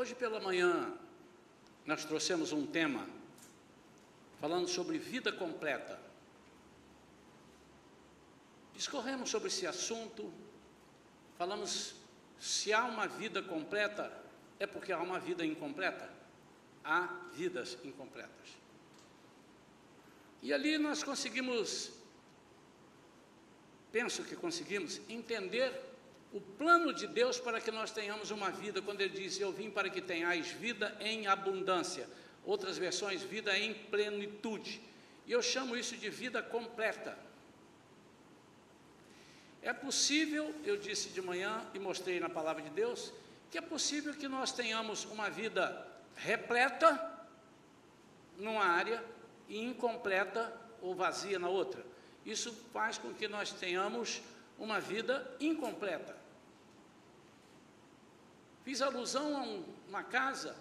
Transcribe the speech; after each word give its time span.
Hoje 0.00 0.14
pela 0.14 0.40
manhã, 0.40 0.94
nós 1.84 2.06
trouxemos 2.06 2.52
um 2.52 2.66
tema 2.66 3.06
falando 4.40 4.66
sobre 4.66 4.96
vida 4.96 5.30
completa. 5.30 6.00
Discorremos 8.72 9.28
sobre 9.28 9.48
esse 9.48 9.66
assunto, 9.66 10.32
falamos 11.36 11.96
se 12.38 12.72
há 12.72 12.86
uma 12.86 13.06
vida 13.06 13.42
completa, 13.42 14.10
é 14.58 14.66
porque 14.66 14.90
há 14.90 14.98
uma 15.02 15.20
vida 15.20 15.44
incompleta. 15.44 16.10
Há 16.82 17.06
vidas 17.34 17.76
incompletas. 17.84 18.56
E 20.40 20.50
ali 20.50 20.78
nós 20.78 21.02
conseguimos, 21.02 21.92
penso 23.92 24.24
que 24.24 24.34
conseguimos, 24.34 24.98
entender 25.10 25.89
o 26.32 26.40
plano 26.40 26.92
de 26.92 27.06
Deus 27.06 27.40
para 27.40 27.60
que 27.60 27.70
nós 27.70 27.90
tenhamos 27.90 28.30
uma 28.30 28.50
vida, 28.50 28.80
quando 28.80 29.00
Ele 29.00 29.18
diz: 29.18 29.38
Eu 29.38 29.52
vim 29.52 29.70
para 29.70 29.90
que 29.90 30.00
tenhais 30.00 30.48
vida 30.48 30.96
em 31.00 31.26
abundância. 31.26 32.08
Outras 32.44 32.78
versões, 32.78 33.22
vida 33.22 33.56
em 33.58 33.74
plenitude. 33.74 34.80
E 35.26 35.32
eu 35.32 35.42
chamo 35.42 35.76
isso 35.76 35.96
de 35.96 36.08
vida 36.08 36.42
completa. 36.42 37.18
É 39.62 39.72
possível, 39.72 40.54
eu 40.64 40.76
disse 40.76 41.10
de 41.10 41.20
manhã 41.20 41.66
e 41.74 41.78
mostrei 41.78 42.18
na 42.18 42.30
palavra 42.30 42.62
de 42.62 42.70
Deus, 42.70 43.12
que 43.50 43.58
é 43.58 43.60
possível 43.60 44.14
que 44.14 44.26
nós 44.26 44.52
tenhamos 44.52 45.04
uma 45.04 45.28
vida 45.28 45.86
repleta 46.16 47.28
numa 48.38 48.64
área 48.64 49.04
e 49.48 49.58
incompleta 49.58 50.52
ou 50.80 50.94
vazia 50.94 51.38
na 51.38 51.48
outra. 51.48 51.84
Isso 52.24 52.54
faz 52.72 52.96
com 52.96 53.12
que 53.12 53.28
nós 53.28 53.52
tenhamos 53.52 54.22
uma 54.58 54.80
vida 54.80 55.30
incompleta. 55.40 56.19
Fiz 58.64 58.82
alusão 58.82 59.36
a 59.36 59.40
um, 59.40 59.64
uma 59.88 60.02
casa 60.02 60.56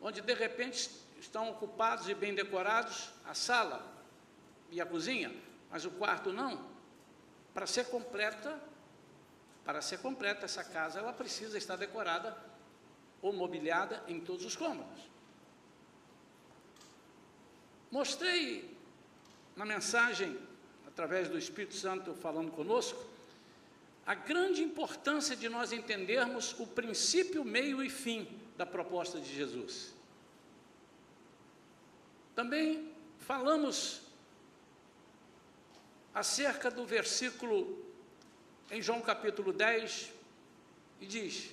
onde 0.00 0.20
de 0.20 0.34
repente 0.34 0.90
estão 1.18 1.50
ocupados 1.50 2.08
e 2.08 2.14
bem 2.14 2.34
decorados 2.34 3.10
a 3.24 3.34
sala 3.34 3.84
e 4.70 4.80
a 4.80 4.86
cozinha, 4.86 5.34
mas 5.70 5.84
o 5.84 5.90
quarto 5.90 6.32
não. 6.32 6.72
Para 7.52 7.66
ser 7.66 7.86
completa, 7.86 8.60
para 9.64 9.80
ser 9.80 9.98
completa 9.98 10.44
essa 10.44 10.62
casa, 10.62 10.98
ela 10.98 11.12
precisa 11.12 11.56
estar 11.56 11.76
decorada 11.76 12.36
ou 13.22 13.32
mobiliada 13.32 14.02
em 14.06 14.20
todos 14.20 14.44
os 14.44 14.54
cômodos. 14.54 15.00
Mostrei 17.90 18.76
na 19.56 19.64
mensagem, 19.64 20.38
através 20.86 21.28
do 21.28 21.38
Espírito 21.38 21.74
Santo 21.74 22.12
falando 22.14 22.50
conosco, 22.50 23.13
a 24.06 24.14
grande 24.14 24.62
importância 24.62 25.34
de 25.34 25.48
nós 25.48 25.72
entendermos 25.72 26.54
o 26.58 26.66
princípio, 26.66 27.44
meio 27.44 27.82
e 27.82 27.88
fim 27.88 28.28
da 28.56 28.66
proposta 28.66 29.18
de 29.20 29.34
Jesus. 29.34 29.94
Também 32.34 32.92
falamos 33.18 34.02
acerca 36.12 36.70
do 36.70 36.84
versículo 36.84 37.82
em 38.70 38.80
João 38.82 39.00
capítulo 39.00 39.52
10, 39.52 40.12
e 41.00 41.06
diz: 41.06 41.50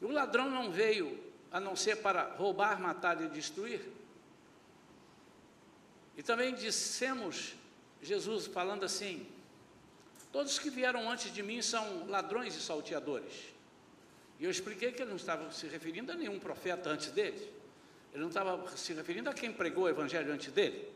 O 0.00 0.08
ladrão 0.08 0.50
não 0.50 0.70
veio 0.70 1.18
a 1.50 1.60
não 1.60 1.76
ser 1.76 1.96
para 1.96 2.34
roubar, 2.34 2.80
matar 2.80 3.20
e 3.20 3.28
destruir. 3.28 3.88
E 6.16 6.22
também 6.22 6.54
dissemos, 6.54 7.54
Jesus 8.00 8.46
falando 8.46 8.84
assim: 8.84 9.26
Todos 10.32 10.58
que 10.58 10.70
vieram 10.70 11.10
antes 11.10 11.32
de 11.32 11.42
mim 11.42 11.60
são 11.60 12.08
ladrões 12.08 12.56
e 12.56 12.60
salteadores. 12.60 13.52
E 14.40 14.44
eu 14.44 14.50
expliquei 14.50 14.90
que 14.90 15.02
ele 15.02 15.10
não 15.10 15.16
estava 15.16 15.52
se 15.52 15.66
referindo 15.66 16.10
a 16.10 16.14
nenhum 16.14 16.38
profeta 16.38 16.88
antes 16.88 17.10
dele. 17.10 17.52
Ele 18.12 18.22
não 18.22 18.28
estava 18.28 18.66
se 18.76 18.94
referindo 18.94 19.28
a 19.28 19.34
quem 19.34 19.52
pregou 19.52 19.84
o 19.84 19.88
evangelho 19.88 20.32
antes 20.32 20.50
dele. 20.50 20.90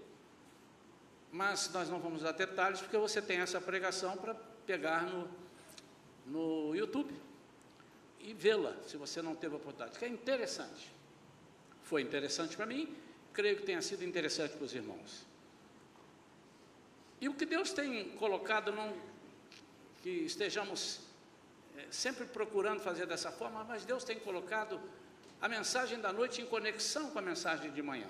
Mas 1.31 1.71
nós 1.71 1.89
não 1.91 2.01
vamos 2.01 2.23
dar 2.23 2.33
detalhes 2.33 2.81
porque 2.81 2.97
você 2.97 3.21
tem 3.21 3.39
essa 3.39 3.61
pregação 3.61 4.17
para 4.17 4.35
pegar 4.67 5.03
no, 5.03 5.29
no 6.27 6.75
YouTube 6.75 7.15
e 8.21 8.33
vê-la, 8.33 8.75
se 8.87 8.97
você 8.97 9.21
não 9.21 9.35
teve 9.35 9.55
a 9.55 9.59
oportunidade, 9.59 9.99
que 9.99 10.05
é 10.05 10.09
interessante. 10.09 10.91
Foi 11.83 12.03
interessante 12.03 12.57
para 12.57 12.67
mim, 12.67 12.93
creio 13.33 13.57
que 13.57 13.63
tenha 13.63 13.83
sido 13.83 14.03
interessante 14.03 14.57
para 14.57 14.65
os 14.65 14.75
irmãos. 14.75 15.25
E 17.21 17.29
o 17.29 17.35
que 17.35 17.47
Deus 17.47 17.73
tem 17.73 18.11
colocado, 18.17 18.73
não 18.73 18.93
que 20.07 20.25
estejamos 20.25 21.01
é, 21.77 21.85
sempre 21.91 22.27
procurando 22.27 22.79
fazer 22.79 23.07
dessa 23.07 23.33
forma, 23.33 23.65
mas 23.65 23.85
Deus 23.85 24.05
tem 24.05 24.17
colocado 24.17 24.81
a 25.43 25.49
mensagem 25.49 26.01
da 26.01 26.13
noite 26.13 26.41
em 26.41 26.47
conexão 26.47 27.11
com 27.11 27.19
a 27.19 27.23
mensagem 27.23 27.73
de 27.73 27.83
manhã. 27.83 28.07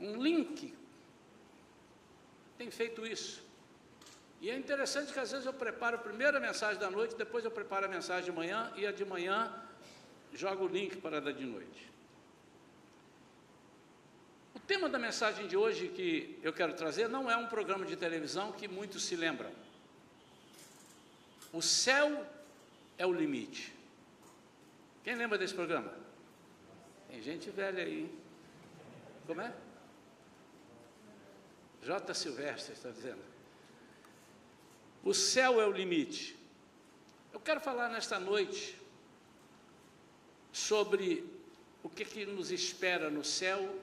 Um 0.00 0.16
link 0.16 0.74
tem 2.56 2.70
feito 2.70 3.06
isso. 3.06 3.44
E 4.40 4.48
é 4.48 4.56
interessante 4.56 5.12
que 5.12 5.20
às 5.20 5.30
vezes 5.30 5.44
eu 5.44 5.52
preparo 5.52 6.00
a 6.00 6.40
mensagem 6.40 6.80
da 6.80 6.90
noite, 6.90 7.14
depois 7.14 7.44
eu 7.44 7.50
preparo 7.50 7.84
a 7.84 7.88
mensagem 7.88 8.24
de 8.24 8.32
manhã 8.32 8.72
e 8.74 8.86
a 8.86 8.90
de 8.90 9.04
manhã 9.04 9.52
jogo 10.32 10.64
o 10.64 10.68
link 10.68 10.96
para 10.96 11.18
a 11.18 11.20
da 11.20 11.30
de 11.30 11.44
noite. 11.44 11.90
O 14.54 14.60
tema 14.60 14.88
da 14.88 14.98
mensagem 14.98 15.46
de 15.46 15.58
hoje 15.58 15.88
que 15.88 16.38
eu 16.42 16.54
quero 16.54 16.72
trazer 16.72 17.06
não 17.06 17.30
é 17.30 17.36
um 17.36 17.48
programa 17.48 17.84
de 17.84 17.96
televisão 17.96 18.50
que 18.50 18.66
muitos 18.66 19.04
se 19.04 19.14
lembram. 19.14 19.67
O 21.52 21.62
céu 21.62 22.26
é 22.96 23.06
o 23.06 23.12
limite. 23.12 23.72
Quem 25.02 25.14
lembra 25.14 25.38
desse 25.38 25.54
programa? 25.54 25.92
Tem 27.08 27.22
gente 27.22 27.48
velha 27.50 27.82
aí. 27.82 28.12
Como 29.26 29.40
é? 29.40 29.54
J. 31.82 32.14
Silvestre 32.14 32.74
está 32.74 32.90
dizendo. 32.90 33.22
O 35.02 35.14
céu 35.14 35.60
é 35.60 35.66
o 35.66 35.72
limite. 35.72 36.36
Eu 37.32 37.40
quero 37.40 37.60
falar 37.60 37.88
nesta 37.88 38.18
noite 38.18 38.76
sobre 40.52 41.24
o 41.82 41.88
que, 41.88 42.04
que 42.04 42.26
nos 42.26 42.50
espera 42.50 43.08
no 43.10 43.24
céu 43.24 43.78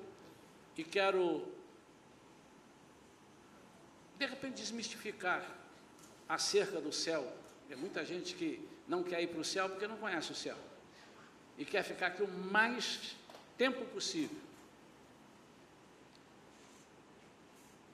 e 0.78 0.84
quero, 0.84 1.48
de 4.20 4.26
repente, 4.26 4.56
desmistificar 4.56 5.44
acerca 6.28 6.82
do 6.82 6.92
céu. 6.92 7.45
Tem 7.68 7.78
muita 7.78 8.06
gente 8.06 8.36
que 8.36 8.68
não 8.88 9.04
quer 9.04 9.22
ir 9.22 9.28
para 9.28 9.40
o 9.40 9.44
céu 9.44 9.70
porque 9.70 9.88
não 9.88 9.98
conhece 9.98 10.32
o 10.32 10.36
céu 10.36 10.58
e 11.58 11.66
quer 11.66 11.84
ficar 11.84 12.08
aqui 12.08 12.22
o 12.22 12.28
mais 12.28 13.16
tempo 13.58 13.86
possível. 13.86 14.38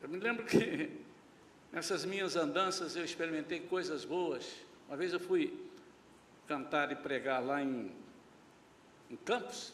Eu 0.01 0.09
me 0.09 0.17
lembro 0.17 0.45
que 0.45 0.99
nessas 1.71 2.03
minhas 2.03 2.35
andanças 2.35 2.95
eu 2.95 3.05
experimentei 3.05 3.59
coisas 3.59 4.03
boas. 4.03 4.45
Uma 4.87 4.97
vez 4.97 5.13
eu 5.13 5.19
fui 5.19 5.67
cantar 6.47 6.91
e 6.91 6.95
pregar 6.95 7.41
lá 7.41 7.61
em, 7.61 7.91
em 9.09 9.15
Campos, 9.15 9.73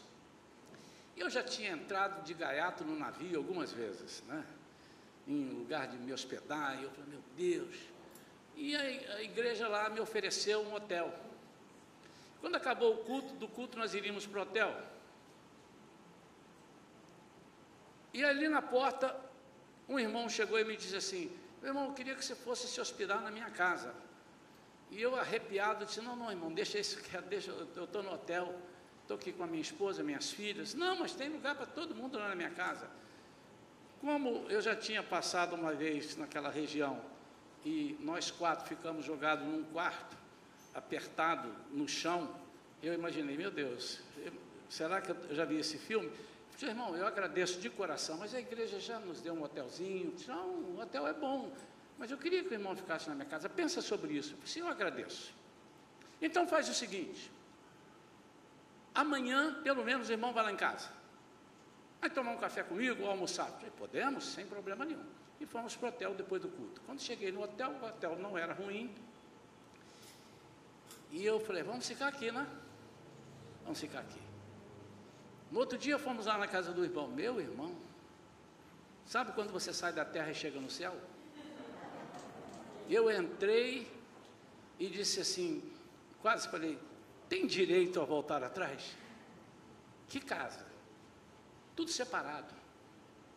eu 1.15 1.29
já 1.29 1.41
tinha 1.41 1.71
entrado 1.71 2.23
de 2.23 2.33
gaiato 2.33 2.83
no 2.83 2.95
navio 2.95 3.37
algumas 3.37 3.71
vezes, 3.71 4.21
né? 4.27 4.45
em 5.27 5.49
lugar 5.49 5.87
de 5.87 5.97
me 5.97 6.13
hospedar, 6.13 6.79
e 6.79 6.83
eu 6.83 6.89
falei, 6.91 7.09
meu 7.09 7.23
Deus. 7.35 7.75
E 8.57 8.75
a, 8.75 8.81
a 9.17 9.21
igreja 9.21 9.67
lá 9.67 9.87
me 9.87 9.99
ofereceu 9.99 10.61
um 10.61 10.73
hotel. 10.73 11.13
Quando 12.41 12.55
acabou 12.55 12.95
o 12.95 12.97
culto, 12.97 13.33
do 13.35 13.47
culto 13.47 13.77
nós 13.77 13.93
iríamos 13.93 14.25
para 14.25 14.39
o 14.39 14.41
hotel. 14.41 14.75
E 18.13 18.23
ali 18.23 18.49
na 18.49 18.61
porta, 18.61 19.15
um 19.87 19.99
irmão 19.99 20.27
chegou 20.27 20.59
e 20.59 20.65
me 20.65 20.75
disse 20.75 20.95
assim: 20.95 21.31
Meu 21.61 21.69
irmão, 21.69 21.85
eu 21.85 21.93
queria 21.93 22.15
que 22.15 22.25
você 22.25 22.35
fosse 22.35 22.67
se 22.67 22.81
hospedar 22.81 23.21
na 23.21 23.29
minha 23.29 23.51
casa. 23.51 23.93
E 24.89 24.99
eu, 24.99 25.15
arrepiado, 25.15 25.85
disse: 25.85 26.01
Não, 26.01 26.15
não, 26.15 26.31
irmão, 26.31 26.51
deixa 26.51 26.79
isso 26.79 26.99
deixa, 27.29 27.51
eu 27.51 27.83
estou 27.83 28.01
no 28.01 28.11
hotel, 28.11 28.59
estou 29.03 29.17
aqui 29.17 29.31
com 29.31 29.43
a 29.43 29.47
minha 29.47 29.61
esposa, 29.61 30.03
minhas 30.03 30.31
filhas. 30.31 30.73
Não, 30.73 30.97
mas 30.97 31.13
tem 31.13 31.29
lugar 31.29 31.55
para 31.55 31.67
todo 31.67 31.93
mundo 31.93 32.17
lá 32.17 32.29
na 32.29 32.35
minha 32.35 32.49
casa. 32.49 32.89
Como 34.01 34.47
eu 34.49 34.61
já 34.61 34.75
tinha 34.75 35.03
passado 35.03 35.55
uma 35.55 35.73
vez 35.73 36.17
naquela 36.17 36.49
região 36.49 37.16
e 37.67 37.97
nós 37.99 38.31
quatro 38.31 38.65
ficamos 38.65 39.03
jogados 39.03 39.45
num 39.45 39.61
quarto, 39.65 40.15
apertado 40.73 41.53
no 41.69 41.85
chão, 41.85 42.33
eu 42.81 42.93
imaginei, 42.93 43.35
meu 43.35 43.51
Deus, 43.51 43.99
será 44.69 45.01
que 45.01 45.11
eu 45.11 45.35
já 45.35 45.43
vi 45.43 45.57
esse 45.57 45.77
filme? 45.77 46.09
Falei, 46.51 46.73
irmão, 46.73 46.95
eu 46.95 47.05
agradeço 47.05 47.59
de 47.59 47.69
coração, 47.69 48.17
mas 48.17 48.33
a 48.33 48.39
igreja 48.39 48.79
já 48.79 48.99
nos 48.99 49.19
deu 49.19 49.33
um 49.33 49.43
hotelzinho. 49.43 50.11
Disse, 50.11 50.29
não, 50.29 50.47
o 50.47 50.79
hotel 50.79 51.05
é 51.07 51.13
bom, 51.13 51.51
mas 51.97 52.09
eu 52.09 52.17
queria 52.17 52.41
que 52.41 52.49
o 52.49 52.53
irmão 52.53 52.73
ficasse 52.73 53.09
na 53.09 53.15
minha 53.15 53.27
casa. 53.27 53.49
Pensa 53.49 53.81
sobre 53.81 54.13
isso. 54.13 54.31
Eu 54.31 54.47
falei, 54.47 54.63
eu 54.63 54.67
agradeço. 54.71 55.33
Então 56.21 56.47
faz 56.47 56.69
o 56.69 56.73
seguinte: 56.73 57.29
amanhã, 58.95 59.61
pelo 59.61 59.83
menos, 59.83 60.07
o 60.07 60.11
irmão 60.13 60.31
vai 60.31 60.45
lá 60.45 60.51
em 60.53 60.55
casa. 60.55 60.89
Vai 61.99 62.09
tomar 62.09 62.31
um 62.31 62.37
café 62.37 62.63
comigo 62.63 63.03
ou 63.03 63.09
almoçar? 63.09 63.51
podemos, 63.77 64.23
sem 64.23 64.45
problema 64.45 64.85
nenhum. 64.85 65.05
E 65.39 65.45
fomos 65.45 65.75
para 65.75 65.85
o 65.85 65.89
hotel 65.89 66.15
depois 66.15 66.41
do 66.41 66.49
culto. 66.49 66.81
Quando 66.85 67.01
cheguei 67.01 67.31
no 67.31 67.43
hotel, 67.43 67.71
o 67.71 67.85
hotel 67.85 68.17
não 68.17 68.37
era 68.37 68.53
ruim, 68.53 68.93
e 71.11 71.25
eu 71.25 71.39
falei, 71.39 71.63
vamos 71.63 71.87
ficar 71.87 72.07
aqui, 72.07 72.31
né? 72.31 72.45
vamos 73.63 73.79
ficar 73.79 73.99
aqui. 73.99 74.19
No 75.51 75.59
outro 75.59 75.77
dia 75.77 75.97
fomos 75.97 76.25
lá 76.25 76.37
na 76.37 76.47
casa 76.47 76.71
do 76.71 76.83
irmão, 76.83 77.07
meu 77.07 77.39
irmão, 77.39 77.75
sabe 79.05 79.31
quando 79.33 79.51
você 79.51 79.73
sai 79.73 79.93
da 79.93 80.05
terra 80.05 80.31
e 80.31 80.35
chega 80.35 80.59
no 80.59 80.69
céu? 80.69 80.95
Eu 82.89 83.11
entrei 83.11 83.91
e 84.79 84.87
disse 84.89 85.19
assim, 85.19 85.61
quase 86.21 86.47
falei, 86.47 86.79
tem 87.27 87.45
direito 87.45 87.99
a 87.99 88.05
voltar 88.05 88.43
atrás? 88.43 88.95
Que 90.07 90.19
casa? 90.21 90.65
Tudo 91.75 91.91
separado. 91.91 92.53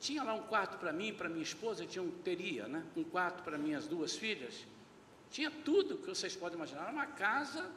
Tinha 0.00 0.23
lá 0.23 0.32
um 0.32 0.43
quarto 0.43 0.79
para 0.79 0.94
mim, 0.94 1.12
para 1.12 1.29
minha 1.29 1.43
esposa, 1.43 1.85
tinha 1.85 2.02
um, 2.02 2.11
teria, 2.11 2.67
né? 2.67 2.82
Um 2.97 3.05
quarto 3.05 3.43
para 3.43 3.58
minhas 3.58 3.87
duas 3.87 4.17
filhas. 4.17 4.67
Tinha 5.31 5.50
tudo 5.50 5.99
que 5.99 6.06
vocês 6.06 6.35
podem 6.35 6.56
imaginar. 6.56 6.82
Era 6.85 6.93
uma 6.93 7.06
casa, 7.06 7.70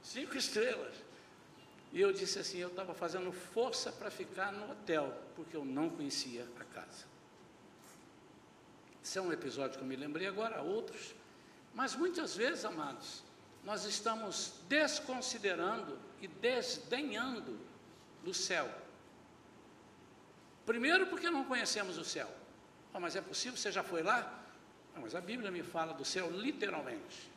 cinco 0.00 0.36
estrelas. 0.38 0.94
E 1.92 2.00
eu 2.00 2.12
disse 2.12 2.38
assim: 2.38 2.58
eu 2.58 2.68
estava 2.68 2.94
fazendo 2.94 3.32
força 3.32 3.90
para 3.90 4.08
ficar 4.08 4.52
no 4.52 4.70
hotel, 4.70 5.12
porque 5.34 5.56
eu 5.56 5.64
não 5.64 5.90
conhecia 5.90 6.46
a 6.60 6.64
casa. 6.64 7.04
Esse 9.02 9.18
é 9.18 9.22
um 9.22 9.32
episódio 9.32 9.76
que 9.76 9.84
eu 9.84 9.88
me 9.88 9.96
lembrei 9.96 10.28
agora, 10.28 10.62
outros. 10.62 11.12
Mas 11.74 11.96
muitas 11.96 12.36
vezes, 12.36 12.64
amados, 12.64 13.24
nós 13.64 13.84
estamos 13.84 14.54
desconsiderando 14.68 15.98
e 16.22 16.28
desdenhando 16.28 17.58
do 18.22 18.32
céu. 18.32 18.83
Primeiro, 20.64 21.06
porque 21.06 21.28
não 21.28 21.44
conhecemos 21.44 21.98
o 21.98 22.04
céu. 22.04 22.30
Oh, 22.92 23.00
mas 23.00 23.16
é 23.16 23.20
possível? 23.20 23.56
Você 23.56 23.70
já 23.70 23.82
foi 23.82 24.02
lá? 24.02 24.42
Não, 24.94 25.02
mas 25.02 25.14
a 25.14 25.20
Bíblia 25.20 25.50
me 25.50 25.62
fala 25.62 25.92
do 25.92 26.04
céu 26.04 26.30
literalmente. 26.30 27.30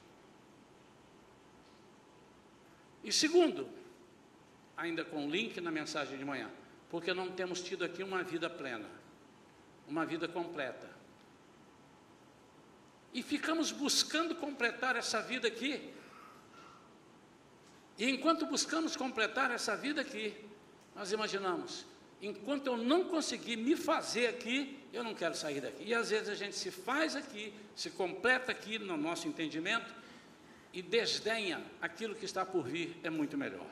E 3.03 3.11
segundo, 3.11 3.67
ainda 4.75 5.03
com 5.03 5.29
link 5.29 5.59
na 5.59 5.71
mensagem 5.71 6.17
de 6.17 6.23
manhã, 6.23 6.49
porque 6.89 7.13
não 7.13 7.31
temos 7.31 7.61
tido 7.61 7.83
aqui 7.83 8.03
uma 8.03 8.23
vida 8.23 8.49
plena, 8.49 8.89
uma 9.87 10.05
vida 10.05 10.27
completa. 10.27 10.89
E 13.13 13.23
ficamos 13.23 13.71
buscando 13.71 14.35
completar 14.35 14.95
essa 14.95 15.21
vida 15.21 15.47
aqui. 15.47 15.93
E 17.97 18.09
enquanto 18.09 18.45
buscamos 18.45 18.95
completar 18.95 19.49
essa 19.49 19.75
vida 19.75 20.01
aqui, 20.01 20.37
nós 20.95 21.11
imaginamos, 21.11 21.85
enquanto 22.21 22.67
eu 22.67 22.77
não 22.77 23.05
conseguir 23.05 23.57
me 23.57 23.75
fazer 23.75 24.27
aqui, 24.27 24.77
eu 24.91 25.03
não 25.03 25.13
quero 25.13 25.35
sair 25.35 25.61
daqui. 25.61 25.83
E 25.83 25.93
às 25.93 26.09
vezes 26.09 26.29
a 26.29 26.35
gente 26.35 26.55
se 26.55 26.71
faz 26.71 27.15
aqui, 27.15 27.53
se 27.75 27.91
completa 27.91 28.51
aqui 28.51 28.79
no 28.79 28.97
nosso 28.97 29.27
entendimento 29.27 29.93
e 30.73 30.81
desdenha 30.81 31.63
aquilo 31.81 32.15
que 32.15 32.25
está 32.25 32.45
por 32.45 32.63
vir, 32.63 32.97
é 33.03 33.09
muito 33.09 33.37
melhor. 33.37 33.67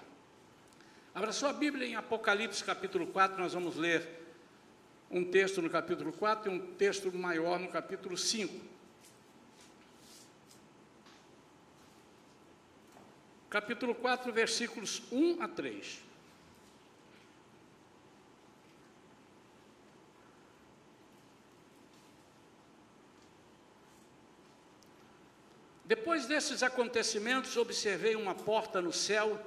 Abra 1.13 1.31
sua 1.31 1.53
Bíblia 1.53 1.87
em 1.87 1.95
Apocalipse 1.95 2.63
capítulo 2.63 3.07
4, 3.07 3.41
nós 3.41 3.53
vamos 3.53 3.75
ler 3.75 4.25
um 5.09 5.23
texto 5.23 5.61
no 5.61 5.69
capítulo 5.69 6.11
4 6.11 6.51
e 6.51 6.55
um 6.55 6.73
texto 6.73 7.11
maior 7.15 7.59
no 7.59 7.69
capítulo 7.69 8.17
5. 8.17 8.75
Capítulo 13.49 13.95
4, 13.95 14.33
versículos 14.33 15.01
1 15.11 15.41
a 15.41 15.47
3. 15.47 16.04
Depois 25.85 26.25
desses 26.25 26.63
acontecimentos, 26.63 27.55
observei 27.57 28.15
uma 28.15 28.33
porta 28.33 28.81
no 28.81 28.91
céu 28.91 29.39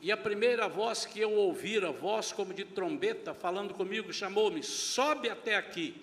e 0.00 0.10
a 0.10 0.16
primeira 0.16 0.68
voz 0.68 1.06
que 1.06 1.20
eu 1.20 1.30
ouvira, 1.32 1.92
voz 1.92 2.32
como 2.32 2.52
de 2.52 2.64
trombeta, 2.64 3.32
falando 3.32 3.72
comigo, 3.72 4.12
chamou-me: 4.12 4.64
Sobe 4.64 5.30
até 5.30 5.54
aqui, 5.54 5.94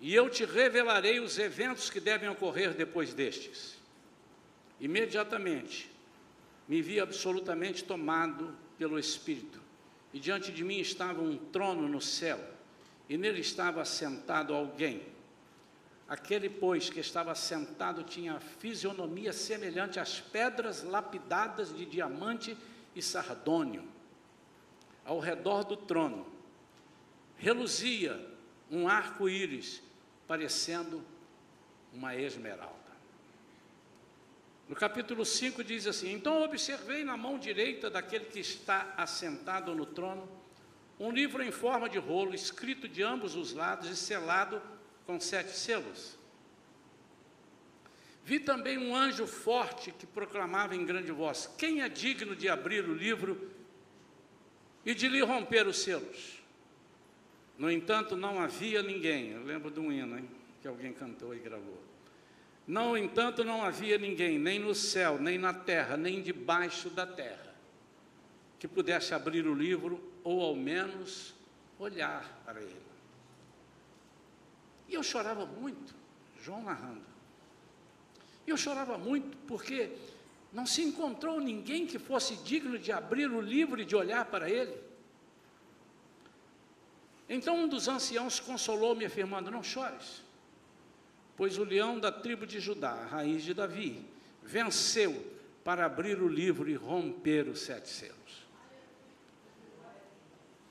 e 0.00 0.14
eu 0.14 0.30
te 0.30 0.44
revelarei 0.44 1.18
os 1.18 1.36
eventos 1.36 1.90
que 1.90 1.98
devem 1.98 2.28
ocorrer 2.28 2.74
depois 2.74 3.12
destes. 3.12 3.76
Imediatamente, 4.78 5.90
me 6.68 6.80
vi 6.80 7.00
absolutamente 7.00 7.82
tomado 7.82 8.56
pelo 8.78 9.00
Espírito, 9.00 9.60
e 10.14 10.20
diante 10.20 10.52
de 10.52 10.62
mim 10.62 10.78
estava 10.78 11.20
um 11.20 11.36
trono 11.36 11.88
no 11.88 12.00
céu, 12.00 12.38
e 13.08 13.16
nele 13.16 13.40
estava 13.40 13.84
sentado 13.84 14.54
alguém 14.54 15.02
Aquele, 16.10 16.50
pois, 16.50 16.90
que 16.90 16.98
estava 16.98 17.32
sentado 17.36 18.02
tinha 18.02 18.40
fisionomia 18.40 19.32
semelhante 19.32 20.00
às 20.00 20.20
pedras 20.20 20.82
lapidadas 20.82 21.72
de 21.72 21.86
diamante 21.86 22.56
e 22.96 23.00
sardônio. 23.00 23.84
Ao 25.04 25.20
redor 25.20 25.62
do 25.62 25.76
trono 25.76 26.26
reluzia 27.36 28.28
um 28.68 28.88
arco-íris, 28.88 29.80
parecendo 30.26 31.00
uma 31.92 32.16
esmeralda. 32.16 32.74
No 34.68 34.74
capítulo 34.74 35.24
5 35.24 35.62
diz 35.62 35.86
assim: 35.86 36.12
Então 36.12 36.42
observei 36.42 37.04
na 37.04 37.16
mão 37.16 37.38
direita 37.38 37.88
daquele 37.88 38.24
que 38.24 38.40
está 38.40 38.94
assentado 38.96 39.76
no 39.76 39.86
trono 39.86 40.28
um 40.98 41.12
livro 41.12 41.40
em 41.40 41.52
forma 41.52 41.88
de 41.88 41.98
rolo, 41.98 42.34
escrito 42.34 42.88
de 42.88 43.00
ambos 43.00 43.36
os 43.36 43.52
lados 43.52 43.88
e 43.88 43.96
selado 43.96 44.60
com 45.10 45.18
sete 45.18 45.50
selos. 45.50 46.16
Vi 48.24 48.38
também 48.38 48.78
um 48.78 48.94
anjo 48.94 49.26
forte 49.26 49.90
que 49.90 50.06
proclamava 50.06 50.76
em 50.76 50.86
grande 50.86 51.10
voz: 51.10 51.52
Quem 51.58 51.82
é 51.82 51.88
digno 51.88 52.36
de 52.36 52.48
abrir 52.48 52.88
o 52.88 52.94
livro 52.94 53.50
e 54.86 54.94
de 54.94 55.08
lhe 55.08 55.20
romper 55.20 55.66
os 55.66 55.82
selos? 55.82 56.40
No 57.58 57.68
entanto, 57.68 58.16
não 58.16 58.38
havia 58.38 58.84
ninguém. 58.84 59.32
Eu 59.32 59.42
lembro 59.42 59.68
de 59.68 59.80
um 59.80 59.90
hino 59.90 60.16
hein, 60.16 60.30
que 60.62 60.68
alguém 60.68 60.92
cantou 60.92 61.34
e 61.34 61.40
gravou. 61.40 61.82
No 62.64 62.96
entanto, 62.96 63.42
não 63.42 63.64
havia 63.64 63.98
ninguém, 63.98 64.38
nem 64.38 64.60
no 64.60 64.76
céu, 64.76 65.18
nem 65.18 65.36
na 65.38 65.52
terra, 65.52 65.96
nem 65.96 66.22
debaixo 66.22 66.88
da 66.88 67.04
terra, 67.04 67.52
que 68.60 68.68
pudesse 68.68 69.12
abrir 69.12 69.44
o 69.44 69.54
livro 69.54 70.00
ou 70.22 70.40
ao 70.40 70.54
menos 70.54 71.34
olhar 71.80 72.42
para 72.44 72.60
ele. 72.60 72.90
E 74.90 74.94
eu 74.94 75.04
chorava 75.04 75.46
muito, 75.46 75.94
João 76.42 76.64
narrando. 76.64 77.00
Eu 78.44 78.56
chorava 78.56 78.98
muito, 78.98 79.36
porque 79.46 79.92
não 80.52 80.66
se 80.66 80.82
encontrou 80.82 81.40
ninguém 81.40 81.86
que 81.86 81.96
fosse 81.96 82.34
digno 82.38 82.76
de 82.76 82.90
abrir 82.90 83.30
o 83.30 83.40
livro 83.40 83.80
e 83.80 83.84
de 83.84 83.94
olhar 83.94 84.24
para 84.24 84.50
ele. 84.50 84.76
Então 87.28 87.56
um 87.56 87.68
dos 87.68 87.86
anciãos 87.86 88.40
consolou-me, 88.40 89.04
afirmando: 89.04 89.48
Não 89.48 89.62
chores, 89.62 90.24
pois 91.36 91.56
o 91.56 91.62
leão 91.62 92.00
da 92.00 92.10
tribo 92.10 92.44
de 92.44 92.58
Judá, 92.58 92.90
a 92.90 93.06
raiz 93.06 93.44
de 93.44 93.54
Davi, 93.54 94.04
venceu 94.42 95.24
para 95.62 95.86
abrir 95.86 96.20
o 96.20 96.26
livro 96.26 96.68
e 96.68 96.74
romper 96.74 97.48
os 97.48 97.60
sete 97.60 97.88
selos. 97.88 98.39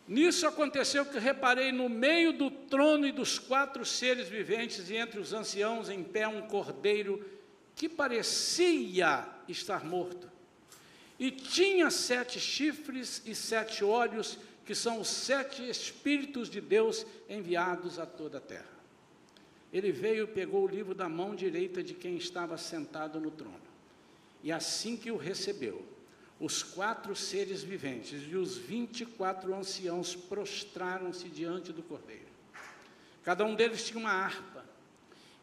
Nisso 0.09 0.47
aconteceu 0.47 1.05
que 1.05 1.19
reparei 1.19 1.71
no 1.71 1.87
meio 1.87 2.33
do 2.33 2.49
trono 2.49 3.05
e 3.05 3.11
dos 3.11 3.37
quatro 3.37 3.85
seres 3.85 4.27
viventes, 4.27 4.89
e 4.89 4.95
entre 4.95 5.19
os 5.19 5.33
anciãos 5.33 5.87
em 5.87 6.03
pé 6.03 6.27
um 6.27 6.41
cordeiro 6.47 7.23
que 7.75 7.87
parecia 7.87 9.23
estar 9.47 9.85
morto. 9.85 10.27
E 11.19 11.29
tinha 11.29 11.91
sete 11.91 12.39
chifres 12.39 13.21
e 13.23 13.35
sete 13.35 13.83
olhos, 13.83 14.39
que 14.65 14.73
são 14.73 14.99
os 14.99 15.07
sete 15.07 15.69
Espíritos 15.69 16.49
de 16.49 16.59
Deus 16.59 17.05
enviados 17.29 17.99
a 17.99 18.05
toda 18.07 18.39
a 18.39 18.41
terra. 18.41 18.79
Ele 19.71 19.91
veio 19.91 20.23
e 20.23 20.27
pegou 20.27 20.63
o 20.63 20.67
livro 20.67 20.95
da 20.95 21.07
mão 21.07 21.35
direita 21.35 21.83
de 21.83 21.93
quem 21.93 22.17
estava 22.17 22.57
sentado 22.57 23.19
no 23.19 23.29
trono. 23.29 23.61
E 24.43 24.51
assim 24.51 24.97
que 24.97 25.11
o 25.11 25.17
recebeu, 25.17 25.85
os 26.39 26.63
quatro 26.63 27.15
seres 27.15 27.61
viventes 27.61 28.23
e 28.29 28.35
os 28.35 28.57
vinte 28.57 29.01
e 29.01 29.05
quatro 29.05 29.53
anciãos 29.53 30.15
prostraram-se 30.15 31.27
diante 31.27 31.73
do 31.73 31.83
cordeiro. 31.83 32.29
Cada 33.23 33.43
um 33.43 33.55
deles 33.55 33.85
tinha 33.85 33.99
uma 33.99 34.11
harpa 34.11 34.65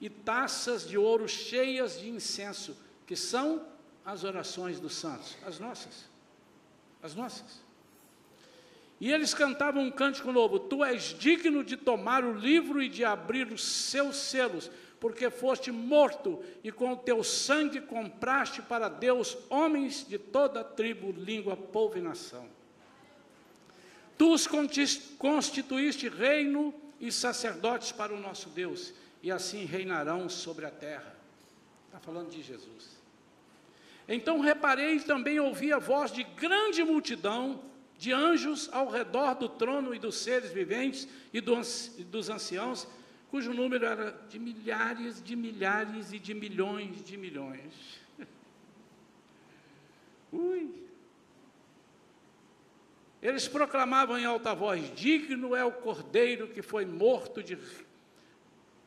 e 0.00 0.08
taças 0.08 0.88
de 0.88 0.96
ouro 0.96 1.28
cheias 1.28 2.00
de 2.00 2.08
incenso, 2.08 2.76
que 3.06 3.14
são 3.14 3.66
as 4.04 4.24
orações 4.24 4.80
dos 4.80 4.94
santos, 4.94 5.36
as 5.44 5.58
nossas. 5.58 6.06
As 7.02 7.14
nossas. 7.14 7.60
E 8.98 9.12
eles 9.12 9.34
cantavam 9.34 9.82
um 9.82 9.90
cântico 9.90 10.32
novo: 10.32 10.58
Tu 10.58 10.82
és 10.82 11.14
digno 11.18 11.62
de 11.62 11.76
tomar 11.76 12.24
o 12.24 12.32
livro 12.32 12.82
e 12.82 12.88
de 12.88 13.04
abrir 13.04 13.52
os 13.52 13.62
seus 13.62 14.16
selos, 14.16 14.70
porque 15.00 15.30
foste 15.30 15.70
morto 15.70 16.42
e 16.64 16.72
com 16.72 16.92
o 16.92 16.96
teu 16.96 17.22
sangue 17.22 17.80
compraste 17.80 18.62
para 18.62 18.88
Deus 18.88 19.36
homens 19.50 20.06
de 20.08 20.18
toda 20.18 20.64
tribo, 20.64 21.12
língua, 21.12 21.56
povo 21.56 21.98
e 21.98 22.00
nação. 22.00 22.48
Tu 24.16 24.32
os 24.32 24.48
constituíste 25.18 26.08
reino 26.08 26.74
e 26.98 27.12
sacerdotes 27.12 27.92
para 27.92 28.14
o 28.14 28.20
nosso 28.20 28.48
Deus, 28.48 28.94
e 29.22 29.30
assim 29.30 29.64
reinarão 29.64 30.28
sobre 30.28 30.64
a 30.64 30.70
terra. 30.70 31.14
Está 31.86 32.00
falando 32.00 32.30
de 32.30 32.42
Jesus. 32.42 32.96
Então 34.08 34.40
reparei 34.40 34.96
e 34.96 35.00
também 35.00 35.38
ouvi 35.38 35.72
a 35.72 35.78
voz 35.78 36.10
de 36.10 36.22
grande 36.22 36.82
multidão 36.82 37.60
de 37.98 38.12
anjos 38.12 38.68
ao 38.72 38.88
redor 38.88 39.34
do 39.34 39.48
trono 39.48 39.94
e 39.94 39.98
dos 39.98 40.16
seres 40.16 40.50
viventes 40.50 41.08
e 41.32 41.40
dos 41.40 42.30
anciãos, 42.30 42.86
cujo 43.30 43.52
número 43.52 43.86
era 43.86 44.10
de 44.28 44.38
milhares, 44.38 45.22
de 45.22 45.36
milhares 45.36 46.12
e 46.12 46.18
de 46.18 46.34
milhões 46.34 47.04
de 47.04 47.16
milhões. 47.16 48.00
Ui! 50.32 50.86
Eles 53.22 53.48
proclamavam 53.48 54.18
em 54.18 54.24
alta 54.24 54.54
voz: 54.54 54.94
Digno 54.94 55.54
é 55.54 55.64
o 55.64 55.72
cordeiro 55.72 56.48
que 56.48 56.62
foi 56.62 56.84
morto 56.84 57.42
de. 57.42 57.58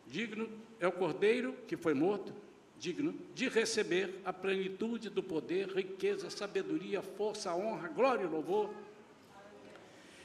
Digno 0.08 0.50
é 0.80 0.88
o 0.88 0.92
cordeiro 0.92 1.54
que 1.68 1.76
foi 1.76 1.94
morto, 1.94 2.34
digno 2.80 3.14
de 3.36 3.48
receber 3.48 4.22
a 4.24 4.32
plenitude 4.32 5.10
do 5.10 5.22
poder, 5.22 5.68
riqueza, 5.68 6.30
sabedoria, 6.30 7.02
força, 7.02 7.54
honra, 7.54 7.90
glória 7.90 8.24
e 8.24 8.28
louvor. 8.28 8.74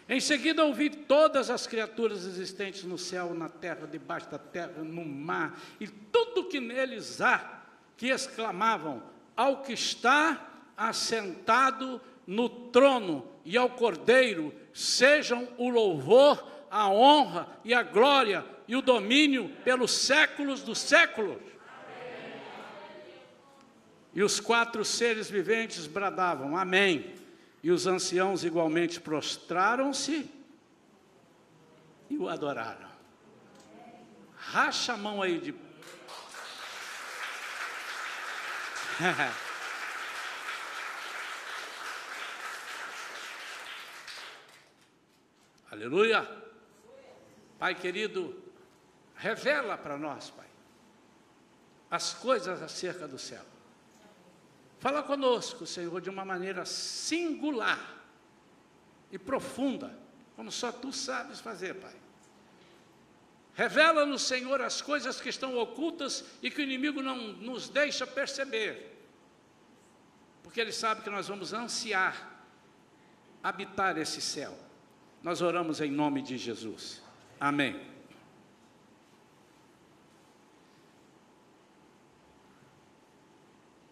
Em 0.08 0.20
seguida 0.20 0.64
ouvi 0.64 0.90
todas 0.90 1.48
as 1.48 1.66
criaturas 1.66 2.26
existentes 2.26 2.84
no 2.84 2.98
céu, 2.98 3.32
na 3.32 3.48
terra, 3.48 3.86
debaixo 3.86 4.30
da 4.30 4.38
terra, 4.38 4.82
no 4.82 5.04
mar, 5.04 5.58
e 5.80 5.88
tudo 5.88 6.44
que 6.44 6.60
neles 6.60 7.22
há, 7.22 7.62
que 7.96 8.08
exclamavam: 8.08 9.02
Ao 9.34 9.62
que 9.62 9.72
está 9.72 10.46
assentado 10.76 12.00
no 12.26 12.48
trono 12.48 13.26
e 13.44 13.56
ao 13.56 13.70
Cordeiro 13.70 14.52
sejam 14.74 15.48
o 15.56 15.70
louvor, 15.70 16.46
a 16.70 16.88
honra 16.88 17.48
e 17.64 17.72
a 17.72 17.82
glória 17.82 18.44
e 18.68 18.76
o 18.76 18.82
domínio 18.82 19.48
pelos 19.64 19.92
séculos 19.92 20.62
dos 20.62 20.78
séculos. 20.78 21.40
E 24.14 24.22
os 24.22 24.38
quatro 24.38 24.84
seres 24.84 25.30
viventes 25.30 25.86
bradavam: 25.86 26.56
Amém. 26.56 27.23
E 27.64 27.72
os 27.72 27.86
anciãos 27.86 28.44
igualmente 28.44 29.00
prostraram-se 29.00 30.30
e 32.10 32.18
o 32.18 32.28
adoraram. 32.28 32.90
Racha 34.36 34.92
a 34.92 34.98
mão 34.98 35.22
aí 35.22 35.40
de. 35.40 35.52
Aleluia. 45.72 46.28
Pai 47.58 47.74
querido, 47.74 48.44
revela 49.16 49.78
para 49.78 49.96
nós, 49.96 50.28
Pai, 50.28 50.44
as 51.90 52.12
coisas 52.12 52.60
acerca 52.60 53.08
do 53.08 53.18
céu. 53.18 53.53
Fala 54.84 55.02
conosco, 55.02 55.64
Senhor, 55.64 55.98
de 55.98 56.10
uma 56.10 56.26
maneira 56.26 56.66
singular 56.66 58.04
e 59.10 59.18
profunda, 59.18 59.98
como 60.36 60.52
só 60.52 60.70
tu 60.70 60.92
sabes 60.92 61.40
fazer, 61.40 61.72
Pai. 61.76 61.96
Revela-nos, 63.54 64.20
Senhor, 64.20 64.60
as 64.60 64.82
coisas 64.82 65.18
que 65.18 65.30
estão 65.30 65.56
ocultas 65.56 66.22
e 66.42 66.50
que 66.50 66.60
o 66.60 66.62
inimigo 66.62 67.00
não 67.00 67.16
nos 67.16 67.70
deixa 67.70 68.06
perceber, 68.06 68.94
porque 70.42 70.60
ele 70.60 70.70
sabe 70.70 71.00
que 71.00 71.08
nós 71.08 71.28
vamos 71.28 71.54
ansiar 71.54 72.44
habitar 73.42 73.96
esse 73.96 74.20
céu. 74.20 74.54
Nós 75.22 75.40
oramos 75.40 75.80
em 75.80 75.90
nome 75.90 76.20
de 76.20 76.36
Jesus. 76.36 77.02
Amém. 77.40 77.80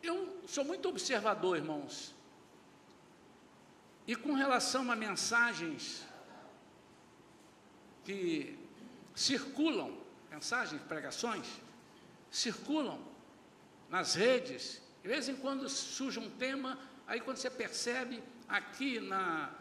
Eu 0.02 0.41
sou 0.52 0.64
muito 0.66 0.86
observador, 0.86 1.56
irmãos. 1.56 2.14
E 4.06 4.14
com 4.14 4.34
relação 4.34 4.90
a 4.92 4.94
mensagens 4.94 6.04
que 8.04 8.58
circulam, 9.14 9.96
mensagens, 10.30 10.82
pregações, 10.82 11.46
circulam 12.30 13.00
nas 13.88 14.14
redes, 14.14 14.82
de 15.00 15.08
vez 15.08 15.26
em 15.26 15.36
quando 15.36 15.66
surge 15.70 16.18
um 16.18 16.28
tema, 16.28 16.78
aí 17.06 17.18
quando 17.18 17.38
você 17.38 17.48
percebe 17.48 18.22
aqui 18.46 19.00
na, 19.00 19.54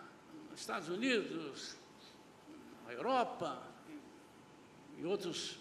nos 0.50 0.60
Estados 0.60 0.90
Unidos, 0.90 1.78
na 2.86 2.92
Europa 2.92 3.64
e 4.98 5.06
outros 5.06 5.58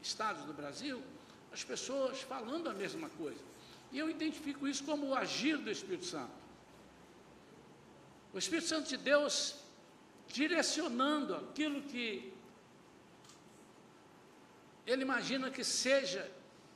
estados 0.00 0.44
do 0.44 0.54
Brasil, 0.54 1.02
as 1.52 1.62
pessoas 1.62 2.22
falando 2.22 2.70
a 2.70 2.72
mesma 2.72 3.10
coisa. 3.10 3.51
E 3.92 3.98
eu 3.98 4.08
identifico 4.08 4.66
isso 4.66 4.82
como 4.84 5.08
o 5.08 5.14
agir 5.14 5.58
do 5.58 5.70
Espírito 5.70 6.06
Santo. 6.06 6.32
O 8.32 8.38
Espírito 8.38 8.68
Santo 8.68 8.88
de 8.88 8.96
Deus 8.96 9.56
direcionando 10.28 11.34
aquilo 11.36 11.82
que 11.82 12.32
ele 14.86 15.02
imagina 15.02 15.50
que 15.50 15.62
seja, 15.62 16.30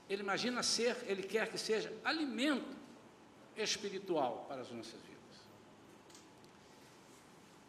ele 0.09 0.23
imagina 0.23 0.63
ser, 0.63 0.97
ele 1.07 1.23
quer 1.23 1.51
que 1.51 1.59
seja 1.59 1.93
alimento 2.05 2.77
espiritual 3.57 4.45
para 4.47 4.61
as 4.61 4.71
nossas 4.71 5.01
vidas. 5.01 5.17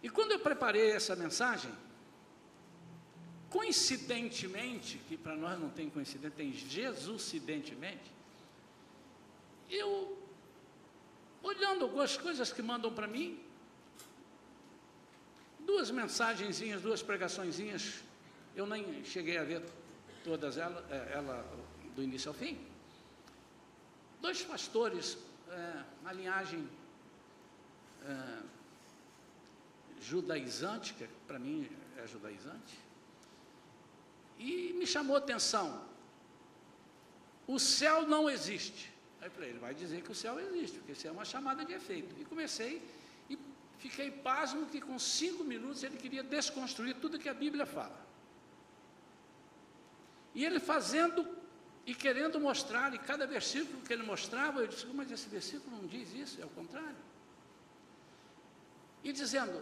E 0.03 0.09
quando 0.09 0.33
eu 0.33 0.39
preparei 0.39 0.91
essa 0.91 1.15
mensagem, 1.15 1.71
coincidentemente, 3.49 4.97
que 5.07 5.17
para 5.17 5.35
nós 5.35 5.59
não 5.59 5.69
tem 5.69 5.89
coincidência, 5.89 6.35
tem 6.35 6.51
Jesusidentemente, 6.51 8.16
eu, 9.69 10.17
olhando 11.43 11.85
algumas 11.85 12.17
coisas 12.17 12.51
que 12.51 12.61
mandam 12.61 12.93
para 12.93 13.07
mim, 13.07 13.43
duas 15.59 15.91
mensagenzinhas, 15.91 16.81
duas 16.81 17.01
pregaçõezinhas, 17.01 18.01
eu 18.55 18.65
nem 18.65 19.03
cheguei 19.03 19.37
a 19.37 19.43
ver 19.43 19.61
todas 20.23 20.57
elas, 20.57 20.83
é, 20.89 21.13
ela 21.13 21.45
do 21.95 22.01
início 22.01 22.29
ao 22.29 22.33
fim. 22.33 22.57
Dois 24.21 24.43
pastores, 24.43 25.17
é, 25.49 25.83
uma 26.01 26.13
linhagem 26.13 26.67
é, 28.03 28.39
judaizante, 30.01 30.93
que 30.93 31.07
para 31.27 31.37
mim 31.37 31.69
é 31.97 32.07
judaizante, 32.07 32.79
e 34.39 34.73
me 34.73 34.87
chamou 34.87 35.15
a 35.15 35.19
atenção. 35.19 35.85
O 37.47 37.59
céu 37.59 38.07
não 38.07 38.29
existe. 38.29 38.91
Aí 39.27 39.29
falei, 39.29 39.49
ele 39.49 39.59
vai 39.59 39.73
dizer 39.73 40.01
que 40.01 40.11
o 40.11 40.15
céu 40.15 40.39
existe, 40.39 40.77
porque 40.77 40.93
isso 40.93 41.05
é 41.05 41.11
uma 41.11 41.25
chamada 41.25 41.65
de 41.65 41.73
efeito. 41.73 42.15
E 42.17 42.23
comecei 42.23 42.81
e 43.29 43.37
fiquei 43.77 44.09
pasmo 44.09 44.67
que 44.67 44.79
com 44.79 44.97
cinco 44.97 45.43
minutos 45.43 45.83
ele 45.83 45.97
queria 45.97 46.23
desconstruir 46.23 46.95
tudo 46.95 47.19
que 47.19 47.27
a 47.27 47.33
Bíblia 47.33 47.65
fala. 47.65 47.99
E 50.33 50.45
ele 50.45 50.61
fazendo 50.61 51.27
e 51.85 51.93
querendo 51.93 52.39
mostrar, 52.39 52.93
e 52.93 52.99
cada 52.99 53.27
versículo 53.27 53.81
que 53.81 53.91
ele 53.91 54.03
mostrava, 54.03 54.61
eu 54.61 54.67
disse, 54.67 54.85
mas 54.87 55.11
esse 55.11 55.27
versículo 55.27 55.75
não 55.75 55.85
diz 55.87 56.13
isso, 56.13 56.41
é 56.41 56.45
o 56.45 56.49
contrário. 56.49 56.95
E 59.03 59.11
dizendo, 59.11 59.61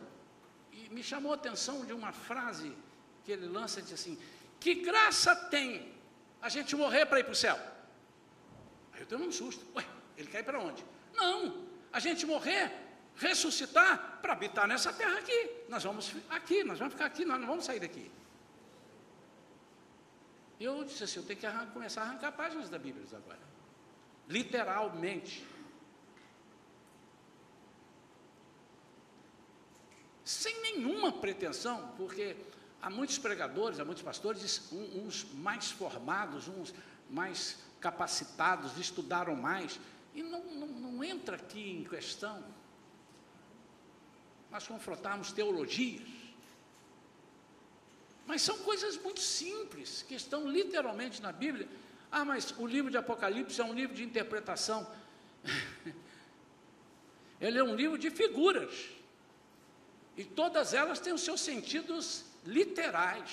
e 0.72 0.90
me 0.90 1.02
chamou 1.02 1.32
a 1.32 1.36
atenção 1.36 1.86
de 1.86 1.94
uma 1.94 2.12
frase 2.12 2.72
que 3.24 3.32
ele 3.32 3.48
lança, 3.48 3.82
diz 3.82 3.94
assim, 3.94 4.18
que 4.60 4.76
graça 4.76 5.36
tem 5.36 5.92
a 6.40 6.50
gente 6.50 6.76
morrer 6.76 7.08
para 7.08 7.20
ir 7.20 7.24
para 7.24 7.34
o 7.34 7.36
céu? 7.36 7.75
Eu 9.00 9.06
tenho 9.06 9.22
um 9.22 9.32
susto, 9.32 9.66
ué, 9.76 9.86
ele 10.18 10.28
quer 10.28 10.40
ir 10.40 10.44
para 10.44 10.60
onde? 10.60 10.84
Não, 11.14 11.66
a 11.92 12.00
gente 12.00 12.26
morrer, 12.26 12.72
ressuscitar 13.16 14.20
para 14.22 14.34
habitar 14.34 14.68
nessa 14.68 14.92
terra 14.94 15.18
aqui, 15.18 15.50
nós 15.70 15.84
vamos 15.84 16.14
aqui, 16.30 16.64
nós 16.64 16.80
vamos 16.80 16.94
ficar 16.94 17.06
aqui, 17.06 17.26
nós 17.26 17.40
não 17.40 17.48
vamos 17.48 17.66
sair 17.66 17.80
daqui. 17.80 18.12
Eu 20.60 20.84
disse 20.86 21.04
assim, 21.04 21.20
eu 21.20 21.26
tenho 21.26 21.40
que 21.40 21.72
começar 21.74 22.02
a 22.02 22.06
arrancar 22.06 22.32
páginas 22.32 22.70
da 22.70 22.80
Bíblia 22.80 23.06
agora, 23.14 23.40
literalmente. 24.28 25.46
sem 30.26 30.60
nenhuma 30.64 31.12
pretensão, 31.12 31.94
porque 31.96 32.36
há 32.82 32.90
muitos 32.90 33.20
pregadores, 33.20 33.80
há 33.80 33.86
muitos 33.86 34.04
pastores, 34.04 34.72
uns 34.72 35.24
mais 35.36 35.70
formados, 35.70 36.48
uns 36.48 36.74
mais 37.08 37.64
capacitados, 37.86 38.80
estudaram 38.80 39.36
mais, 39.36 39.80
e 40.16 40.24
não, 40.24 40.44
não, 40.44 40.68
não 40.68 41.04
entra 41.04 41.36
aqui 41.36 41.70
em 41.70 41.84
questão 41.84 42.44
nós 44.50 44.66
confrontarmos 44.66 45.32
teologias. 45.32 46.02
Mas 48.26 48.42
são 48.42 48.58
coisas 48.60 48.98
muito 48.98 49.22
simples, 49.22 50.02
que 50.08 50.16
estão 50.16 50.50
literalmente 50.50 51.22
na 51.22 51.32
Bíblia. 51.32 51.68
Ah, 52.12 52.26
mas 52.26 52.56
o 52.58 52.66
livro 52.66 52.90
de 52.90 52.98
Apocalipse 52.98 53.62
é 53.62 53.64
um 53.64 53.74
livro 53.74 53.96
de 53.96 54.04
interpretação. 54.04 54.90
Ele 57.40 57.60
é 57.60 57.64
um 57.64 57.76
livro 57.76 58.00
de 58.00 58.10
figuras. 58.10 58.74
E 60.18 60.24
todas 60.24 60.74
elas 60.74 61.00
têm 61.00 61.14
os 61.14 61.22
seus 61.22 61.42
sentidos 61.42 62.26
literais. 62.46 63.30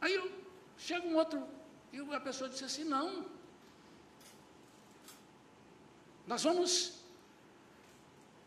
Aí 0.00 0.14
eu 0.14 0.46
Chega 0.78 1.06
um 1.06 1.16
outro, 1.16 1.46
e 1.92 1.98
a 2.14 2.20
pessoa 2.20 2.50
disse 2.50 2.64
assim: 2.64 2.84
não. 2.84 3.24
Nós 6.26 6.42
vamos 6.42 7.00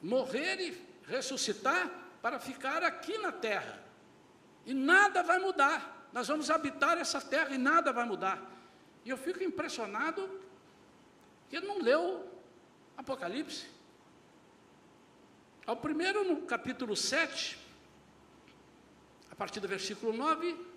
morrer 0.02 0.60
e 0.60 0.88
ressuscitar 1.08 1.90
para 2.22 2.40
ficar 2.40 2.84
aqui 2.84 3.18
na 3.18 3.32
terra. 3.32 3.82
E 4.66 4.74
nada 4.74 5.24
vai 5.24 5.40
mudar. 5.40 6.08
Nós 6.12 6.28
vamos 6.28 6.50
habitar 6.50 6.98
essa 6.98 7.22
terra 7.22 7.56
e 7.56 7.58
nada 7.58 7.92
vai 7.92 8.06
mudar. 8.06 8.42
E 9.06 9.10
eu 9.10 9.18
fico 9.18 9.42
impressionado 9.42 10.30
que 11.50 11.56
ele 11.56 11.68
não 11.68 11.80
leu 11.80 12.30
Apocalipse. 12.98 13.68
Ao 15.66 15.78
primeiro, 15.78 16.26
no 16.26 16.42
capítulo 16.42 16.96
7, 16.96 17.58
a 19.32 19.36
partir 19.36 19.60
do 19.60 19.68
versículo 19.68 20.12
9, 20.12 20.69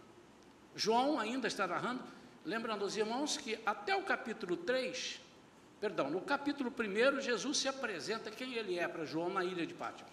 João 0.75 1.19
ainda 1.19 1.47
está 1.47 1.67
narrando, 1.67 2.02
lembrando 2.45 2.83
aos 2.83 2.97
irmãos 2.97 3.37
que 3.37 3.59
até 3.64 3.95
o 3.95 4.02
capítulo 4.02 4.57
3, 4.57 5.21
perdão, 5.81 6.11
no 6.11 6.21
capítulo 6.21 6.73
1, 6.73 7.21
Jesus 7.21 7.59
se 7.59 7.69
apresenta 7.69 8.31
quem 8.31 8.55
ele 8.55 8.79
é 8.79 8.88
para 8.88 9.05
João 9.05 9.29
na 9.29 9.45
ilha 9.45 9.67
de 9.67 9.75
Pátimos. 9.75 10.12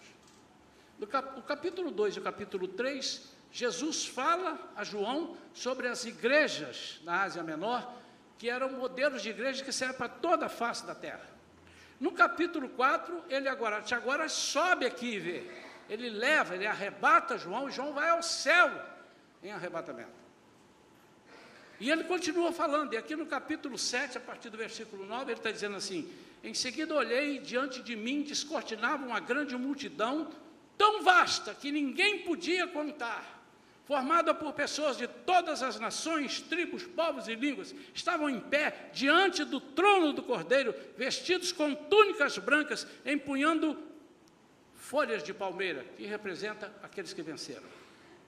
No 0.98 1.06
cap, 1.06 1.38
o 1.38 1.42
capítulo 1.42 1.90
2 1.90 2.16
e 2.16 2.18
o 2.18 2.22
capítulo 2.22 2.68
3, 2.68 3.26
Jesus 3.50 4.06
fala 4.06 4.70
a 4.76 4.84
João 4.84 5.36
sobre 5.54 5.88
as 5.88 6.04
igrejas 6.04 7.00
na 7.04 7.22
Ásia 7.22 7.42
Menor, 7.42 7.96
que 8.38 8.50
eram 8.50 8.72
modelos 8.72 9.22
de 9.22 9.30
igreja 9.30 9.64
que 9.64 9.72
servem 9.72 9.96
para 9.96 10.08
toda 10.08 10.46
a 10.46 10.48
face 10.48 10.86
da 10.86 10.94
terra. 10.94 11.28
No 11.98 12.12
capítulo 12.12 12.68
4, 12.68 13.24
ele 13.28 13.48
agora, 13.48 13.82
agora 13.92 14.28
sobe 14.28 14.86
aqui 14.86 15.14
e 15.14 15.18
vê. 15.18 15.50
Ele 15.88 16.08
leva, 16.08 16.54
ele 16.54 16.66
arrebata 16.66 17.36
João, 17.36 17.68
e 17.68 17.72
João 17.72 17.92
vai 17.92 18.10
ao 18.10 18.22
céu 18.22 18.70
em 19.42 19.52
arrebatamento. 19.52 20.19
E 21.80 21.90
ele 21.90 22.04
continua 22.04 22.52
falando, 22.52 22.92
e 22.92 22.96
aqui 22.98 23.16
no 23.16 23.24
capítulo 23.24 23.78
7, 23.78 24.18
a 24.18 24.20
partir 24.20 24.50
do 24.50 24.58
versículo 24.58 25.06
9, 25.06 25.32
ele 25.32 25.40
está 25.40 25.50
dizendo 25.50 25.76
assim: 25.76 26.12
Em 26.44 26.52
seguida 26.52 26.94
olhei, 26.94 27.38
diante 27.38 27.82
de 27.82 27.96
mim 27.96 28.22
descortinava 28.22 29.04
uma 29.04 29.18
grande 29.18 29.56
multidão, 29.56 30.30
tão 30.76 31.02
vasta 31.02 31.54
que 31.54 31.72
ninguém 31.72 32.20
podia 32.20 32.68
contar 32.68 33.40
formada 33.90 34.32
por 34.32 34.52
pessoas 34.52 34.96
de 34.96 35.08
todas 35.08 35.64
as 35.64 35.80
nações, 35.80 36.40
tribos, 36.40 36.84
povos 36.84 37.26
e 37.26 37.34
línguas, 37.34 37.74
estavam 37.92 38.30
em 38.30 38.38
pé 38.38 38.88
diante 38.92 39.42
do 39.42 39.60
trono 39.60 40.12
do 40.12 40.22
Cordeiro, 40.22 40.72
vestidos 40.96 41.50
com 41.50 41.74
túnicas 41.74 42.38
brancas, 42.38 42.86
empunhando 43.04 43.76
folhas 44.76 45.24
de 45.24 45.34
palmeira, 45.34 45.84
que 45.96 46.06
representa 46.06 46.72
aqueles 46.84 47.12
que 47.12 47.20
venceram, 47.20 47.66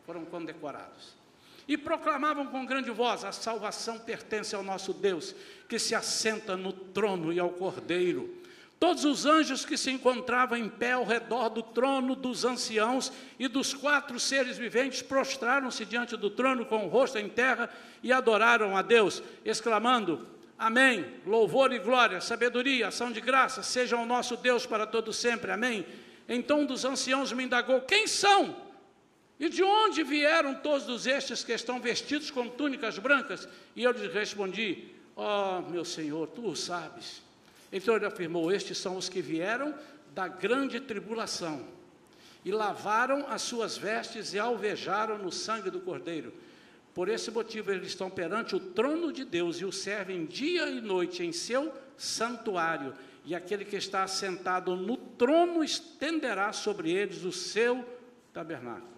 foram 0.04 0.25
condecorados. 0.25 1.22
E 1.66 1.76
proclamavam 1.76 2.47
com 2.47 2.66
grande 2.66 2.90
voz: 2.90 3.25
a 3.25 3.33
salvação 3.33 3.99
pertence 3.99 4.54
ao 4.54 4.62
nosso 4.62 4.92
Deus, 4.92 5.35
que 5.69 5.78
se 5.78 5.95
assenta 5.95 6.57
no 6.57 6.73
trono 6.73 7.33
e 7.33 7.38
ao 7.38 7.50
Cordeiro. 7.50 8.42
Todos 8.83 9.04
os 9.04 9.26
anjos 9.26 9.64
que 9.64 9.76
se 9.76 9.92
encontravam 9.92 10.59
em 10.59 10.69
pé 10.69 10.90
ao 10.90 11.04
redor 11.04 11.49
do 11.49 11.62
trono 11.62 12.16
dos 12.16 12.45
anciãos 12.45 13.12
e 13.38 13.47
dos 13.47 13.73
quatro 13.73 14.19
seres 14.19 14.59
viventes 14.59 15.02
prostraram-se 15.02 15.85
diante 15.85 16.16
do 16.16 16.28
trono 16.28 16.66
com 16.66 16.85
o 16.85 16.88
rosto 16.88 17.16
em 17.16 17.28
terra 17.28 17.71
e 18.02 18.12
adoraram 18.12 18.76
a 18.76 18.83
Deus, 18.83 19.23
exclamando: 19.45 20.26
Amém. 20.59 21.07
Louvor 21.25 21.73
e 21.73 21.78
glória, 21.78 22.21
sabedoria, 22.21 22.88
ação 22.88 23.12
de 23.12 23.21
graça, 23.21 23.62
seja 23.62 23.97
o 23.97 24.04
nosso 24.04 24.37
Deus 24.37 24.66
para 24.66 24.84
todo 24.84 25.13
sempre. 25.13 25.52
Amém. 25.52 25.87
Então 26.28 26.63
um 26.63 26.67
dos 26.67 26.84
anciãos 26.84 27.32
me 27.32 27.45
indagou: 27.45 27.82
Quem 27.82 28.08
são? 28.08 28.72
E 29.43 29.49
de 29.49 29.61
onde 29.61 30.05
vieram 30.05 30.55
todos 30.55 31.05
estes 31.05 31.43
que 31.43 31.50
estão 31.52 31.81
vestidos 31.81 32.31
com 32.31 32.49
túnicas 32.49 32.97
brancas? 32.97 33.49
E 33.75 33.83
eu 33.83 33.91
lhes 33.91 34.15
respondi: 34.15 34.85
Ó 35.17 35.59
oh, 35.59 35.63
meu 35.69 35.85
Senhor, 35.85 36.28
tu 36.28 36.47
o 36.47 36.55
sabes. 36.55 37.21
Então 37.73 37.97
ele 37.97 38.07
afirmou: 38.07 38.52
Estes 38.52 38.78
são 38.78 38.97
os 38.97 39.09
que 39.09 39.21
vieram 39.21 39.75
da 40.15 40.28
grande 40.28 40.78
tribulação 40.78 41.67
e 42.45 42.52
lavaram 42.52 43.26
as 43.28 43.43
suas 43.43 43.76
vestes 43.76 44.33
e 44.33 44.39
alvejaram 44.39 45.19
no 45.19 45.33
sangue 45.33 45.71
do 45.71 45.81
Cordeiro. 45.81 46.33
Por 46.95 47.09
esse 47.09 47.28
motivo, 47.33 47.73
eles 47.73 47.89
estão 47.89 48.09
perante 48.09 48.55
o 48.55 48.61
trono 48.61 49.13
de 49.13 49.25
Deus 49.25 49.57
e 49.57 49.65
o 49.65 49.73
servem 49.73 50.25
dia 50.25 50.69
e 50.69 50.81
noite 50.81 51.25
em 51.25 51.33
seu 51.33 51.75
santuário. 51.97 52.95
E 53.25 53.35
aquele 53.35 53.65
que 53.65 53.75
está 53.75 54.05
assentado 54.05 54.76
no 54.76 54.97
trono 54.97 55.65
estenderá 55.65 56.52
sobre 56.52 56.93
eles 56.93 57.25
o 57.25 57.33
seu 57.33 57.85
tabernáculo. 58.33 58.92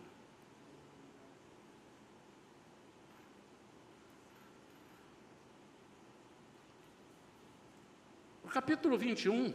Capítulo 8.55 8.97
21, 8.97 9.53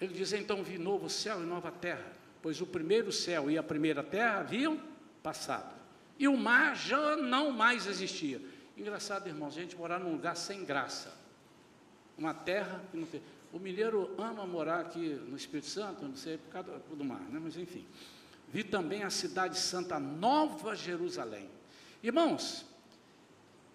ele 0.00 0.12
diz: 0.12 0.32
Então 0.32 0.64
vi 0.64 0.78
novo 0.78 1.08
céu 1.08 1.40
e 1.40 1.46
nova 1.46 1.70
terra, 1.70 2.10
pois 2.42 2.60
o 2.60 2.66
primeiro 2.66 3.12
céu 3.12 3.48
e 3.48 3.56
a 3.56 3.62
primeira 3.62 4.02
terra 4.02 4.40
haviam 4.40 4.82
passado, 5.22 5.72
e 6.18 6.26
o 6.26 6.36
mar 6.36 6.74
já 6.74 7.16
não 7.16 7.52
mais 7.52 7.86
existia. 7.86 8.40
Engraçado, 8.76 9.28
irmãos, 9.28 9.56
a 9.56 9.60
gente 9.60 9.76
morar 9.76 10.00
num 10.00 10.10
lugar 10.10 10.36
sem 10.36 10.64
graça, 10.64 11.16
uma 12.18 12.34
terra 12.34 12.82
que 12.90 12.96
não 12.96 13.06
tem. 13.06 13.22
O 13.52 13.60
mineiro 13.60 14.12
ama 14.18 14.44
morar 14.44 14.80
aqui 14.80 15.14
no 15.28 15.36
Espírito 15.36 15.68
Santo, 15.68 16.02
não 16.02 16.16
sei, 16.16 16.36
por 16.36 16.50
causa 16.50 16.82
do 16.90 17.04
mar, 17.04 17.20
né? 17.30 17.40
mas 17.40 17.56
enfim. 17.56 17.86
Vi 18.48 18.64
também 18.64 19.04
a 19.04 19.10
cidade 19.10 19.56
santa, 19.56 20.00
Nova 20.00 20.74
Jerusalém. 20.74 21.48
Irmãos, 22.02 22.66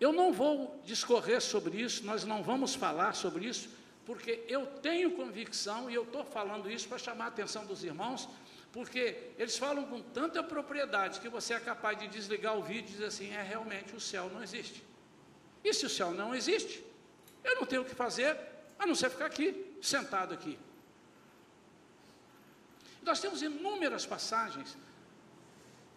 eu 0.02 0.12
não 0.12 0.34
vou 0.34 0.82
discorrer 0.84 1.40
sobre 1.40 1.80
isso, 1.80 2.04
nós 2.04 2.26
não 2.26 2.42
vamos 2.42 2.74
falar 2.74 3.14
sobre 3.14 3.46
isso, 3.46 3.70
porque 4.04 4.44
eu 4.48 4.66
tenho 4.66 5.12
convicção, 5.12 5.92
e 5.92 5.94
eu 5.94 6.02
estou 6.02 6.26
falando 6.26 6.72
isso 6.72 6.88
para 6.88 6.98
chamar 6.98 7.26
a 7.26 7.28
atenção 7.28 7.68
dos 7.68 7.84
irmãos, 7.84 8.28
porque 8.74 9.32
eles 9.38 9.56
falam 9.60 9.86
com 9.86 10.02
tanta 10.02 10.42
propriedade 10.42 11.20
que 11.20 11.30
você 11.30 11.54
é 11.54 11.60
capaz 11.60 12.00
de 12.00 12.08
desligar 12.08 12.58
o 12.58 12.64
vídeo 12.64 12.90
e 12.90 12.94
dizer 12.94 13.06
assim: 13.06 13.30
é 13.32 13.44
realmente 13.44 13.96
o 13.96 14.00
céu 14.00 14.28
não 14.34 14.42
existe. 14.42 14.84
E 15.64 15.72
se 15.72 15.86
o 15.86 15.90
céu 15.90 16.12
não 16.12 16.34
existe, 16.34 16.84
eu 17.44 17.58
não 17.58 17.66
tenho 17.68 17.84
o 17.84 17.86
que 17.86 17.94
fazer 17.94 18.36
a 18.80 18.88
não 18.88 18.96
ser 18.96 19.12
ficar 19.12 19.28
aqui, 19.28 19.78
sentado 19.84 20.34
aqui. 20.34 20.58
Nós 23.04 23.20
temos 23.20 23.44
inúmeras 23.44 24.04
passagens, 24.08 24.76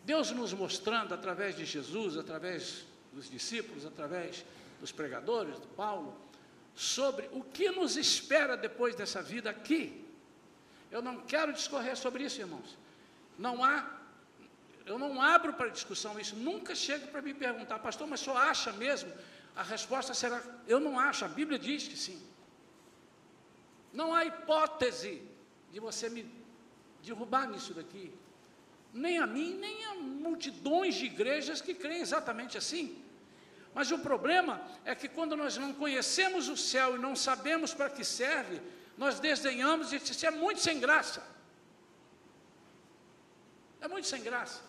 Deus 0.04 0.30
nos 0.30 0.52
mostrando 0.52 1.14
através 1.14 1.56
de 1.56 1.64
Jesus, 1.64 2.18
através 2.18 2.84
dos 3.14 3.30
discípulos, 3.30 3.86
através 3.86 4.44
dos 4.80 4.92
pregadores, 4.92 5.58
do 5.58 5.68
Paulo, 5.68 6.16
sobre 6.74 7.28
o 7.32 7.42
que 7.42 7.70
nos 7.70 7.96
espera 7.96 8.56
depois 8.56 8.94
dessa 8.94 9.22
vida 9.22 9.48
aqui. 9.50 10.04
Eu 10.90 11.00
não 11.00 11.20
quero 11.20 11.52
discorrer 11.52 11.96
sobre 11.96 12.24
isso, 12.24 12.40
irmãos. 12.40 12.76
Não 13.38 13.64
há, 13.64 13.88
eu 14.86 14.98
não 14.98 15.20
abro 15.20 15.54
para 15.54 15.68
discussão 15.68 16.18
isso. 16.18 16.36
Nunca 16.36 16.74
chega 16.74 17.06
para 17.06 17.22
me 17.22 17.32
perguntar, 17.32 17.78
pastor, 17.78 18.06
mas 18.06 18.20
só 18.20 18.36
acha 18.36 18.72
mesmo? 18.72 19.12
A 19.56 19.62
resposta 19.62 20.12
será: 20.12 20.42
eu 20.66 20.80
não 20.80 20.98
acho. 20.98 21.24
A 21.24 21.28
Bíblia 21.28 21.58
diz 21.58 21.86
que 21.88 21.96
sim. 21.96 22.20
Não 23.92 24.12
há 24.12 24.24
hipótese 24.24 25.22
de 25.72 25.78
você 25.78 26.08
me 26.08 26.28
derrubar 27.02 27.48
nisso 27.48 27.72
daqui. 27.72 28.12
Nem 28.92 29.18
a 29.18 29.26
mim, 29.26 29.54
nem 29.54 29.84
a 29.86 29.94
multidões 29.94 30.94
de 30.96 31.06
igrejas 31.06 31.60
que 31.60 31.74
creem 31.74 32.00
exatamente 32.00 32.58
assim. 32.58 33.03
Mas 33.74 33.90
o 33.90 33.98
problema 33.98 34.62
é 34.84 34.94
que 34.94 35.08
quando 35.08 35.36
nós 35.36 35.56
não 35.56 35.74
conhecemos 35.74 36.48
o 36.48 36.56
céu 36.56 36.94
e 36.94 36.98
não 36.98 37.16
sabemos 37.16 37.74
para 37.74 37.90
que 37.90 38.04
serve, 38.04 38.60
nós 38.96 39.18
desdenhamos 39.18 39.92
e 39.92 39.96
isso 39.96 40.24
é 40.24 40.30
muito 40.30 40.60
sem 40.60 40.78
graça. 40.78 41.22
É 43.80 43.88
muito 43.88 44.06
sem 44.06 44.22
graça. 44.22 44.62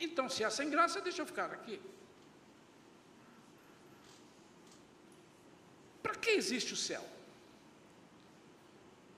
Então, 0.00 0.28
se 0.28 0.42
é 0.42 0.48
sem 0.48 0.70
graça, 0.70 1.00
deixa 1.02 1.20
eu 1.20 1.26
ficar 1.26 1.52
aqui. 1.52 1.80
Para 6.02 6.14
que 6.14 6.30
existe 6.30 6.72
o 6.72 6.76
céu? 6.76 7.06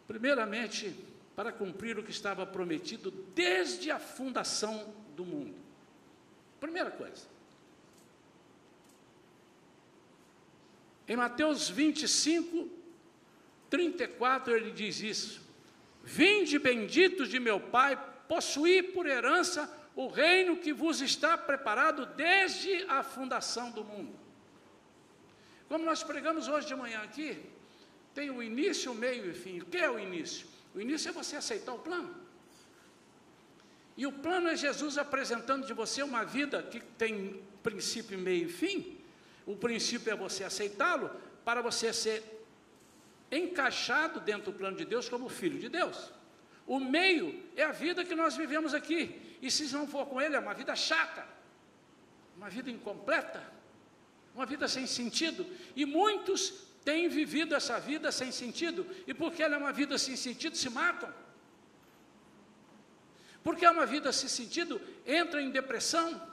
Primeiramente, 0.09 0.95
para 1.37 1.53
cumprir 1.53 1.99
o 1.99 2.03
que 2.03 2.11
estava 2.11 2.45
prometido 2.45 3.11
desde 3.35 3.91
a 3.91 4.01
fundação 4.01 4.93
do 5.15 5.25
mundo. 5.25 5.55
Primeira 6.59 6.91
coisa. 6.91 7.38
Em 11.09 11.17
Mateus 11.17 11.71
25, 11.71 12.69
34, 13.71 14.55
ele 14.55 14.71
diz 14.71 15.01
isso: 15.01 15.41
Vinde 16.05 16.59
benditos 16.59 17.29
de 17.29 17.41
meu 17.41 17.59
Pai, 17.59 17.99
possuí 18.29 18.83
por 18.83 19.07
herança 19.07 19.75
o 19.97 20.07
reino 20.07 20.59
que 20.59 20.73
vos 20.73 21.01
está 21.01 21.37
preparado 21.37 22.07
desde 22.07 22.85
a 22.89 23.03
fundação 23.03 23.71
do 23.71 23.83
mundo. 23.83 24.15
Como 25.69 25.85
nós 25.85 26.03
pregamos 26.03 26.47
hoje 26.47 26.67
de 26.67 26.75
manhã 26.75 27.01
aqui, 27.01 27.39
tem 28.15 28.31
o 28.31 28.43
início, 28.43 28.93
o 28.93 28.95
meio 28.95 29.27
e 29.27 29.31
o 29.31 29.35
fim. 29.35 29.61
O 29.61 29.65
que 29.65 29.79
é 29.79 29.91
o 29.91 29.99
início? 29.99 30.47
O 30.75 30.81
início 30.81 31.09
é 31.09 31.13
você 31.13 31.37
aceitar 31.37 31.73
o 31.73 31.79
plano. 31.79 32.15
E 33.97 34.07
o 34.07 34.13
plano 34.13 34.49
é 34.49 34.57
Jesus 34.57 34.99
apresentando 34.99 35.67
de 35.67 35.73
você 35.73 36.03
uma 36.03 36.25
vida 36.25 36.63
que 36.63 36.81
tem 36.81 37.43
princípio, 37.63 38.19
meio 38.19 38.47
e 38.47 38.53
fim. 38.53 38.98
O 39.49 39.57
princípio 39.57 40.13
é 40.13 40.15
você 40.15 40.45
aceitá-lo 40.45 41.11
para 41.43 41.63
você 41.63 41.91
ser 41.91 42.23
encaixado 43.33 44.21
dentro 44.21 44.53
do 44.53 44.59
plano 44.59 44.77
de 44.77 44.85
Deus 44.85 45.09
como 45.09 45.27
filho 45.31 45.59
de 45.59 45.71
Deus. 45.71 46.13
O 46.67 46.79
meio 46.79 47.43
é 47.57 47.63
a 47.63 47.73
vida 47.73 48.05
que 48.05 48.15
nós 48.15 48.37
vivemos 48.37 48.75
aqui. 48.75 49.39
E 49.41 49.51
se 49.51 49.73
não 49.73 49.89
for 49.89 50.05
com 50.05 50.21
ele, 50.21 50.37
é 50.37 50.39
uma 50.39 50.53
vida 50.53 50.77
chata, 50.77 51.27
uma 52.37 52.51
vida 52.51 52.71
incompleta, 52.71 53.43
uma 54.35 54.45
vida 54.45 54.69
sem 54.69 54.87
sentido. 54.87 55.47
E 55.75 55.87
muitos 55.87 56.67
têm 56.85 57.09
vivido 57.09 57.55
essa 57.55 57.81
vida 57.81 58.13
sem 58.13 58.31
sentido. 58.31 58.87
E 59.07 59.15
porque 59.15 59.43
ela 59.43 59.55
é 59.55 59.59
uma 59.59 59.73
vida 59.73 59.97
sem 59.97 60.15
sentido, 60.15 60.59
se 60.59 60.69
matam. 60.69 61.11
Porque 63.43 63.65
é 63.65 63.71
uma 63.71 63.87
vida 63.87 64.13
sem 64.13 64.29
sentido, 64.29 64.79
entram 65.07 65.41
em 65.41 65.51
depressão. 65.51 66.28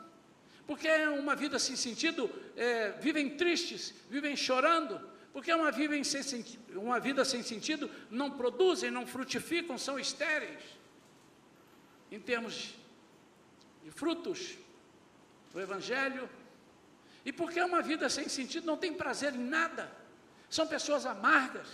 Porque 0.68 0.88
é 0.88 1.10
uma 1.10 1.36
vida 1.36 1.60
sem 1.60 1.76
sentido, 1.76 2.30
é, 2.56 2.92
vivem 2.92 3.38
tristes, 3.38 3.94
vivem 4.10 4.36
chorando. 4.36 5.00
Porque 5.32 5.52
é 5.52 5.56
uma 5.56 5.72
vida, 5.72 6.02
sem, 6.04 6.46
uma 6.70 7.00
vida 7.00 7.26
sem 7.26 7.44
sentido, 7.44 7.90
não 8.10 8.32
produzem, 8.32 8.90
não 8.90 9.06
frutificam, 9.06 9.78
são 9.78 10.00
estéreis. 10.00 10.64
Em 12.12 12.20
termos 12.20 12.74
de 13.84 13.92
frutos 13.92 14.58
do 15.54 15.62
Evangelho. 15.62 16.30
E 17.24 17.32
porque 17.32 17.60
é 17.60 17.66
uma 17.66 17.82
vida 17.82 18.10
sem 18.10 18.28
sentido, 18.28 18.66
não 18.66 18.78
tem 18.78 18.94
prazer 18.94 19.34
em 19.34 19.44
nada. 19.44 19.92
São 20.50 20.68
pessoas 20.68 21.06
amargas. 21.06 21.68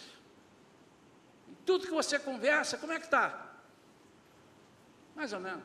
Tudo 1.66 1.86
que 1.86 1.94
você 1.94 2.18
conversa, 2.20 2.78
como 2.78 2.94
é 2.94 3.00
que 3.00 3.06
está? 3.06 3.54
Mais 5.16 5.34
ou 5.34 5.40
menos. 5.40 5.64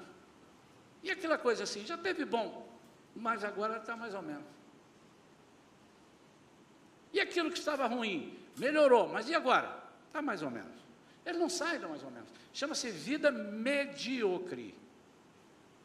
E 1.02 1.10
aquela 1.10 1.38
coisa 1.38 1.64
assim, 1.64 1.84
já 1.86 1.96
teve 1.96 2.24
bom, 2.24 2.65
mas 3.16 3.44
agora 3.44 3.78
está 3.78 3.96
mais 3.96 4.14
ou 4.14 4.22
menos. 4.22 4.44
E 7.12 7.20
aquilo 7.20 7.50
que 7.50 7.58
estava 7.58 7.86
ruim, 7.86 8.38
melhorou, 8.56 9.08
mas 9.08 9.28
e 9.28 9.34
agora? 9.34 9.82
Está 10.06 10.20
mais 10.20 10.42
ou 10.42 10.50
menos. 10.50 10.76
Ele 11.24 11.38
não 11.38 11.48
sai 11.48 11.78
da 11.78 11.88
mais 11.88 12.02
ou 12.02 12.10
menos. 12.10 12.28
Chama-se 12.52 12.90
vida 12.90 13.30
medíocre. 13.30 14.74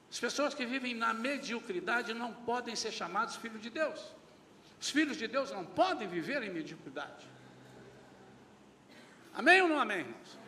As 0.09 0.19
pessoas 0.19 0.53
que 0.53 0.65
vivem 0.65 0.93
na 0.93 1.13
mediocridade 1.13 2.13
não 2.13 2.33
podem 2.33 2.75
ser 2.75 2.91
chamados 2.91 3.37
filhos 3.37 3.61
de 3.61 3.69
Deus. 3.69 4.13
Os 4.79 4.89
filhos 4.89 5.17
de 5.17 5.27
Deus 5.27 5.51
não 5.51 5.65
podem 5.65 6.07
viver 6.07 6.43
em 6.43 6.49
mediocridade. 6.49 7.25
Amém 9.33 9.61
ou 9.61 9.69
não 9.69 9.79
amém, 9.79 9.99
irmãos? 9.99 10.41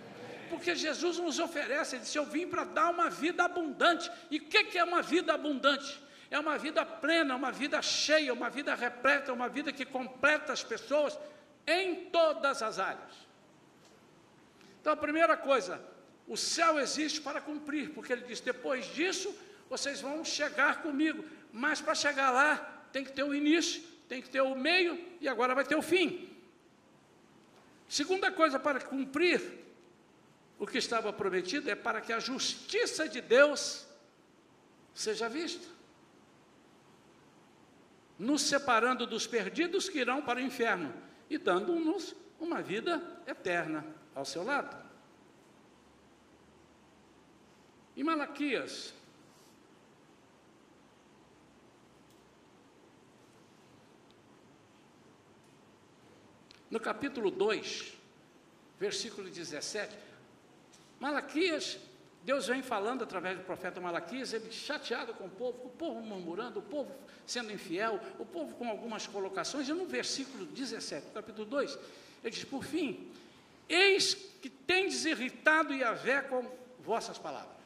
porque 0.54 0.76
Jesus 0.76 1.17
nos 1.17 1.39
oferece, 1.39 1.96
ele 1.96 2.04
disse: 2.04 2.17
Eu 2.17 2.26
vim 2.26 2.48
para 2.48 2.63
dar 2.63 2.91
uma 2.91 3.10
vida 3.10 3.43
abundante. 3.43 4.10
E 4.30 4.38
o 4.38 4.46
que, 4.46 4.65
que 4.65 4.78
é 4.78 4.84
uma 4.84 5.02
vida 5.02 5.34
abundante? 5.34 6.00
É 6.34 6.39
uma 6.39 6.58
vida 6.58 6.84
plena, 6.84 7.36
uma 7.36 7.52
vida 7.52 7.80
cheia, 7.80 8.34
uma 8.34 8.50
vida 8.50 8.74
repleta, 8.74 9.32
uma 9.32 9.48
vida 9.48 9.72
que 9.72 9.86
completa 9.86 10.52
as 10.52 10.63
pessoas 10.63 11.15
em 11.67 12.06
todas 12.06 12.63
as 12.63 12.80
áreas. 12.80 13.13
Então, 14.82 14.91
a 14.91 14.98
primeira 14.98 15.38
coisa, 15.38 15.80
o 16.28 16.36
céu 16.36 16.80
existe 16.80 17.22
para 17.22 17.39
cumprir, 17.39 17.91
porque 17.91 18.12
ele 18.12 18.24
diz: 18.24 18.39
depois 18.41 18.84
disso, 18.96 19.32
vocês 19.69 20.02
vão 20.02 20.26
chegar 20.26 20.82
comigo, 20.82 21.24
mas 21.52 21.80
para 21.80 21.93
chegar 21.93 22.32
lá, 22.32 22.56
tem 22.91 23.04
que 23.04 23.12
ter 23.12 23.22
o 23.22 23.36
início, 23.36 23.84
tem 24.10 24.19
que 24.19 24.28
ter 24.28 24.41
o 24.41 24.56
meio 24.56 25.00
e 25.22 25.30
agora 25.30 25.54
vai 25.54 25.63
ter 25.63 25.76
o 25.76 25.84
fim. 25.84 26.36
Segunda 27.88 28.32
coisa 28.32 28.58
para 28.60 28.82
cumprir 28.82 29.39
o 30.58 30.65
que 30.65 30.80
estava 30.80 31.13
prometido 31.13 31.69
é 31.69 31.76
para 31.76 32.02
que 32.02 32.12
a 32.12 32.19
justiça 32.19 33.08
de 33.08 33.22
Deus 33.22 33.86
seja 34.96 35.30
vista, 35.30 35.73
nos 38.24 38.42
separando 38.44 39.06
dos 39.06 39.28
perdidos 39.28 39.90
que 39.90 40.00
irão 40.00 40.22
para 40.22 40.40
o 40.40 40.42
inferno 40.42 40.94
e 41.30 41.38
dando-nos 41.38 42.16
uma 42.40 42.62
vida 42.62 43.22
eterna 43.28 43.86
ao 44.16 44.24
seu 44.24 44.44
lado. 44.44 44.82
Em 47.96 48.04
Malaquias, 48.04 48.94
no 56.72 56.80
capítulo 56.80 57.30
2, 57.30 57.94
versículo 58.80 59.30
17, 59.30 59.96
Malaquias, 61.00 61.78
Deus 62.24 62.48
vem 62.48 62.62
falando 62.62 63.04
através 63.04 63.38
do 63.38 63.44
profeta 63.44 63.82
Malaquias, 63.82 64.32
ele 64.32 64.50
chateado 64.50 65.14
com 65.14 65.26
o 65.26 65.30
povo, 65.30 65.66
o 65.66 65.70
povo 65.70 66.02
murmurando, 66.02 66.60
o 66.60 66.64
povo 66.64 66.90
sendo 67.28 67.52
infiel, 67.52 68.00
o 68.18 68.26
povo 68.26 68.56
com 68.56 68.70
algumas 68.70 69.06
colocações, 69.06 69.68
e 69.68 69.74
no 69.74 69.86
versículo 69.86 70.46
17, 70.46 71.08
capítulo 71.14 71.46
2, 71.46 71.78
ele 72.24 72.32
diz: 72.32 72.46
Por 72.46 72.64
fim, 72.64 73.12
eis 73.68 74.14
que 74.42 74.50
tendes 74.50 75.04
irritado 75.04 75.74
Yahvé 75.74 76.22
com 76.22 76.50
vossas 76.80 77.18
palavras, 77.18 77.58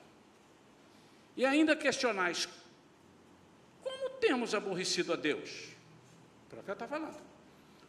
e 1.35 1.45
ainda 1.45 1.75
questionais, 1.75 2.49
como 3.83 4.09
temos 4.19 4.55
aborrecido 4.55 5.13
a 5.13 5.15
Deus? 5.15 5.67
O 6.47 6.49
profeta 6.49 6.85
está 6.85 6.87
falando. 6.87 7.21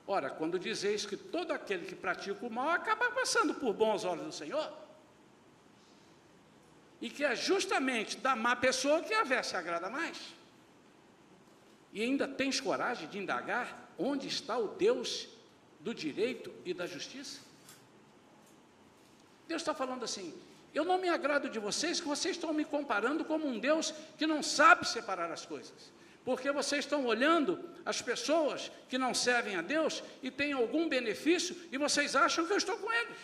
Ora, 0.07 0.29
quando 0.29 0.59
dizeis 0.59 1.07
que 1.07 1.17
todo 1.17 1.53
aquele 1.53 1.87
que 1.87 1.95
pratica 1.95 2.45
o 2.45 2.51
mal 2.51 2.71
acaba 2.71 3.11
passando 3.11 3.55
por 3.55 3.73
bons 3.73 4.05
olhos 4.05 4.25
do 4.27 4.33
Senhor, 4.33 4.88
e 7.01 7.09
que 7.09 7.25
é 7.25 7.35
justamente 7.35 8.17
da 8.17 8.35
má 8.35 8.57
pessoa 8.57 9.03
que 9.03 9.15
a 9.15 9.25
vé 9.25 9.43
se 9.43 9.57
agrada 9.57 9.89
mais. 9.89 10.19
E 11.93 12.03
ainda 12.03 12.27
tens 12.29 12.61
coragem 12.61 13.09
de 13.09 13.19
indagar 13.19 13.93
onde 13.99 14.29
está 14.29 14.57
o 14.59 14.69
Deus 14.69 15.29
do 15.81 15.95
direito 15.95 16.53
e 16.65 16.75
da 16.75 16.87
justiça? 16.87 17.41
Deus 19.47 19.63
está 19.63 19.73
falando 19.73 20.05
assim: 20.05 20.35
eu 20.75 20.85
não 20.85 20.99
me 20.99 21.09
agrado 21.09 21.49
de 21.49 21.59
vocês, 21.59 22.01
que 22.01 22.07
vocês 22.07 22.37
estão 22.37 22.53
me 22.53 22.65
comparando 22.65 23.25
como 23.25 23.47
um 23.47 23.59
Deus 23.59 23.95
que 24.17 24.27
não 24.27 24.43
sabe 24.43 24.87
separar 24.87 25.31
as 25.33 25.47
coisas. 25.47 25.91
Porque 26.25 26.53
vocês 26.53 26.85
estão 26.85 27.07
olhando 27.07 27.59
as 27.87 28.03
pessoas 28.03 28.71
que 28.89 28.99
não 28.99 29.15
servem 29.15 29.57
a 29.57 29.63
Deus 29.63 30.03
e 30.23 30.31
têm 30.31 30.53
algum 30.53 30.89
benefício 30.89 31.57
e 31.73 31.79
vocês 31.79 32.15
acham 32.15 32.47
que 32.47 32.53
eu 32.53 32.59
estou 32.59 32.77
com 32.77 32.93
eles. 32.93 33.17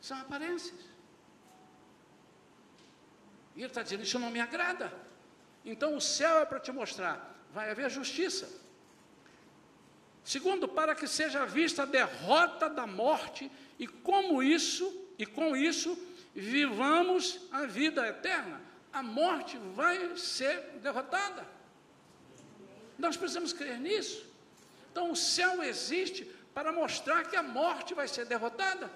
São 0.00 0.18
aparências. 0.18 0.78
E 3.54 3.60
ele 3.60 3.66
está 3.66 3.82
dizendo: 3.82 4.02
Isso 4.02 4.18
não 4.18 4.30
me 4.30 4.40
agrada. 4.40 4.92
Então 5.64 5.96
o 5.96 6.00
céu 6.00 6.38
é 6.38 6.44
para 6.44 6.60
te 6.60 6.72
mostrar: 6.72 7.36
vai 7.52 7.70
haver 7.70 7.90
justiça. 7.90 8.48
Segundo, 10.24 10.68
para 10.68 10.94
que 10.94 11.06
seja 11.06 11.44
vista 11.44 11.82
a 11.82 11.86
derrota 11.86 12.68
da 12.68 12.86
morte, 12.86 13.50
e 13.78 13.86
como 13.86 14.42
isso, 14.42 15.08
e 15.18 15.26
com 15.26 15.56
isso, 15.56 15.98
vivamos 16.34 17.40
a 17.50 17.66
vida 17.66 18.06
eterna. 18.06 18.60
A 18.92 19.02
morte 19.02 19.58
vai 19.74 20.16
ser 20.16 20.60
derrotada. 20.82 21.46
Nós 22.98 23.16
precisamos 23.16 23.52
crer 23.52 23.78
nisso. 23.78 24.26
Então 24.90 25.10
o 25.10 25.16
céu 25.16 25.62
existe 25.62 26.24
para 26.52 26.72
mostrar 26.72 27.24
que 27.24 27.36
a 27.36 27.42
morte 27.42 27.94
vai 27.94 28.08
ser 28.08 28.26
derrotada 28.26 28.90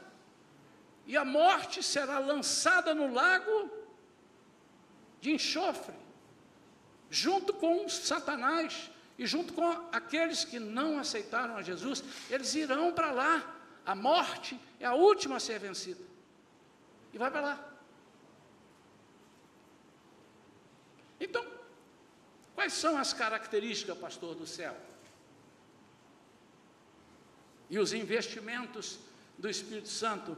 e 1.07 1.17
a 1.17 1.25
morte 1.25 1.83
será 1.83 2.19
lançada 2.19 2.95
no 2.95 3.13
lago 3.13 3.71
de 5.21 5.33
enxofre, 5.33 5.95
junto 7.11 7.53
com 7.53 7.89
Satanás 7.89 8.91
e 9.19 9.27
junto 9.27 9.53
com 9.53 9.69
aqueles 9.93 10.45
que 10.45 10.59
não 10.59 10.99
aceitaram 10.99 11.57
a 11.57 11.63
Jesus, 11.63 12.03
eles 12.31 12.55
irão 12.55 12.93
para 12.93 13.11
lá. 13.11 13.55
A 13.87 13.95
morte 13.95 14.59
é 14.81 14.87
a 14.87 14.95
última 14.95 15.37
a 15.37 15.41
ser 15.41 15.59
vencida. 15.59 16.03
E 17.13 17.19
vai 17.19 17.31
para 17.31 17.41
lá. 17.41 17.75
Então, 21.21 21.47
quais 22.55 22.73
são 22.73 22.97
as 22.97 23.13
características, 23.13 23.97
pastor 23.97 24.35
do 24.35 24.47
céu? 24.47 24.77
E 27.71 27.79
os 27.79 27.93
investimentos 27.93 28.99
do 29.39 29.49
Espírito 29.49 29.89
Santo 29.89 30.37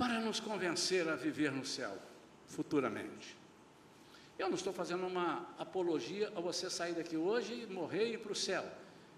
para 0.00 0.18
nos 0.18 0.40
convencer 0.40 1.06
a 1.10 1.14
viver 1.14 1.52
no 1.52 1.62
céu 1.62 1.94
futuramente. 2.46 3.36
Eu 4.38 4.48
não 4.48 4.54
estou 4.54 4.72
fazendo 4.72 5.06
uma 5.06 5.46
apologia 5.58 6.32
a 6.34 6.40
você 6.40 6.70
sair 6.70 6.94
daqui 6.94 7.18
hoje 7.18 7.52
e 7.52 7.66
morrer 7.66 8.06
e 8.06 8.14
ir 8.14 8.18
para 8.18 8.32
o 8.32 8.34
céu. 8.34 8.64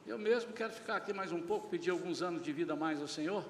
Eu 0.05 0.19
mesmo 0.19 0.53
quero 0.53 0.73
ficar 0.73 0.97
aqui 0.97 1.13
mais 1.13 1.31
um 1.31 1.41
pouco, 1.41 1.69
pedir 1.69 1.91
alguns 1.91 2.21
anos 2.21 2.43
de 2.43 2.53
vida 2.53 2.75
mais 2.75 3.01
ao 3.01 3.07
Senhor, 3.07 3.45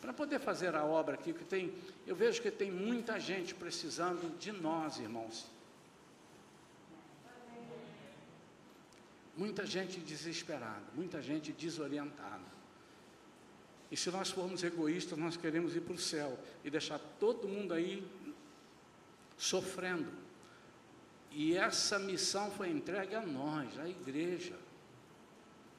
para 0.00 0.14
poder 0.14 0.40
fazer 0.40 0.74
a 0.74 0.82
obra 0.82 1.16
aqui, 1.16 1.34
que 1.34 1.44
tem, 1.44 1.74
eu 2.06 2.16
vejo 2.16 2.40
que 2.40 2.50
tem 2.50 2.70
muita 2.70 3.20
gente 3.20 3.54
precisando 3.54 4.38
de 4.38 4.50
nós, 4.50 4.98
irmãos. 4.98 5.44
Muita 9.36 9.66
gente 9.66 10.00
desesperada, 10.00 10.86
muita 10.94 11.20
gente 11.20 11.52
desorientada. 11.52 12.57
E 13.90 13.96
se 13.96 14.10
nós 14.10 14.30
formos 14.30 14.62
egoístas, 14.62 15.18
nós 15.18 15.36
queremos 15.36 15.74
ir 15.74 15.80
para 15.80 15.94
o 15.94 15.98
céu 15.98 16.38
e 16.62 16.70
deixar 16.70 16.98
todo 17.18 17.48
mundo 17.48 17.72
aí 17.72 18.06
sofrendo. 19.36 20.12
E 21.30 21.56
essa 21.56 21.98
missão 21.98 22.50
foi 22.50 22.68
entregue 22.68 23.14
a 23.14 23.22
nós, 23.22 23.78
a 23.78 23.88
igreja, 23.88 24.56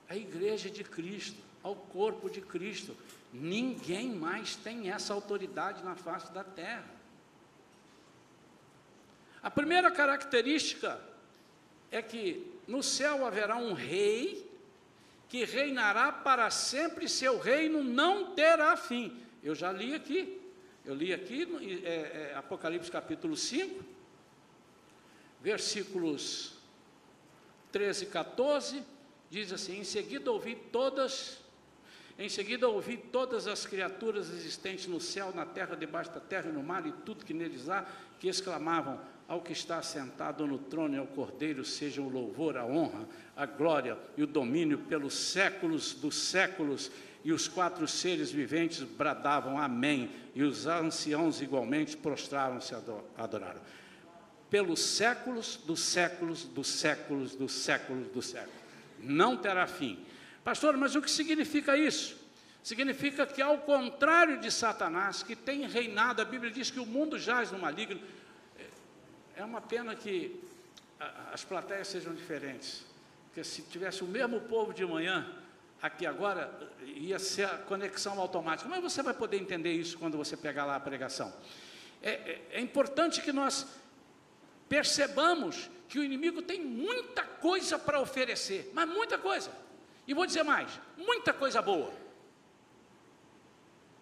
a 0.07 0.15
igreja 0.15 0.69
de 0.69 0.83
Cristo, 0.83 1.37
ao 1.61 1.75
corpo 1.75 2.29
de 2.29 2.41
Cristo. 2.41 2.95
Ninguém 3.31 4.11
mais 4.11 4.55
tem 4.55 4.89
essa 4.89 5.13
autoridade 5.13 5.83
na 5.83 5.95
face 5.95 6.31
da 6.31 6.43
terra. 6.43 6.99
A 9.41 9.51
primeira 9.51 9.91
característica 9.91 10.99
é 11.91 12.01
que 12.01 12.59
no 12.67 12.81
céu 12.81 13.25
haverá 13.25 13.55
um 13.55 13.73
rei 13.73 14.48
que 15.29 15.45
reinará 15.45 16.11
para 16.11 16.49
sempre, 16.49 17.07
seu 17.07 17.37
reino 17.37 17.83
não 17.83 18.33
terá 18.33 18.75
fim. 18.75 19.15
Eu 19.43 19.53
já 19.53 19.71
li 19.71 19.93
aqui, 19.93 20.41
eu 20.83 20.95
li 20.95 21.13
aqui 21.13 21.47
é, 21.85 22.31
é, 22.31 22.35
Apocalipse 22.35 22.89
capítulo 22.89 23.37
5, 23.37 23.85
versículos 25.39 26.55
13 27.71 28.05
e 28.05 28.07
14, 28.07 28.83
diz 29.29 29.53
assim: 29.53 29.79
Em 29.79 29.83
seguida 29.83 30.31
ouvi 30.31 30.55
todas, 30.55 31.37
em 32.17 32.27
seguida 32.27 32.67
ouvi 32.67 32.97
todas 32.97 33.45
as 33.45 33.67
criaturas 33.67 34.31
existentes 34.31 34.87
no 34.87 34.99
céu, 34.99 35.31
na 35.33 35.45
terra, 35.45 35.75
debaixo 35.75 36.11
da 36.11 36.19
terra 36.19 36.49
e 36.49 36.51
no 36.51 36.63
mar, 36.63 36.87
e 36.87 36.91
tudo 36.91 37.23
que 37.23 37.35
neles 37.35 37.69
há, 37.69 37.85
que 38.19 38.27
exclamavam: 38.27 38.99
ao 39.29 39.41
que 39.41 39.53
está 39.53 39.79
sentado 39.83 40.47
no 40.47 40.57
trono 40.57 40.95
e 40.95 40.97
ao 40.97 41.05
Cordeiro 41.05 41.63
sejam 41.63 42.07
o 42.07 42.09
louvor, 42.09 42.57
a 42.57 42.65
honra, 42.65 43.07
a 43.37 43.45
glória 43.45 43.95
e 44.17 44.23
o 44.23 44.27
domínio 44.27 44.79
pelos 44.79 45.13
séculos 45.13 45.93
dos 45.93 46.15
séculos. 46.15 46.91
E 47.23 47.31
os 47.31 47.47
quatro 47.47 47.87
seres 47.87 48.31
viventes 48.31 48.81
bradavam 48.81 49.59
Amém, 49.59 50.09
e 50.33 50.41
os 50.41 50.65
anciãos 50.65 51.41
igualmente 51.41 51.95
prostraram-se 51.95 52.73
e 52.73 52.77
adoraram. 53.17 53.61
Pelos 54.49 54.79
séculos 54.79 55.57
dos 55.57 55.81
séculos 55.81 56.45
dos 56.45 56.67
séculos 56.67 57.35
dos 57.35 57.51
séculos 57.51 58.07
dos 58.07 58.25
séculos. 58.25 58.59
Não 58.99 59.37
terá 59.37 59.67
fim. 59.67 59.99
Pastor, 60.43 60.75
mas 60.75 60.95
o 60.95 61.01
que 61.01 61.11
significa 61.11 61.77
isso? 61.77 62.17
Significa 62.63 63.27
que, 63.27 63.41
ao 63.41 63.59
contrário 63.59 64.39
de 64.39 64.51
Satanás, 64.51 65.21
que 65.21 65.35
tem 65.35 65.67
reinado, 65.67 66.21
a 66.21 66.25
Bíblia 66.25 66.51
diz 66.51 66.71
que 66.71 66.79
o 66.79 66.85
mundo 66.85 67.17
jaz 67.17 67.51
no 67.51 67.59
maligno, 67.59 67.99
é 69.39 69.45
uma 69.45 69.61
pena 69.61 69.95
que 69.95 70.43
as 71.31 71.45
plateias 71.45 71.87
sejam 71.87 72.13
diferentes, 72.13 72.83
porque 73.25 73.41
se 73.41 73.61
tivesse 73.61 74.03
o 74.03 74.07
mesmo 74.07 74.41
povo 74.41 74.73
de 74.73 74.85
manhã, 74.85 75.33
aqui 75.81 76.05
agora, 76.05 76.51
ia 76.81 77.17
ser 77.17 77.45
a 77.45 77.57
conexão 77.57 78.19
automática. 78.19 78.69
Mas 78.69 78.81
você 78.81 79.01
vai 79.01 79.13
poder 79.13 79.37
entender 79.37 79.71
isso 79.71 79.97
quando 79.97 80.17
você 80.17 80.35
pegar 80.35 80.65
lá 80.65 80.75
a 80.75 80.79
pregação. 80.79 81.33
É, 82.01 82.11
é, 82.11 82.47
é 82.51 82.59
importante 82.59 83.21
que 83.21 83.31
nós 83.31 83.65
percebamos 84.67 85.69
que 85.87 85.97
o 85.99 86.03
inimigo 86.03 86.41
tem 86.41 86.61
muita 86.63 87.23
coisa 87.23 87.79
para 87.79 87.99
oferecer, 88.01 88.69
mas 88.73 88.89
muita 88.89 89.17
coisa. 89.17 89.51
E 90.05 90.13
vou 90.13 90.25
dizer 90.25 90.43
mais, 90.43 90.69
muita 90.97 91.31
coisa 91.31 91.61
boa. 91.61 91.93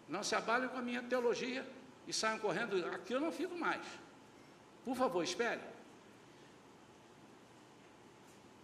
Não 0.09 0.23
se 0.23 0.33
abalem 0.33 0.67
com 0.67 0.77
a 0.77 0.81
minha 0.81 1.03
teologia 1.03 1.63
e 2.07 2.13
saiam 2.13 2.39
correndo, 2.39 2.83
aqui 2.87 3.13
eu 3.13 3.19
não 3.19 3.31
fico 3.31 3.55
mais. 3.55 3.85
Por 4.87 4.95
favor, 4.95 5.21
espere. 5.21 5.59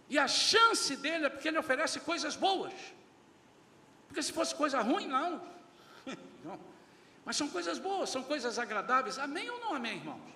E 0.08 0.18
a 0.18 0.26
chance 0.26 0.96
dele 0.96 1.26
é 1.26 1.28
porque 1.28 1.48
ele 1.48 1.58
oferece 1.58 2.00
coisas 2.00 2.34
boas. 2.34 2.72
Porque 4.06 4.22
se 4.22 4.32
fosse 4.32 4.54
coisa 4.54 4.80
ruim, 4.80 5.06
não. 5.06 5.42
não. 6.42 6.58
Mas 7.26 7.36
são 7.36 7.48
coisas 7.56 7.78
boas, 7.78 8.08
são 8.08 8.22
coisas 8.22 8.58
agradáveis. 8.58 9.18
Amém 9.18 9.50
ou 9.50 9.60
não 9.60 9.74
amém, 9.74 9.98
irmãos? 9.98 10.32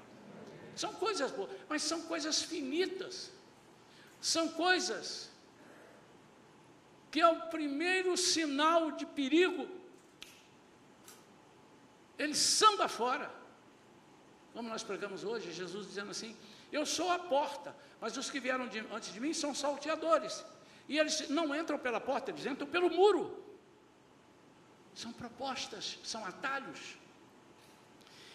São 0.76 0.92
coisas 0.92 1.30
boas, 1.30 1.50
mas 1.70 1.82
são 1.82 2.02
coisas 2.02 2.42
finitas. 2.42 3.32
São 4.20 4.46
coisas 4.48 5.30
que 7.10 7.18
é 7.18 7.28
o 7.28 7.46
primeiro 7.56 8.14
sinal 8.14 8.90
de 8.92 9.06
perigo. 9.06 9.66
Ele 12.18 12.34
samba 12.34 12.88
fora. 12.88 13.38
Como 14.52 14.68
nós 14.68 14.82
pregamos 14.82 15.24
hoje, 15.24 15.52
Jesus 15.52 15.86
dizendo 15.86 16.10
assim: 16.10 16.36
Eu 16.72 16.84
sou 16.84 17.10
a 17.10 17.18
porta, 17.18 17.74
mas 18.00 18.16
os 18.16 18.30
que 18.30 18.40
vieram 18.40 18.66
de, 18.66 18.80
antes 18.90 19.12
de 19.12 19.20
mim 19.20 19.32
são 19.32 19.54
salteadores. 19.54 20.44
E 20.88 20.98
eles 20.98 21.28
não 21.28 21.54
entram 21.54 21.78
pela 21.78 22.00
porta, 22.00 22.30
eles 22.30 22.46
entram 22.46 22.66
pelo 22.66 22.90
muro. 22.90 23.44
São 24.94 25.12
propostas, 25.12 25.98
são 26.02 26.24
atalhos. 26.24 26.96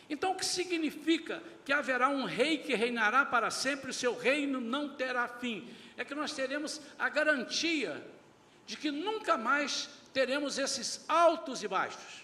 Então, 0.09 0.31
o 0.31 0.35
que 0.35 0.45
significa 0.45 1.41
que 1.65 1.73
haverá 1.73 2.09
um 2.09 2.25
rei 2.25 2.57
que 2.57 2.75
reinará 2.75 3.25
para 3.25 3.49
sempre, 3.49 3.89
o 3.89 3.93
seu 3.93 4.17
reino 4.17 4.61
não 4.61 4.95
terá 4.95 5.27
fim? 5.27 5.67
É 5.97 6.05
que 6.05 6.13
nós 6.13 6.33
teremos 6.33 6.81
a 6.99 7.09
garantia 7.09 8.05
de 8.65 8.77
que 8.77 8.91
nunca 8.91 9.37
mais 9.37 9.89
teremos 10.13 10.57
esses 10.57 11.03
altos 11.07 11.63
e 11.63 11.67
baixos. 11.67 12.22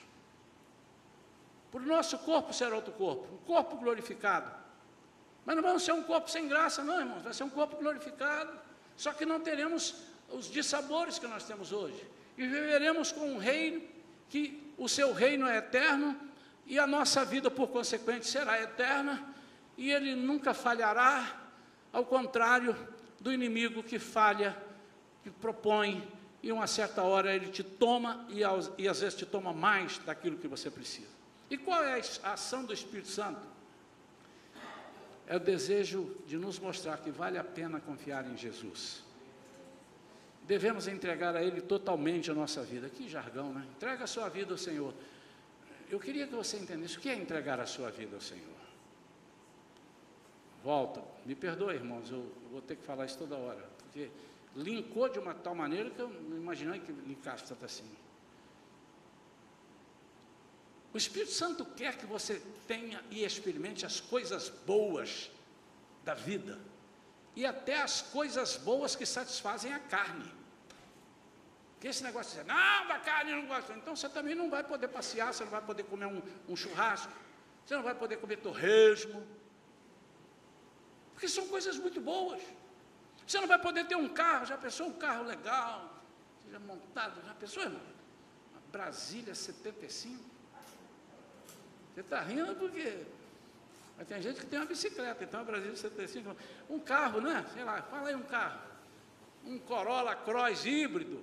Para 1.72 1.82
o 1.82 1.86
nosso 1.86 2.18
corpo 2.20 2.54
será 2.54 2.76
outro 2.76 2.94
corpo, 2.94 3.28
um 3.34 3.38
corpo 3.46 3.78
glorificado. 3.78 4.52
Mas 5.46 5.56
não 5.56 5.64
vamos 5.64 5.84
ser 5.84 5.94
um 5.94 6.04
corpo 6.04 6.30
sem 6.30 6.48
graça, 6.48 6.84
não, 6.84 7.00
irmãos. 7.00 7.24
Vai 7.24 7.34
ser 7.34 7.44
um 7.44 7.50
corpo 7.50 7.78
glorificado. 7.78 8.52
Só 8.96 9.14
que 9.14 9.26
não 9.26 9.40
teremos 9.40 9.96
os 10.32 10.50
dissabores 10.50 11.18
que 11.18 11.28
nós 11.28 11.44
temos 11.44 11.72
hoje. 11.72 12.06
E 12.38 12.46
viveremos 12.46 13.12
com 13.12 13.22
um 13.22 13.38
reino 13.38 13.82
que 14.30 14.74
o 14.78 14.88
seu 14.88 15.14
reino 15.14 15.48
é 15.48 15.58
eterno 15.58 16.20
e 16.66 16.78
a 16.78 16.86
nossa 16.86 17.26
vida, 17.26 17.50
por 17.50 17.70
consequente, 17.70 18.28
será 18.28 18.62
eterna 18.62 19.34
e 19.78 19.92
ele 19.92 20.16
nunca 20.16 20.54
falhará, 20.54 21.36
ao 21.92 22.06
contrário 22.06 22.76
do 23.20 23.34
inimigo 23.34 23.82
que 23.82 23.98
falha, 23.98 24.56
que 25.24 25.32
propõe 25.32 26.08
e 26.44 26.52
uma 26.52 26.68
certa 26.68 27.02
hora 27.02 27.36
ele 27.36 27.48
te 27.48 27.64
toma 27.64 28.26
e, 28.30 28.42
e 28.78 28.88
às 28.88 29.00
vezes 29.00 29.18
te 29.18 29.26
toma 29.26 29.52
mais 29.52 29.98
daquilo 30.00 30.38
que 30.38 30.48
você 30.48 30.70
precisa. 30.70 31.19
E 31.50 31.58
qual 31.58 31.84
é 31.84 32.00
a 32.24 32.34
ação 32.34 32.64
do 32.64 32.74
Espírito 32.74 33.08
Santo? 33.08 33.42
É 35.28 35.36
o 35.36 35.40
desejo 35.40 36.16
de 36.26 36.38
nos 36.38 36.60
mostrar 36.60 36.98
que 36.98 37.12
vale 37.12 37.38
a 37.38 37.44
pena 37.44 37.80
confiar 37.80 38.26
em 38.26 38.36
Jesus. 38.36 39.04
Devemos 40.44 40.88
entregar 40.88 41.36
a 41.36 41.44
Ele 41.44 41.62
totalmente 41.62 42.32
a 42.32 42.34
nossa 42.34 42.64
vida. 42.64 42.90
Que 42.90 43.08
jargão, 43.08 43.54
né? 43.54 43.68
Entrega 43.76 44.06
a 44.06 44.08
sua 44.08 44.28
vida 44.30 44.52
ao 44.52 44.58
Senhor. 44.58 44.94
Eu 45.90 46.00
queria 46.00 46.28
que 46.28 46.36
você 46.36 46.58
entendesse 46.58 46.98
o 46.98 47.00
que 47.00 47.10
é 47.10 47.16
entregar 47.16 47.60
a 47.60 47.66
sua 47.66 47.92
vida 47.92 48.16
ao 48.16 48.22
Senhor. 48.22 48.60
Volta, 50.64 51.02
me 51.26 51.36
perdoe, 51.36 51.76
irmãos, 51.76 52.12
eu 52.12 52.32
vou 52.52 52.62
ter 52.62 52.76
que 52.76 52.84
falar 52.84 53.06
isso 53.06 53.18
toda 53.18 53.36
hora, 53.36 53.64
porque 53.78 54.10
linkou 54.56 55.08
de 55.08 55.18
uma 55.18 55.34
tal 55.34 55.56
maneira 55.56 55.90
que 55.90 56.00
eu 56.00 56.10
não 56.10 56.38
imaginei 56.38 56.80
que 56.80 56.92
linkasse 56.92 57.46
tanto 57.46 57.64
assim. 57.64 57.90
O 60.94 60.98
Espírito 60.98 61.32
Santo 61.32 61.66
quer 61.66 61.98
que 61.98 62.06
você 62.06 62.42
tenha 62.68 63.04
e 63.12 63.24
experimente 63.24 63.86
as 63.86 64.00
coisas 64.00 64.50
boas 64.50 65.30
da 66.04 66.14
vida 66.14 66.60
e 67.36 67.46
até 67.46 67.82
as 67.82 68.02
coisas 68.02 68.58
boas 68.58 68.96
que 68.96 69.06
satisfazem 69.06 69.74
a 69.74 69.80
carne. 69.80 70.30
Que 71.80 71.88
esse 71.88 72.04
negócio 72.04 72.32
de 72.34 72.42
dizer, 72.42 72.54
não, 72.54 72.88
da 72.88 73.00
carne 73.00 73.32
eu 73.32 73.38
não 73.38 73.48
gosto. 73.48 73.72
Então 73.74 73.96
você 73.96 74.10
também 74.10 74.36
não 74.36 74.50
vai 74.50 74.64
poder 74.64 74.88
passear, 74.88 75.34
você 75.34 75.44
não 75.44 75.52
vai 75.52 75.62
poder 75.62 75.84
comer 75.84 76.08
um, 76.08 76.22
um 76.48 76.56
churrasco, 76.56 77.14
você 77.66 77.76
não 77.76 77.84
vai 77.84 77.96
poder 77.96 78.18
comer 78.18 78.38
torresmo. 78.38 79.26
Porque 81.14 81.28
são 81.28 81.48
coisas 81.48 81.78
muito 81.78 82.02
boas. 82.02 82.42
Você 83.26 83.40
não 83.40 83.48
vai 83.48 83.60
poder 83.60 83.86
ter 83.86 83.96
um 83.96 84.10
carro, 84.10 84.46
já 84.46 84.58
pensou 84.58 84.88
um 84.88 84.94
carro 84.94 85.24
legal, 85.24 86.02
seja 86.44 86.60
montado, 86.60 87.24
já 87.26 87.34
pensou, 87.36 87.62
irmão? 87.62 87.82
Uma 88.52 88.62
Brasília 88.72 89.36
75. 89.36 90.39
Você 92.00 92.04
está 92.04 92.22
rindo 92.22 92.56
porque. 92.56 93.06
Mas 93.98 94.08
tem 94.08 94.22
gente 94.22 94.40
que 94.40 94.46
tem 94.46 94.58
uma 94.58 94.66
bicicleta, 94.66 95.22
então 95.22 95.42
o 95.42 95.46
Brasil 95.46 95.76
75. 95.76 96.34
Um 96.70 96.80
carro, 96.80 97.20
né? 97.20 97.46
Sei 97.54 97.62
lá, 97.62 97.82
fala 97.82 98.08
aí 98.08 98.16
um 98.16 98.24
carro. 98.24 98.62
Um 99.44 99.60
Corolla 99.60 100.16
Cross 100.16 100.66
híbrido. 100.66 101.22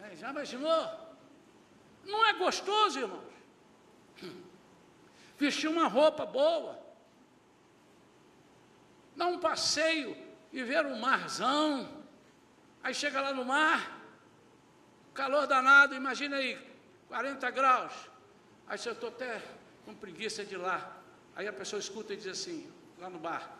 É, 0.00 0.16
já 0.16 0.30
imaginou? 0.30 1.14
Não 2.04 2.26
é 2.26 2.32
gostoso, 2.32 2.98
irmãos? 2.98 3.32
Vestir 5.38 5.70
uma 5.70 5.86
roupa 5.86 6.26
boa. 6.26 6.76
Dar 9.14 9.26
um 9.26 9.38
passeio 9.38 10.16
e 10.52 10.60
ver 10.64 10.84
um 10.86 10.98
marzão. 10.98 12.02
Aí 12.82 12.92
chega 12.92 13.20
lá 13.20 13.32
no 13.32 13.44
mar, 13.44 13.96
calor 15.14 15.46
danado, 15.46 15.94
imagina 15.94 16.34
aí, 16.34 16.58
40 17.06 17.48
graus. 17.52 18.10
Aí 18.70 18.78
eu 18.86 18.92
estou 18.92 19.08
até 19.08 19.42
com 19.84 19.92
preguiça 19.92 20.44
de 20.44 20.54
ir 20.54 20.58
lá. 20.58 20.96
Aí 21.34 21.48
a 21.48 21.52
pessoa 21.52 21.80
escuta 21.80 22.14
e 22.14 22.16
diz 22.16 22.28
assim, 22.28 22.70
lá 23.00 23.10
no 23.10 23.18
bar, 23.18 23.50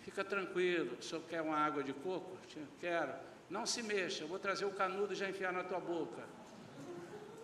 fica 0.00 0.22
tranquilo, 0.22 0.98
o 1.00 1.02
senhor 1.02 1.22
quer 1.22 1.40
uma 1.40 1.56
água 1.56 1.82
de 1.82 1.94
coco? 1.94 2.36
Quero. 2.78 3.14
Não 3.48 3.64
se 3.64 3.82
mexa, 3.82 4.24
eu 4.24 4.28
vou 4.28 4.38
trazer 4.38 4.66
o 4.66 4.70
canudo 4.70 5.14
e 5.14 5.16
já 5.16 5.30
enfiar 5.30 5.50
na 5.50 5.64
tua 5.64 5.80
boca. 5.80 6.22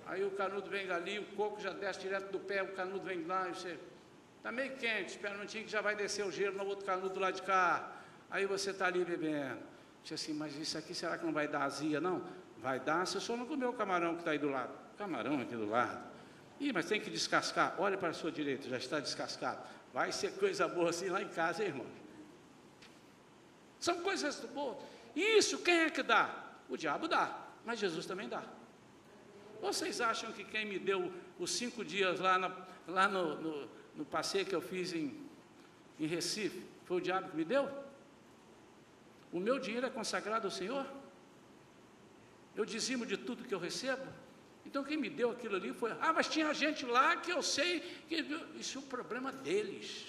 Aí 0.06 0.22
o 0.24 0.30
canudo 0.32 0.68
vem 0.68 0.86
dali, 0.86 1.18
o 1.18 1.24
coco 1.34 1.58
já 1.58 1.72
desce 1.72 2.00
direto 2.00 2.30
do 2.30 2.38
pé, 2.38 2.62
o 2.62 2.72
canudo 2.74 3.06
vem 3.06 3.24
lá, 3.24 3.48
e 3.48 3.54
você 3.54 3.78
Está 4.36 4.52
meio 4.52 4.76
quente, 4.76 5.08
espera 5.08 5.34
um 5.34 5.38
minutinho 5.38 5.64
que 5.64 5.70
já 5.70 5.80
vai 5.80 5.96
descer 5.96 6.24
o 6.24 6.30
gelo 6.30 6.58
no 6.58 6.66
outro 6.66 6.84
canudo 6.84 7.08
do 7.14 7.18
lado 7.18 7.34
de 7.34 7.42
cá. 7.42 7.90
Aí 8.30 8.46
você 8.46 8.70
está 8.70 8.86
ali 8.86 9.04
bebendo. 9.04 9.58
Diz 10.04 10.12
assim, 10.12 10.32
mas 10.32 10.54
isso 10.54 10.78
aqui 10.78 10.94
será 10.94 11.18
que 11.18 11.24
não 11.24 11.32
vai 11.32 11.48
dar 11.48 11.62
azia? 11.62 12.00
Não, 12.00 12.22
vai 12.58 12.78
dar 12.78 13.04
se 13.08 13.16
o 13.16 13.20
senhor 13.20 13.38
não 13.38 13.46
comer 13.46 13.66
o 13.66 13.72
camarão 13.72 14.12
que 14.12 14.20
está 14.20 14.30
aí 14.32 14.38
do 14.38 14.48
lado. 14.48 14.72
Camarão 14.96 15.40
aqui 15.40 15.56
do 15.56 15.68
lado. 15.68 16.15
Ih, 16.58 16.72
mas 16.72 16.86
tem 16.86 17.00
que 17.00 17.10
descascar. 17.10 17.74
Olha 17.78 17.98
para 17.98 18.10
a 18.10 18.14
sua 18.14 18.32
direita, 18.32 18.68
já 18.68 18.78
está 18.78 19.00
descascado. 19.00 19.62
Vai 19.92 20.12
ser 20.12 20.32
coisa 20.32 20.66
boa 20.66 20.90
assim 20.90 21.08
lá 21.08 21.22
em 21.22 21.28
casa, 21.28 21.62
hein, 21.62 21.68
irmão. 21.68 21.86
São 23.78 24.00
coisas 24.02 24.40
boas. 24.40 24.78
Isso 25.14 25.58
quem 25.58 25.80
é 25.80 25.90
que 25.90 26.02
dá? 26.02 26.44
O 26.68 26.76
diabo 26.76 27.06
dá, 27.08 27.46
mas 27.64 27.78
Jesus 27.78 28.06
também 28.06 28.28
dá. 28.28 28.42
Vocês 29.60 30.00
acham 30.00 30.32
que 30.32 30.44
quem 30.44 30.66
me 30.66 30.78
deu 30.78 31.12
os 31.38 31.50
cinco 31.50 31.84
dias 31.84 32.20
lá, 32.20 32.38
na, 32.38 32.52
lá 32.86 33.08
no, 33.08 33.36
no, 33.40 33.68
no, 33.94 34.04
passeio 34.04 34.44
que 34.44 34.54
eu 34.54 34.60
fiz 34.60 34.92
em, 34.92 35.18
em 35.98 36.06
Recife, 36.06 36.66
foi 36.84 36.98
o 36.98 37.00
diabo 37.00 37.30
que 37.30 37.36
me 37.36 37.44
deu? 37.44 37.70
O 39.32 39.40
meu 39.40 39.58
dinheiro 39.58 39.86
é 39.86 39.90
consagrado 39.90 40.46
ao 40.46 40.50
Senhor? 40.50 40.86
Eu 42.54 42.64
dizimo 42.64 43.04
de 43.04 43.16
tudo 43.16 43.44
que 43.44 43.54
eu 43.54 43.58
recebo? 43.58 44.06
Então 44.66 44.82
quem 44.82 44.96
me 44.96 45.08
deu 45.08 45.30
aquilo 45.30 45.56
ali 45.56 45.72
foi, 45.72 45.92
ah, 45.92 46.12
mas 46.12 46.28
tinha 46.28 46.52
gente 46.52 46.84
lá 46.84 47.16
que 47.16 47.30
eu 47.30 47.42
sei 47.42 47.80
que 48.08 48.16
isso 48.58 48.78
é 48.78 48.80
o 48.80 48.84
problema 48.84 49.30
deles. 49.32 50.04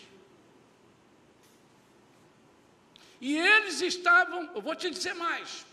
E 3.21 3.37
eles 3.37 3.81
estavam, 3.81 4.49
eu 4.55 4.61
vou 4.61 4.75
te 4.75 4.89
dizer 4.89 5.13
mais. 5.13 5.65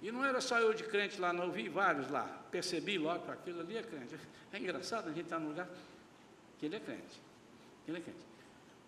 E 0.00 0.10
não 0.10 0.24
era 0.24 0.40
só 0.40 0.58
eu 0.58 0.72
de 0.74 0.84
crente 0.84 1.20
lá, 1.20 1.32
não, 1.32 1.44
eu 1.44 1.52
vi 1.52 1.68
vários 1.68 2.10
lá. 2.10 2.24
Percebi 2.50 2.98
logo 2.98 3.24
que 3.24 3.30
aquilo 3.30 3.60
ali 3.60 3.76
é 3.76 3.82
crente. 3.82 4.16
É 4.52 4.58
engraçado 4.58 5.08
a 5.08 5.12
gente 5.12 5.24
estar 5.24 5.36
tá 5.36 5.42
num 5.42 5.48
lugar 5.48 5.68
que 6.58 6.64
ele 6.64 6.76
é 6.76 6.80
crente. 6.80 7.20
Ele 7.86 7.98
é 7.98 8.00
crente. 8.00 8.24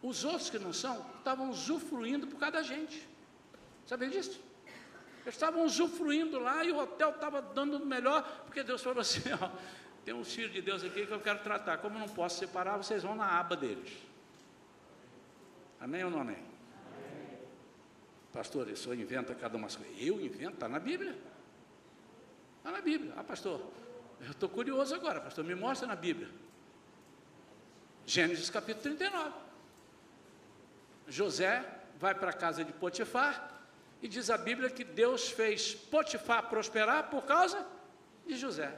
Os 0.03 0.25
outros 0.25 0.49
que 0.49 0.59
não 0.59 0.73
são, 0.73 1.05
estavam 1.19 1.51
usufruindo 1.51 2.27
por 2.27 2.39
causa 2.39 2.53
da 2.53 2.63
gente. 2.63 3.07
Sabia 3.85 4.09
disso? 4.09 4.41
Estavam 5.29 5.65
usufruindo 5.65 6.39
lá 6.39 6.65
e 6.65 6.71
o 6.71 6.79
hotel 6.79 7.11
estava 7.11 7.43
dando 7.43 7.77
o 7.77 7.87
melhor, 7.87 8.23
porque 8.47 8.63
Deus 8.63 8.83
falou 8.83 9.01
assim: 9.01 9.21
ó, 9.41 9.51
tem 10.05 10.15
um 10.15 10.25
filho 10.25 10.49
de 10.49 10.63
Deus 10.63 10.83
aqui 10.83 11.07
que 11.07 11.13
eu 11.13 11.21
quero 11.21 11.41
tratar. 11.41 11.79
Como 11.79 11.99
não 11.99 12.09
posso 12.09 12.39
separar, 12.39 12.79
vocês 12.79 13.03
vão 13.03 13.15
na 13.15 13.39
aba 13.39 13.57
deles. 13.57 13.93
Amém 15.79 16.03
ou 16.05 16.11
não 16.11 16.21
amém? 16.21 16.43
Pastor, 18.33 18.69
isso 18.69 18.93
inventa 18.95 19.35
cada 19.35 19.57
uma 19.57 19.69
coisa. 19.69 19.85
Eu 19.99 20.21
invento, 20.21 20.55
está 20.55 20.69
na 20.69 20.79
Bíblia. 20.79 21.17
Está 22.59 22.73
na 22.73 22.81
Bíblia. 22.81 23.13
Ah, 23.17 23.25
pastor, 23.25 23.61
eu 24.21 24.31
estou 24.31 24.49
curioso 24.49 24.95
agora, 24.95 25.21
pastor, 25.21 25.45
me 25.45 25.55
mostra 25.55 25.87
na 25.87 25.97
Bíblia. 25.97 26.29
Gênesis 28.07 28.49
capítulo 28.49 28.83
39. 28.97 29.33
José 31.07 31.65
vai 31.99 32.15
para 32.15 32.31
a 32.31 32.35
casa 32.35 32.65
de 32.65 32.73
Potifar 32.73 33.58
e 34.01 34.09
diz 34.09 34.31
a 34.31 34.39
Bíblia 34.39 34.71
que 34.71 34.85
Deus 34.85 35.31
fez 35.31 35.75
Potifar 35.75 36.49
prosperar 36.49 37.11
por 37.11 37.25
causa 37.25 37.67
de 38.27 38.37
José. 38.37 38.73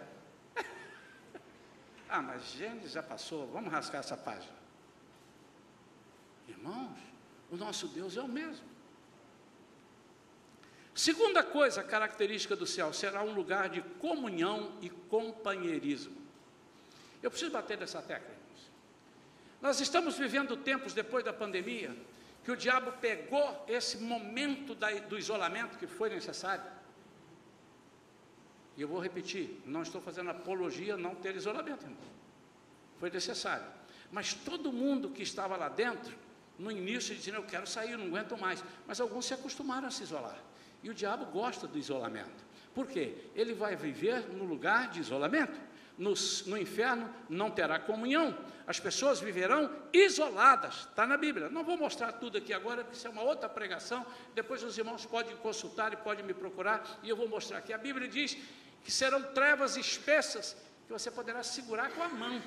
ah, 2.09 2.23
mas 2.23 2.53
Gênesis 2.53 2.93
já 2.93 3.03
passou, 3.03 3.47
vamos 3.49 3.71
rascar 3.71 4.01
essa 4.01 4.17
página. 4.17 4.55
Irmãos, 6.49 6.99
o 7.51 7.57
nosso 7.57 7.89
Deus 7.89 8.17
é 8.17 8.23
o 8.23 8.29
mesmo. 8.29 8.71
Segunda 10.95 11.43
coisa 11.43 11.83
característica 11.83 12.57
do 12.57 12.67
céu, 12.67 12.93
será 12.93 13.23
um 13.23 13.33
lugar 13.33 13.69
de 13.69 13.81
comunhão 13.81 14.73
e 14.81 14.91
companheirismo. 14.91 16.17
Eu 17.23 17.31
preciso 17.31 17.51
bater 17.51 17.79
nessa 17.79 18.03
tecla, 18.03 18.29
irmãos. 18.29 18.71
Nós 19.61 19.81
estamos 19.81 20.19
vivendo 20.19 20.57
tempos 20.57 20.93
depois 20.93 21.25
da 21.25 21.33
pandemia, 21.33 21.95
que 22.51 22.55
o 22.55 22.57
diabo 22.57 22.91
pegou 23.01 23.65
esse 23.69 23.99
momento 23.99 24.75
da, 24.75 24.91
do 24.91 25.17
isolamento 25.17 25.79
que 25.79 25.87
foi 25.87 26.11
necessário. 26.11 26.65
E 28.77 28.83
eu 28.83 28.89
vou 28.89 28.99
repetir, 28.99 29.63
não 29.65 29.83
estou 29.83 30.01
fazendo 30.01 30.31
apologia 30.31 30.97
não 30.97 31.15
ter 31.15 31.37
isolamento, 31.37 31.85
irmão. 31.85 31.99
Foi 32.99 33.09
necessário. 33.09 33.65
Mas 34.11 34.35
todo 34.35 34.73
mundo 34.73 35.11
que 35.11 35.23
estava 35.23 35.57
lá 35.57 35.69
dentro, 35.69 36.13
no 36.59 36.73
início, 36.73 37.15
dizendo, 37.15 37.37
eu 37.37 37.45
quero 37.45 37.69
sair, 37.69 37.97
não 37.97 38.07
aguento 38.07 38.37
mais. 38.37 38.65
Mas 38.85 39.01
alguns 39.01 39.27
se 39.27 39.35
acostumaram 39.35 39.87
a 39.87 39.91
se 39.93 40.03
isolar. 40.03 40.43
E 40.83 40.91
o 40.91 40.95
diabo 40.95 41.27
gosta 41.27 41.69
do 41.69 41.79
isolamento. 41.79 42.45
Por 42.75 42.89
quê? 42.89 43.15
Ele 43.37 43.55
vai 43.55 43.77
viver 43.77 44.29
no 44.29 44.45
lugar 44.45 44.91
de 44.91 44.99
isolamento. 44.99 45.57
No, 46.01 46.15
no 46.47 46.57
inferno 46.57 47.15
não 47.29 47.51
terá 47.51 47.79
comunhão. 47.79 48.35
As 48.67 48.81
pessoas 48.81 49.21
viverão 49.21 49.71
isoladas. 49.93 50.87
Está 50.89 51.07
na 51.07 51.19
Bíblia. 51.19 51.51
Não 51.51 51.63
vou 51.63 51.77
mostrar 51.77 52.13
tudo 52.13 52.39
aqui 52.39 52.55
agora, 52.55 52.83
porque 52.83 52.97
isso 52.97 53.07
é 53.07 53.11
uma 53.11 53.21
outra 53.21 53.51
pregação. 53.51 54.07
Depois 54.35 54.63
os 54.63 54.79
irmãos 54.79 55.05
podem 55.05 55.37
consultar 55.37 55.93
e 55.93 55.97
podem 55.97 56.25
me 56.25 56.33
procurar. 56.33 56.83
E 57.03 57.11
eu 57.11 57.17
vou 57.17 57.29
mostrar 57.29 57.59
aqui. 57.59 57.71
A 57.71 57.77
Bíblia 57.77 58.09
diz 58.09 58.35
que 58.83 58.91
serão 58.91 59.23
trevas 59.35 59.77
espessas 59.77 60.57
que 60.87 60.93
você 60.93 61.11
poderá 61.11 61.43
segurar 61.43 61.91
com 61.91 62.03
a 62.03 62.09
mão. 62.09 62.41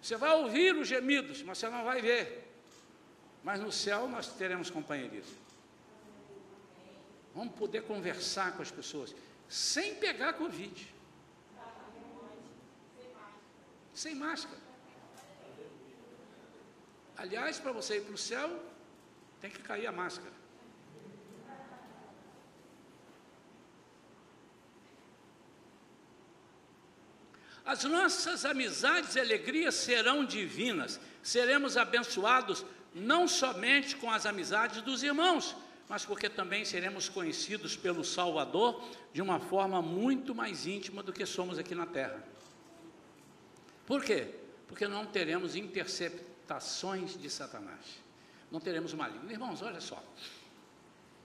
Você 0.00 0.14
vai 0.14 0.30
ouvir 0.36 0.76
os 0.76 0.86
gemidos, 0.86 1.42
mas 1.42 1.58
você 1.58 1.68
não 1.68 1.84
vai 1.84 2.00
ver. 2.00 2.48
Mas 3.42 3.58
no 3.58 3.72
céu 3.72 4.08
nós 4.08 4.28
teremos 4.28 4.70
companheirismo. 4.70 5.36
Vamos 7.34 7.56
poder 7.56 7.82
conversar 7.82 8.52
com 8.52 8.62
as 8.62 8.70
pessoas 8.70 9.12
sem 9.48 9.96
pegar 9.96 10.34
Covid. 10.34 10.97
Sem 13.98 14.14
máscara. 14.14 14.60
Aliás, 17.16 17.58
para 17.58 17.72
você 17.72 17.96
ir 17.96 18.02
para 18.02 18.14
o 18.14 18.24
céu, 18.30 18.48
tem 19.40 19.50
que 19.50 19.58
cair 19.58 19.88
a 19.88 19.90
máscara. 19.90 20.30
As 27.64 27.82
nossas 27.82 28.44
amizades 28.44 29.16
e 29.16 29.20
alegrias 29.20 29.74
serão 29.74 30.24
divinas. 30.24 31.00
Seremos 31.20 31.76
abençoados 31.76 32.64
não 32.94 33.26
somente 33.26 33.96
com 33.96 34.08
as 34.12 34.26
amizades 34.26 34.80
dos 34.80 35.02
irmãos, 35.02 35.56
mas 35.88 36.04
porque 36.04 36.28
também 36.28 36.64
seremos 36.64 37.08
conhecidos 37.08 37.76
pelo 37.76 38.04
Salvador 38.04 38.80
de 39.12 39.20
uma 39.20 39.40
forma 39.40 39.82
muito 39.82 40.36
mais 40.36 40.68
íntima 40.68 41.02
do 41.02 41.12
que 41.12 41.26
somos 41.26 41.58
aqui 41.58 41.74
na 41.74 41.84
terra. 41.84 42.37
Por 43.88 44.04
quê? 44.04 44.34
Porque 44.66 44.86
não 44.86 45.06
teremos 45.06 45.56
interceptações 45.56 47.18
de 47.18 47.30
Satanás. 47.30 48.02
Não 48.50 48.60
teremos 48.60 48.92
maligno. 48.92 49.32
Irmãos, 49.32 49.62
olha 49.62 49.80
só. 49.80 50.04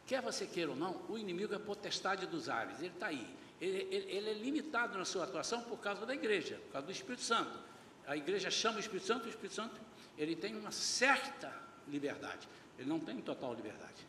Quer 0.07 0.21
você 0.21 0.45
queira 0.45 0.71
ou 0.71 0.77
não, 0.77 1.01
o 1.09 1.17
inimigo 1.17 1.53
é 1.53 1.59
potestade 1.59 2.25
dos 2.25 2.47
ares, 2.47 2.79
ele 2.79 2.87
está 2.87 3.07
aí. 3.07 3.27
Ele, 3.59 3.87
ele, 3.91 4.11
ele, 4.11 4.29
é 4.29 4.33
limitado 4.33 4.97
na 4.97 5.03
sua 5.03 5.25
atuação 5.25 5.61
por 5.63 5.77
causa 5.77 6.05
da 6.05 6.15
igreja, 6.15 6.55
por 6.67 6.71
causa 6.71 6.87
do 6.87 6.93
Espírito 6.93 7.23
Santo. 7.23 7.59
A 8.07 8.15
igreja 8.15 8.49
chama 8.49 8.77
o 8.77 8.79
Espírito 8.79 9.07
Santo, 9.07 9.25
o 9.25 9.29
Espírito 9.29 9.55
Santo 9.55 9.81
ele 10.17 10.33
tem 10.33 10.55
uma 10.55 10.71
certa 10.71 11.53
liberdade, 11.89 12.47
ele 12.79 12.87
não 12.87 12.99
tem 12.99 13.19
total 13.19 13.53
liberdade. 13.53 14.07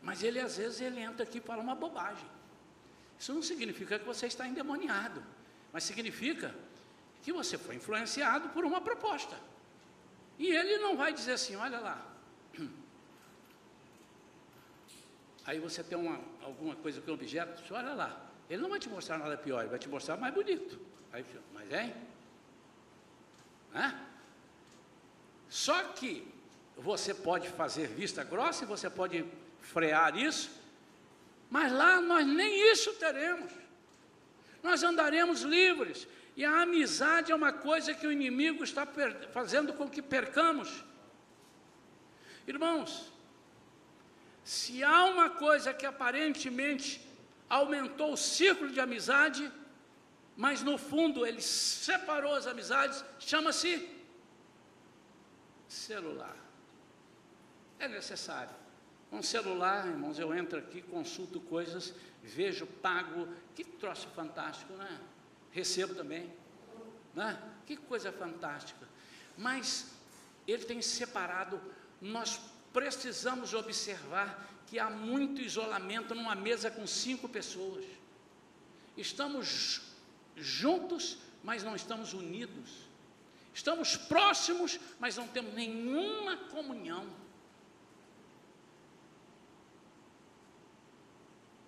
Mas 0.00 0.22
ele 0.22 0.38
às 0.38 0.58
vezes 0.58 0.80
ele 0.80 1.00
entra 1.00 1.24
aqui 1.24 1.38
e 1.38 1.40
fala 1.40 1.60
uma 1.60 1.74
bobagem. 1.74 2.26
Isso 3.18 3.34
não 3.34 3.42
significa 3.42 3.98
que 3.98 4.04
você 4.04 4.26
está 4.26 4.46
endemoniado, 4.46 5.24
mas 5.72 5.82
significa 5.82 6.54
que 7.22 7.32
você 7.32 7.56
foi 7.56 7.76
influenciado 7.76 8.48
por 8.50 8.64
uma 8.64 8.80
proposta. 8.80 9.36
E 10.38 10.48
ele 10.48 10.78
não 10.78 10.96
vai 10.96 11.12
dizer 11.12 11.32
assim, 11.32 11.54
olha 11.56 11.78
lá. 11.78 12.04
Aí 15.46 15.58
você 15.58 15.82
tem 15.82 15.96
uma, 15.96 16.20
alguma 16.42 16.74
coisa 16.76 17.00
que 17.00 17.08
é 17.08 17.12
objeto, 17.12 17.62
olha 17.72 17.94
lá. 17.94 18.28
Ele 18.50 18.60
não 18.60 18.68
vai 18.68 18.78
te 18.78 18.88
mostrar 18.88 19.18
nada 19.18 19.36
pior, 19.36 19.60
ele 19.60 19.70
vai 19.70 19.78
te 19.78 19.88
mostrar 19.88 20.16
mais 20.16 20.34
bonito. 20.34 20.78
Aí, 21.12 21.24
mas 21.54 21.70
é? 21.72 21.94
é? 23.74 23.94
Só 25.48 25.82
que 25.84 26.26
você 26.76 27.14
pode 27.14 27.48
fazer 27.50 27.86
vista 27.86 28.24
grossa 28.24 28.64
e 28.64 28.66
você 28.66 28.90
pode 28.90 29.24
frear 29.60 30.16
isso, 30.16 30.50
mas 31.50 31.70
lá 31.70 32.00
nós 32.00 32.26
nem 32.26 32.72
isso 32.72 32.92
teremos. 32.94 33.52
Nós 34.62 34.82
andaremos 34.82 35.42
livres. 35.42 36.08
E 36.36 36.44
a 36.44 36.62
amizade 36.62 37.30
é 37.30 37.34
uma 37.34 37.52
coisa 37.52 37.94
que 37.94 38.06
o 38.06 38.12
inimigo 38.12 38.64
está 38.64 38.86
fazendo 39.32 39.72
com 39.74 39.88
que 39.88 40.00
percamos. 40.00 40.82
Irmãos, 42.46 43.12
se 44.42 44.82
há 44.82 45.04
uma 45.04 45.28
coisa 45.30 45.72
que 45.74 45.86
aparentemente 45.86 47.06
aumentou 47.48 48.14
o 48.14 48.16
círculo 48.16 48.70
de 48.70 48.80
amizade, 48.80 49.50
mas 50.36 50.62
no 50.62 50.78
fundo 50.78 51.26
ele 51.26 51.42
separou 51.42 52.34
as 52.34 52.46
amizades, 52.46 53.04
chama-se 53.18 53.88
celular. 55.68 56.36
É 57.78 57.86
necessário. 57.88 58.54
Um 59.10 59.22
celular, 59.22 59.86
irmãos, 59.86 60.18
eu 60.18 60.34
entro 60.34 60.58
aqui, 60.58 60.80
consulto 60.80 61.38
coisas, 61.38 61.94
vejo, 62.22 62.66
pago, 62.66 63.28
que 63.54 63.62
troço 63.62 64.08
fantástico, 64.08 64.72
né? 64.72 65.00
Recebo 65.52 65.94
também, 65.94 66.32
né? 67.14 67.40
Que 67.66 67.76
coisa 67.76 68.10
fantástica. 68.10 68.88
mas 69.36 69.92
ele 70.46 70.64
tem 70.64 70.82
separado. 70.82 71.60
Nós 72.00 72.40
precisamos 72.72 73.54
observar 73.54 74.48
que 74.66 74.78
há 74.78 74.90
muito 74.90 75.40
isolamento 75.40 76.14
numa 76.14 76.34
mesa 76.34 76.70
com 76.70 76.86
cinco 76.86 77.28
pessoas. 77.28 77.84
Estamos 78.96 79.82
juntos, 80.36 81.18
mas 81.44 81.62
não 81.62 81.76
estamos 81.76 82.12
unidos. 82.12 82.70
Estamos 83.54 83.96
próximos, 83.96 84.80
mas 84.98 85.16
não 85.16 85.28
temos 85.28 85.54
nenhuma 85.54 86.36
comunhão. 86.48 87.06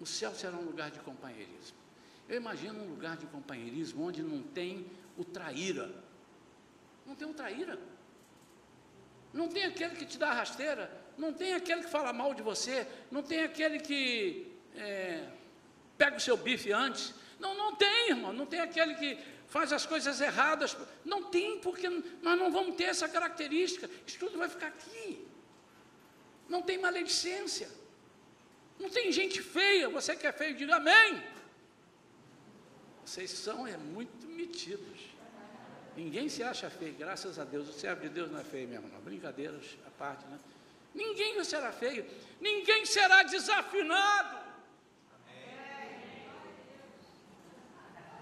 O 0.01 0.07
céu 0.07 0.35
será 0.35 0.57
um 0.57 0.65
lugar 0.65 0.91
de 0.91 1.01
companheirismo. 1.01 1.84
Eu 2.29 2.37
imagino 2.37 2.83
um 2.83 2.89
lugar 2.89 3.17
de 3.17 3.27
companheirismo 3.27 4.05
onde 4.05 4.23
não 4.23 4.43
tem 4.43 4.87
o 5.17 5.25
traíra. 5.25 5.91
Não 7.07 7.15
tem 7.15 7.29
o 7.29 7.35
traíra. 7.35 7.79
Não 9.33 9.49
tem 9.49 9.65
aquele 9.65 9.95
que 9.97 10.07
te 10.07 10.17
dá 10.17 10.33
rasteira. 10.33 10.91
Não 11.19 11.33
tem 11.33 11.55
aquele 11.55 11.83
que 11.83 11.91
fala 11.91 12.13
mal 12.13 12.33
de 12.33 12.43
você. 12.43 12.87
Não 13.11 13.23
tem 13.23 13.43
aquele 13.43 13.79
que 13.79 14.53
é, 14.75 15.29
pega 15.99 16.17
o 16.17 16.21
seu 16.21 16.37
bife 16.37 16.73
antes. 16.73 17.15
Não, 17.39 17.55
não 17.55 17.75
tem, 17.75 18.11
irmão. 18.11 18.33
Não 18.33 18.47
tem 18.47 18.61
aquele 18.61 18.95
que 18.95 19.19
faz 19.49 19.73
as 19.73 19.85
coisas 19.85 20.21
erradas. 20.21 20.77
Não 21.05 21.25
tem, 21.25 21.59
porque 21.59 21.89
nós 21.89 22.39
não 22.39 22.51
vamos 22.51 22.77
ter 22.77 22.85
essa 22.85 23.09
característica. 23.09 23.91
Isso 24.07 24.19
tudo 24.19 24.39
vai 24.39 24.49
ficar 24.49 24.69
aqui. 24.69 25.27
Não 26.49 26.63
tem 26.63 26.79
maledicência. 26.79 27.69
Não 28.79 28.89
tem 28.89 29.13
gente 29.13 29.43
feia. 29.43 29.89
Você 29.91 30.17
que 30.17 30.27
é 30.27 30.33
feio, 30.33 30.57
diga 30.57 30.77
amém. 30.77 31.34
Vocês 33.05 33.31
são 33.31 33.67
é 33.67 33.77
muito 33.77 34.27
metidos. 34.27 35.15
Ninguém 35.97 36.29
se 36.29 36.43
acha 36.43 36.69
feio, 36.71 36.95
graças 36.95 37.39
a 37.39 37.45
Deus. 37.45 37.69
O 37.69 37.73
servo 37.73 38.03
de 38.03 38.09
Deus 38.09 38.31
não 38.31 38.41
é 38.41 38.45
feio 38.45 38.67
mesmo, 38.67 38.89
não. 38.89 39.01
Brincadeiras 39.01 39.77
à 39.87 39.91
parte, 39.91 40.27
né? 40.27 40.39
Ninguém 40.95 41.43
será 41.45 41.71
feio. 41.73 42.07
Ninguém 42.41 42.85
será 42.87 43.23
desafinado. 43.23 44.45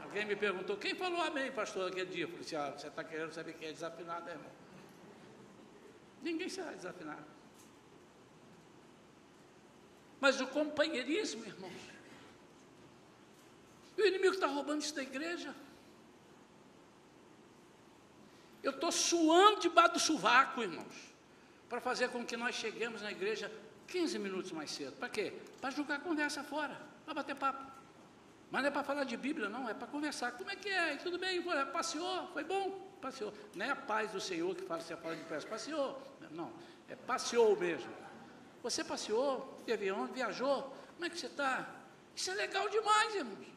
Alguém 0.03 0.27
me 0.27 0.37
perguntou, 0.37 0.77
quem 0.77 0.95
falou 0.95 1.23
amém, 1.23 1.51
pastor, 1.53 1.89
aquele 1.89 2.11
dia? 2.11 2.27
Falei 2.27 2.43
assim, 2.43 2.57
ah, 2.57 2.71
você 2.71 2.89
está 2.89 3.03
querendo 3.03 3.33
saber 3.33 3.55
quem 3.55 3.69
é 3.69 3.73
desafinado, 3.73 4.29
é, 4.29 4.33
irmão? 4.33 4.51
Ninguém 6.23 6.49
será 6.49 6.73
desafinado. 6.73 7.25
Mas 10.21 10.41
o 10.41 10.47
companheirismo, 10.47 11.45
irmãos. 11.45 11.92
E 13.97 14.03
o 14.03 14.07
inimigo 14.07 14.35
está 14.35 14.47
roubando 14.47 14.81
isso 14.81 14.95
da 14.95 15.03
igreja. 15.03 15.55
Eu 18.63 18.71
estou 18.73 18.93
suando 18.93 19.61
debaixo 19.61 19.95
do 19.95 20.01
sovaco, 20.01 20.63
irmãos, 20.63 20.95
para 21.69 21.81
fazer 21.81 22.09
com 22.11 22.25
que 22.25 22.37
nós 22.37 22.55
cheguemos 22.55 23.03
na 23.03 23.11
igreja 23.11 23.51
15 23.89 24.19
minutos 24.19 24.53
mais 24.53 24.71
cedo. 24.71 24.97
Para 24.97 25.09
quê? 25.09 25.33
Para 25.61 25.71
jogar 25.71 26.01
conversa 26.01 26.45
fora, 26.45 26.81
para 27.05 27.15
bater 27.15 27.35
papo. 27.35 27.71
Mas 28.51 28.63
não 28.63 28.69
é 28.69 28.71
para 28.71 28.85
falar 28.85 29.05
de 29.05 29.17
Bíblia, 29.17 29.49
não, 29.49 29.69
é 29.69 29.75
para 29.75 29.87
conversar. 29.89 30.33
Como 30.33 30.51
é 30.51 30.57
que 30.57 30.69
é? 30.69 30.97
Tudo 30.97 31.19
bem? 31.19 31.43
Passeou? 31.73 32.29
Foi 32.33 32.45
bom? 32.45 32.93
Passeou. 33.01 33.33
Não 33.55 33.67
é 33.67 33.71
a 33.71 33.77
paz 33.77 34.13
do 34.13 34.21
Senhor 34.21 34.55
que 34.55 34.63
fala 34.63 34.81
se 34.81 34.93
a 34.93 34.97
fala 34.97 35.17
de 35.17 35.25
pés. 35.25 35.45
Passeou. 35.45 36.01
Não, 36.31 36.53
é 36.89 36.95
passeou 36.95 37.57
mesmo. 37.59 37.91
Você 38.63 38.85
passeou, 38.85 39.61
teve 39.67 39.91
onde, 39.91 40.13
viajou. 40.13 40.73
Como 40.95 41.05
é 41.05 41.11
que 41.11 41.19
você 41.19 41.27
está? 41.27 41.69
Isso 42.15 42.31
é 42.31 42.35
legal 42.35 42.69
demais, 42.69 43.15
irmãos. 43.15 43.52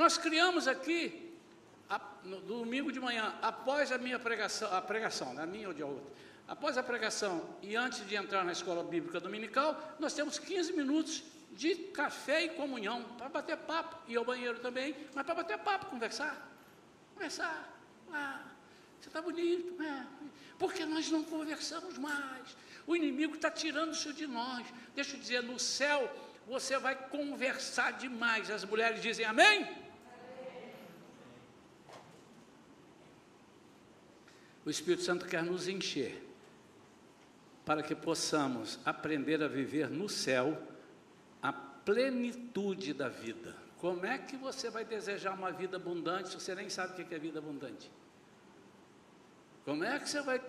Nós 0.00 0.16
criamos 0.16 0.66
aqui, 0.66 1.30
a, 1.86 2.00
no 2.24 2.40
domingo 2.40 2.90
de 2.90 2.98
manhã, 2.98 3.34
após 3.42 3.92
a 3.92 3.98
minha 3.98 4.18
pregação, 4.18 4.74
a 4.74 4.80
pregação, 4.80 5.34
na 5.34 5.44
né, 5.44 5.52
minha 5.52 5.68
ou 5.68 5.74
de 5.74 5.82
outra, 5.82 6.10
após 6.48 6.78
a 6.78 6.82
pregação 6.82 7.44
e 7.60 7.76
antes 7.76 8.08
de 8.08 8.14
entrar 8.14 8.42
na 8.42 8.52
escola 8.52 8.82
bíblica 8.82 9.20
dominical, 9.20 9.78
nós 9.98 10.14
temos 10.14 10.38
15 10.38 10.72
minutos 10.72 11.22
de 11.52 11.74
café 11.74 12.44
e 12.44 12.48
comunhão, 12.48 13.02
para 13.18 13.28
bater 13.28 13.58
papo, 13.58 13.94
e 14.08 14.16
ao 14.16 14.24
banheiro 14.24 14.58
também, 14.60 14.96
mas 15.14 15.26
para 15.26 15.34
bater 15.34 15.58
papo, 15.58 15.84
conversar. 15.90 16.48
Conversar. 17.12 17.70
Ah, 18.10 18.40
você 18.98 19.10
está 19.10 19.20
bonito, 19.20 19.82
é. 19.82 20.06
Porque 20.58 20.86
nós 20.86 21.10
não 21.10 21.22
conversamos 21.22 21.98
mais. 21.98 22.56
O 22.86 22.96
inimigo 22.96 23.34
está 23.34 23.50
tirando 23.50 23.92
isso 23.92 24.14
de 24.14 24.26
nós. 24.26 24.66
Deixa 24.94 25.14
eu 25.14 25.20
dizer, 25.20 25.42
no 25.42 25.58
céu 25.58 26.10
você 26.46 26.78
vai 26.78 26.94
conversar 26.94 27.92
demais. 27.92 28.50
As 28.50 28.64
mulheres 28.64 29.02
dizem 29.02 29.26
amém? 29.26 29.89
O 34.70 34.78
Espírito 34.78 35.02
Santo 35.02 35.26
quer 35.26 35.42
nos 35.42 35.66
encher 35.66 36.24
para 37.66 37.82
que 37.82 37.92
possamos 37.92 38.78
aprender 38.84 39.42
a 39.42 39.48
viver 39.48 39.90
no 39.90 40.08
céu 40.08 40.62
a 41.42 41.52
plenitude 41.52 42.94
da 42.94 43.08
vida. 43.08 43.56
Como 43.78 44.06
é 44.06 44.16
que 44.16 44.36
você 44.36 44.70
vai 44.70 44.84
desejar 44.84 45.32
uma 45.32 45.50
vida 45.50 45.76
abundante 45.76 46.28
se 46.28 46.34
você 46.36 46.54
nem 46.54 46.68
sabe 46.68 46.92
o 46.92 47.04
que 47.04 47.12
é 47.12 47.18
vida 47.18 47.40
abundante? 47.40 47.90
Como 49.64 49.82
é 49.82 49.98
que 49.98 50.08
você 50.08 50.22
vai 50.22 50.40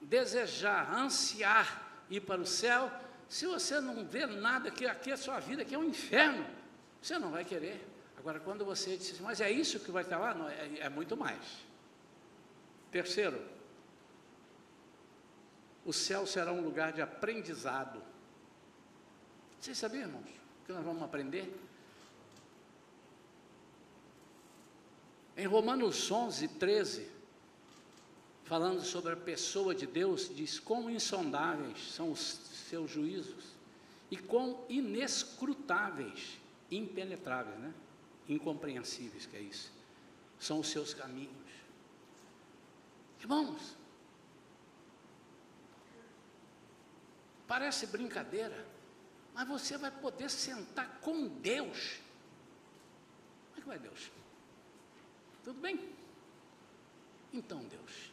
desejar, 0.00 0.90
ansiar 0.90 2.06
ir 2.08 2.22
para 2.22 2.40
o 2.40 2.46
céu 2.46 2.90
se 3.28 3.46
você 3.46 3.78
não 3.78 4.06
vê 4.06 4.24
nada 4.24 4.70
que 4.70 4.86
aqui 4.86 5.10
é 5.10 5.16
sua 5.18 5.38
vida, 5.38 5.66
que 5.66 5.74
é 5.74 5.78
um 5.78 5.84
inferno? 5.84 6.46
Você 7.02 7.18
não 7.18 7.30
vai 7.30 7.44
querer. 7.44 7.86
Agora, 8.16 8.40
quando 8.40 8.64
você 8.64 8.96
diz, 8.96 9.20
mas 9.20 9.42
é 9.42 9.50
isso 9.50 9.80
que 9.80 9.90
vai 9.90 10.02
estar 10.02 10.16
lá? 10.16 10.32
Não, 10.32 10.48
é, 10.48 10.78
é 10.78 10.88
muito 10.88 11.14
mais. 11.14 11.66
Terceiro, 12.90 13.40
o 15.84 15.92
céu 15.92 16.26
será 16.26 16.52
um 16.52 16.62
lugar 16.62 16.92
de 16.92 17.00
aprendizado. 17.00 18.02
Vocês 19.60 19.78
sabiam, 19.78 20.02
irmãos, 20.02 20.28
que 20.64 20.72
nós 20.72 20.84
vamos 20.84 21.02
aprender? 21.02 21.52
Em 25.36 25.46
Romanos 25.46 26.10
11, 26.10 26.48
13, 26.48 27.08
falando 28.44 28.82
sobre 28.82 29.12
a 29.12 29.16
pessoa 29.16 29.74
de 29.74 29.86
Deus, 29.86 30.34
diz: 30.34 30.58
Quão 30.58 30.90
insondáveis 30.90 31.92
são 31.92 32.10
os 32.10 32.20
seus 32.68 32.90
juízos 32.90 33.56
e 34.10 34.16
quão 34.16 34.64
inescrutáveis, 34.68 36.38
impenetráveis, 36.70 37.58
né? 37.58 37.74
incompreensíveis, 38.28 39.26
que 39.26 39.36
é 39.36 39.40
isso, 39.40 39.72
são 40.38 40.60
os 40.60 40.68
seus 40.68 40.94
caminhos. 40.94 41.45
Irmãos, 43.20 43.76
parece 47.46 47.86
brincadeira, 47.86 48.66
mas 49.34 49.48
você 49.48 49.76
vai 49.76 49.90
poder 49.90 50.30
sentar 50.30 51.00
com 51.00 51.28
Deus. 51.28 51.98
Como 53.50 53.58
é 53.58 53.60
que 53.60 53.68
vai 53.68 53.78
Deus? 53.78 54.10
Tudo 55.44 55.60
bem? 55.60 55.78
Então, 57.32 57.60
Deus, 57.64 58.10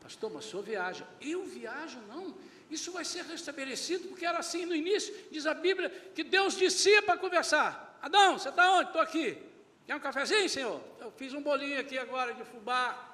pastor, 0.00 0.30
mas 0.30 0.46
o 0.46 0.50
senhor 0.50 0.62
viaja. 0.62 1.06
Eu 1.20 1.44
viajo, 1.44 1.98
não. 2.00 2.34
Isso 2.70 2.92
vai 2.92 3.04
ser 3.04 3.24
restabelecido, 3.24 4.08
porque 4.08 4.26
era 4.26 4.38
assim 4.38 4.66
no 4.66 4.74
início. 4.74 5.14
Diz 5.30 5.46
a 5.46 5.54
Bíblia 5.54 5.88
que 6.14 6.22
Deus 6.22 6.54
descia 6.54 7.02
para 7.02 7.18
conversar. 7.18 7.98
Adão, 8.02 8.38
você 8.38 8.50
está 8.50 8.72
onde? 8.74 8.88
Estou 8.88 9.00
aqui. 9.00 9.42
Quer 9.86 9.96
um 9.96 10.00
cafezinho, 10.00 10.48
Senhor? 10.48 10.82
Eu 11.00 11.10
fiz 11.12 11.32
um 11.32 11.42
bolinho 11.42 11.80
aqui 11.80 11.96
agora 11.96 12.34
de 12.34 12.44
fubá. 12.44 13.07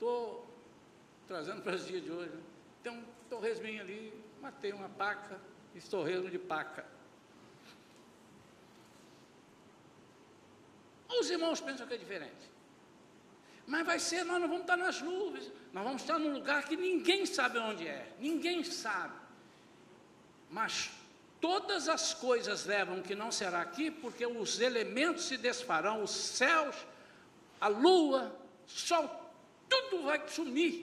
Estou 0.00 0.48
trazendo 1.28 1.60
para 1.60 1.74
os 1.74 1.86
dias 1.86 2.02
de 2.02 2.10
hoje. 2.10 2.30
Né? 2.30 2.42
Tem 2.82 2.90
um 2.90 3.04
torresminho 3.28 3.82
ali, 3.82 4.24
matei 4.40 4.72
uma 4.72 4.88
paca, 4.88 5.38
estorreiro 5.74 6.30
de 6.30 6.38
paca. 6.38 6.86
Os 11.06 11.28
irmãos 11.28 11.60
pensam 11.60 11.86
que 11.86 11.92
é 11.92 11.98
diferente. 11.98 12.50
Mas 13.66 13.84
vai 13.84 13.98
ser, 13.98 14.24
nós 14.24 14.40
não 14.40 14.48
vamos 14.48 14.62
estar 14.62 14.78
nas 14.78 15.02
nuvens, 15.02 15.52
nós 15.70 15.84
vamos 15.84 16.00
estar 16.00 16.18
num 16.18 16.32
lugar 16.32 16.64
que 16.64 16.78
ninguém 16.78 17.26
sabe 17.26 17.58
onde 17.58 17.86
é, 17.86 18.10
ninguém 18.18 18.64
sabe. 18.64 19.12
Mas 20.48 20.90
todas 21.42 21.90
as 21.90 22.14
coisas 22.14 22.64
levam 22.64 23.02
que 23.02 23.14
não 23.14 23.30
será 23.30 23.60
aqui, 23.60 23.90
porque 23.90 24.24
os 24.24 24.60
elementos 24.60 25.24
se 25.24 25.36
desfarão, 25.36 26.02
os 26.02 26.10
céus, 26.10 26.74
a 27.60 27.68
lua, 27.68 28.34
sol, 28.66 29.19
tudo 29.70 30.02
vai 30.02 30.20
sumir. 30.28 30.74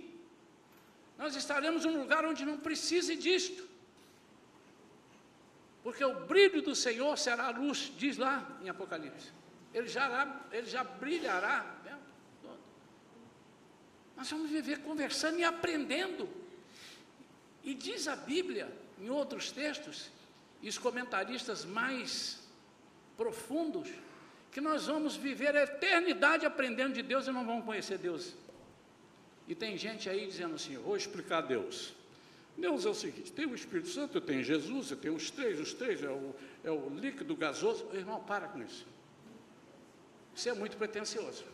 Nós 1.17 1.35
estaremos 1.35 1.85
num 1.85 1.99
lugar 1.99 2.25
onde 2.25 2.43
não 2.43 2.57
precise 2.57 3.15
disto 3.15 3.67
porque 5.87 6.03
o 6.03 6.13
brilho 6.25 6.61
do 6.61 6.75
Senhor 6.75 7.17
será 7.17 7.45
a 7.45 7.51
luz, 7.51 7.89
diz 7.97 8.17
lá 8.17 8.45
em 8.61 8.67
Apocalipse. 8.67 9.31
Ele 9.73 9.87
já, 9.87 10.37
ele 10.51 10.67
já 10.67 10.83
brilhará. 10.83 11.65
Né? 11.85 11.97
Nós 14.17 14.29
vamos 14.29 14.51
viver 14.51 14.79
conversando 14.79 15.39
e 15.39 15.45
aprendendo. 15.45 16.27
E 17.63 17.73
diz 17.73 18.05
a 18.05 18.17
Bíblia, 18.17 18.69
em 18.99 19.09
outros 19.09 19.49
textos, 19.49 20.11
e 20.61 20.67
os 20.67 20.77
comentaristas 20.77 21.63
mais 21.63 22.45
profundos, 23.15 23.87
que 24.51 24.59
nós 24.59 24.87
vamos 24.87 25.15
viver 25.15 25.55
a 25.55 25.63
eternidade 25.63 26.45
aprendendo 26.45 26.95
de 26.95 27.01
Deus 27.01 27.27
e 27.27 27.31
não 27.31 27.45
vamos 27.45 27.63
conhecer 27.63 27.97
Deus. 27.97 28.33
E 29.47 29.55
tem 29.55 29.77
gente 29.77 30.09
aí 30.09 30.27
dizendo 30.27 30.55
assim: 30.55 30.73
eu 30.73 30.81
vou 30.81 30.97
explicar 30.97 31.41
Deus. 31.41 31.93
Deus 32.57 32.85
é 32.85 32.89
o 32.89 32.93
seguinte: 32.93 33.31
tem 33.31 33.45
o 33.45 33.55
Espírito 33.55 33.89
Santo, 33.89 34.19
tem 34.19 34.43
Jesus, 34.43 34.89
tem 35.01 35.11
os 35.11 35.31
três, 35.31 35.59
os 35.59 35.73
três 35.73 36.03
é 36.03 36.09
o, 36.09 36.35
é 36.63 36.71
o 36.71 36.89
líquido 36.89 37.35
gasoso. 37.35 37.87
Irmão, 37.93 38.21
para 38.23 38.47
com 38.47 38.61
isso. 38.61 38.85
Isso 40.35 40.49
é 40.49 40.53
muito 40.53 40.75
pretensioso. 40.77 41.45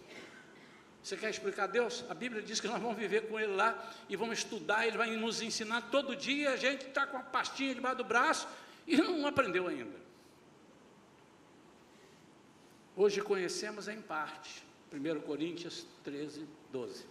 Você 1.03 1.17
quer 1.17 1.29
explicar 1.29 1.67
Deus? 1.67 2.05
A 2.09 2.13
Bíblia 2.13 2.41
diz 2.41 2.61
que 2.61 2.67
nós 2.67 2.81
vamos 2.81 2.97
viver 2.97 3.27
com 3.27 3.37
Ele 3.37 3.53
lá 3.53 3.91
e 4.07 4.15
vamos 4.15 4.39
estudar, 4.39 4.87
Ele 4.87 4.97
vai 4.97 5.13
nos 5.17 5.41
ensinar 5.41 5.81
todo 5.91 6.15
dia. 6.15 6.51
A 6.51 6.57
gente 6.57 6.87
está 6.87 7.05
com 7.05 7.17
a 7.17 7.21
pastinha 7.21 7.75
debaixo 7.75 7.97
do 7.97 8.05
braço 8.05 8.47
e 8.87 8.95
não 8.95 9.27
aprendeu 9.27 9.67
ainda. 9.67 10.01
Hoje 12.95 13.21
conhecemos 13.21 13.87
em 13.89 14.01
parte. 14.01 14.63
1 14.93 15.21
Coríntios 15.21 15.85
13, 16.03 16.45
12. 16.71 17.05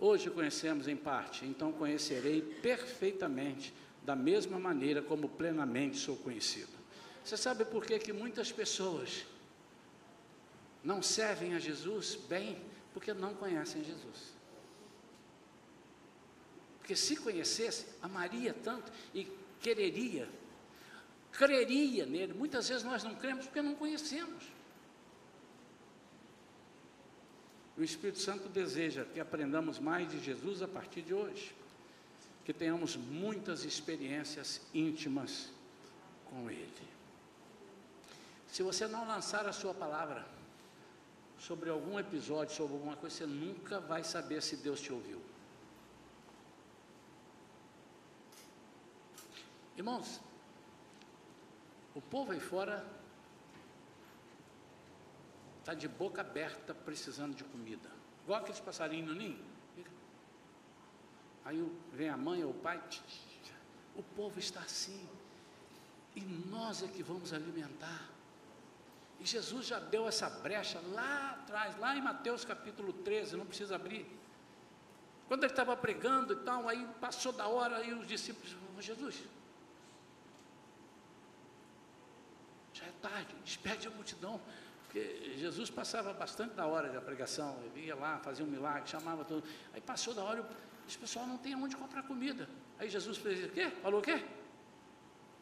Hoje 0.00 0.30
conhecemos 0.30 0.88
em 0.88 0.96
parte, 0.96 1.44
então 1.44 1.70
conhecerei 1.72 2.40
perfeitamente, 2.40 3.74
da 4.02 4.16
mesma 4.16 4.58
maneira 4.58 5.02
como 5.02 5.28
plenamente 5.28 5.98
sou 5.98 6.16
conhecido. 6.16 6.72
Você 7.22 7.36
sabe 7.36 7.66
por 7.66 7.84
que, 7.84 7.98
que 7.98 8.10
muitas 8.10 8.50
pessoas 8.50 9.26
não 10.82 11.02
servem 11.02 11.54
a 11.54 11.58
Jesus 11.58 12.14
bem? 12.14 12.58
Porque 12.94 13.12
não 13.12 13.34
conhecem 13.34 13.84
Jesus. 13.84 14.34
Porque 16.78 16.96
se 16.96 17.16
conhecesse, 17.16 17.84
amaria 18.00 18.54
tanto 18.54 18.90
e 19.14 19.28
quereria, 19.60 20.26
creria 21.30 22.06
nele. 22.06 22.32
Muitas 22.32 22.70
vezes 22.70 22.82
nós 22.82 23.04
não 23.04 23.14
cremos 23.14 23.44
porque 23.44 23.60
não 23.60 23.74
conhecemos. 23.74 24.44
O 27.80 27.82
Espírito 27.82 28.18
Santo 28.18 28.46
deseja 28.50 29.06
que 29.06 29.18
aprendamos 29.18 29.78
mais 29.78 30.06
de 30.06 30.22
Jesus 30.22 30.60
a 30.60 30.68
partir 30.68 31.00
de 31.00 31.14
hoje, 31.14 31.56
que 32.44 32.52
tenhamos 32.52 32.94
muitas 32.94 33.64
experiências 33.64 34.60
íntimas 34.74 35.48
com 36.26 36.50
Ele. 36.50 36.68
Se 38.48 38.62
você 38.62 38.86
não 38.86 39.08
lançar 39.08 39.46
a 39.46 39.52
sua 39.54 39.72
palavra 39.72 40.26
sobre 41.38 41.70
algum 41.70 41.98
episódio, 41.98 42.54
sobre 42.54 42.74
alguma 42.74 42.96
coisa, 42.96 43.16
você 43.16 43.24
nunca 43.24 43.80
vai 43.80 44.04
saber 44.04 44.42
se 44.42 44.56
Deus 44.56 44.78
te 44.78 44.92
ouviu. 44.92 45.22
Irmãos, 49.78 50.20
o 51.94 52.02
povo 52.02 52.32
aí 52.32 52.40
fora 52.40 52.84
está 55.70 55.74
de 55.74 55.86
boca 55.86 56.20
aberta 56.20 56.74
precisando 56.74 57.34
de 57.34 57.44
comida. 57.44 57.88
Igual 58.24 58.40
aqueles 58.40 58.60
passarinhos 58.60 59.08
no 59.08 59.14
ninho. 59.14 59.44
Aí 61.44 61.64
vem 61.92 62.08
a 62.08 62.16
mãe 62.16 62.42
ou 62.44 62.50
o 62.50 62.54
pai, 62.54 62.82
o 63.94 64.02
povo 64.02 64.38
está 64.38 64.60
assim. 64.60 65.08
E 66.16 66.20
nós 66.20 66.82
é 66.82 66.88
que 66.88 67.02
vamos 67.02 67.32
alimentar. 67.32 68.08
E 69.20 69.26
Jesus 69.26 69.66
já 69.66 69.78
deu 69.78 70.08
essa 70.08 70.28
brecha 70.28 70.80
lá 70.92 71.38
atrás, 71.42 71.78
lá 71.78 71.96
em 71.96 72.02
Mateus 72.02 72.44
capítulo 72.44 72.92
13, 72.92 73.36
não 73.36 73.46
precisa 73.46 73.76
abrir. 73.76 74.06
Quando 75.28 75.44
ele 75.44 75.52
estava 75.52 75.76
pregando 75.76 76.32
e 76.32 76.36
tal, 76.36 76.68
aí 76.68 76.84
passou 77.00 77.30
da 77.30 77.46
hora 77.46 77.84
e 77.84 77.92
os 77.92 78.08
discípulos, 78.08 78.56
Jesus, 78.80 79.22
já 82.72 82.86
é 82.86 82.92
tarde, 83.00 83.32
despede 83.44 83.86
a 83.86 83.90
multidão, 83.90 84.40
porque 84.90 85.36
Jesus 85.36 85.70
passava 85.70 86.12
bastante 86.12 86.54
da 86.54 86.66
hora 86.66 86.88
da 86.88 87.00
pregação, 87.00 87.56
ele 87.62 87.86
ia 87.86 87.94
lá, 87.94 88.18
fazia 88.18 88.44
um 88.44 88.48
milagre, 88.48 88.90
chamava 88.90 89.24
tudo. 89.24 89.46
Aí 89.72 89.80
passou 89.80 90.12
da 90.12 90.24
hora, 90.24 90.44
esse 90.86 90.98
pessoal 90.98 91.28
não 91.28 91.38
tem 91.38 91.54
onde 91.54 91.76
comprar 91.76 92.02
comida. 92.02 92.48
Aí 92.76 92.90
Jesus 92.90 93.16
fez 93.16 93.44
o 93.44 93.50
quê? 93.50 93.70
Falou 93.82 94.00
o 94.00 94.02
quê? 94.02 94.20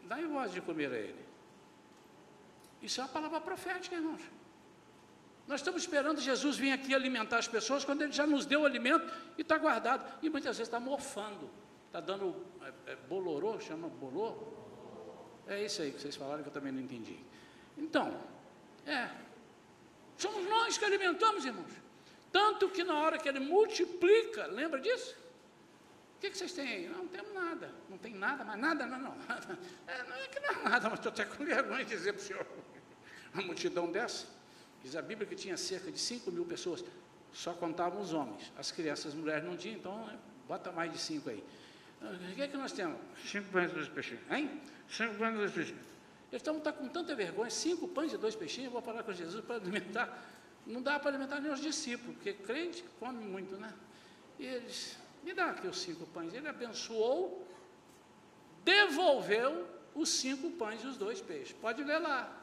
Dá 0.05 0.20
em 0.20 0.26
voz 0.26 0.53
de 0.53 0.61
comer 0.61 0.92
a 0.92 0.99
ele. 0.99 1.24
Isso 2.82 3.01
é 3.01 3.05
uma 3.05 3.09
palavra 3.09 3.40
profética, 3.40 3.96
irmãos. 3.96 4.20
Nós 5.46 5.61
estamos 5.61 5.80
esperando 5.80 6.20
Jesus 6.20 6.59
vir 6.59 6.72
aqui 6.72 6.94
alimentar 6.94 7.38
as 7.38 7.49
pessoas 7.49 7.86
quando 7.86 8.03
ele 8.03 8.12
já 8.12 8.26
nos 8.26 8.44
deu 8.44 8.61
o 8.61 8.66
alimento 8.66 9.11
e 9.38 9.40
está 9.40 9.57
guardado. 9.57 10.05
E 10.22 10.28
muitas 10.28 10.59
vezes 10.59 10.68
está 10.68 10.78
mofando, 10.78 11.49
está 11.86 12.01
dando 12.03 12.36
é, 12.61 12.92
é, 12.92 12.96
bolorô, 12.96 13.59
chama 13.59 13.88
bolô. 13.88 14.36
É 15.46 15.64
isso 15.64 15.80
aí 15.80 15.90
que 15.90 16.03
vocês 16.03 16.16
falaram 16.16 16.42
que 16.42 16.51
eu 16.51 16.53
também 16.53 16.70
não 16.70 16.82
entendi. 16.82 17.18
Então, 17.78 18.14
é, 18.84 19.09
Somos 20.18 20.46
nós 20.48 20.76
que 20.76 20.84
alimentamos, 20.84 21.44
irmãos. 21.44 21.70
Tanto 22.32 22.68
que 22.68 22.84
na 22.84 22.98
hora 22.98 23.18
que 23.18 23.28
ele 23.28 23.40
multiplica, 23.40 24.46
lembra 24.46 24.80
disso? 24.80 25.16
O 26.16 26.20
que, 26.20 26.30
que 26.30 26.36
vocês 26.36 26.52
têm 26.52 26.68
aí? 26.68 26.88
Não, 26.88 26.98
não 26.98 27.06
temos 27.06 27.32
nada. 27.32 27.72
Não 27.88 27.96
tem 27.96 28.12
nada, 28.14 28.44
mas 28.44 28.58
nada, 28.58 28.84
não, 28.84 28.98
não. 28.98 29.16
É, 29.86 30.02
não 30.02 30.16
é 30.16 30.26
que 30.26 30.40
não 30.40 30.50
é 30.50 30.62
nada, 30.64 30.90
mas 30.90 30.98
estou 30.98 31.12
até 31.12 31.24
com 31.24 31.44
vergonha 31.44 31.84
de 31.84 31.90
dizer 31.94 32.12
para 32.12 32.20
o 32.20 32.24
senhor. 32.24 32.46
Uma 33.32 33.44
multidão 33.44 33.90
dessa. 33.90 34.26
Diz 34.82 34.96
a 34.96 35.02
Bíblia 35.02 35.26
que 35.26 35.36
tinha 35.36 35.56
cerca 35.56 35.90
de 35.90 35.98
5 35.98 36.30
mil 36.32 36.44
pessoas. 36.44 36.84
Só 37.32 37.54
contavam 37.54 38.00
os 38.00 38.12
homens. 38.12 38.52
As 38.58 38.72
crianças, 38.72 39.06
as 39.06 39.14
mulheres 39.14 39.44
não 39.44 39.56
tinham, 39.56 39.76
então 39.76 40.06
né, 40.06 40.18
bota 40.48 40.72
mais 40.72 40.90
de 40.90 40.98
5 40.98 41.30
aí. 41.30 41.44
O 42.02 42.34
que 42.34 42.42
é 42.42 42.48
que 42.48 42.56
nós 42.56 42.72
temos? 42.72 42.98
Cinco 43.24 43.50
pães 43.50 43.70
e 43.70 43.74
dois 43.74 43.88
peixinhos. 43.88 44.22
Hein? 44.30 44.60
Cinco 44.88 45.14
pães 45.14 45.34
e 45.34 45.36
dois 45.36 45.52
peixinhos. 45.52 45.82
Então 46.30 46.58
está 46.58 46.72
com 46.72 46.86
tanta 46.88 47.14
vergonha, 47.14 47.50
cinco 47.50 47.88
pães 47.88 48.12
e 48.12 48.18
dois 48.18 48.36
peixinhos, 48.36 48.72
vou 48.72 48.82
falar 48.82 49.02
com 49.02 49.12
Jesus 49.12 49.44
para 49.44 49.56
alimentar. 49.56 50.24
Não 50.66 50.82
dá 50.82 50.98
para 50.98 51.10
alimentar 51.10 51.40
nem 51.40 51.50
os 51.50 51.60
discípulos, 51.60 52.16
porque 52.16 52.34
crente 52.34 52.84
come 53.00 53.24
muito, 53.24 53.56
né? 53.56 53.72
E 54.38 54.44
eles, 54.44 54.98
me 55.24 55.32
dá 55.32 55.46
aqui 55.50 55.66
os 55.66 55.80
cinco 55.80 56.06
pães. 56.08 56.34
Ele 56.34 56.46
abençoou, 56.46 57.46
devolveu 58.62 59.66
os 59.94 60.10
cinco 60.10 60.50
pães 60.50 60.84
e 60.84 60.86
os 60.86 60.98
dois 60.98 61.20
peixes. 61.20 61.54
Pode 61.54 61.82
ler 61.82 61.98
lá. 61.98 62.34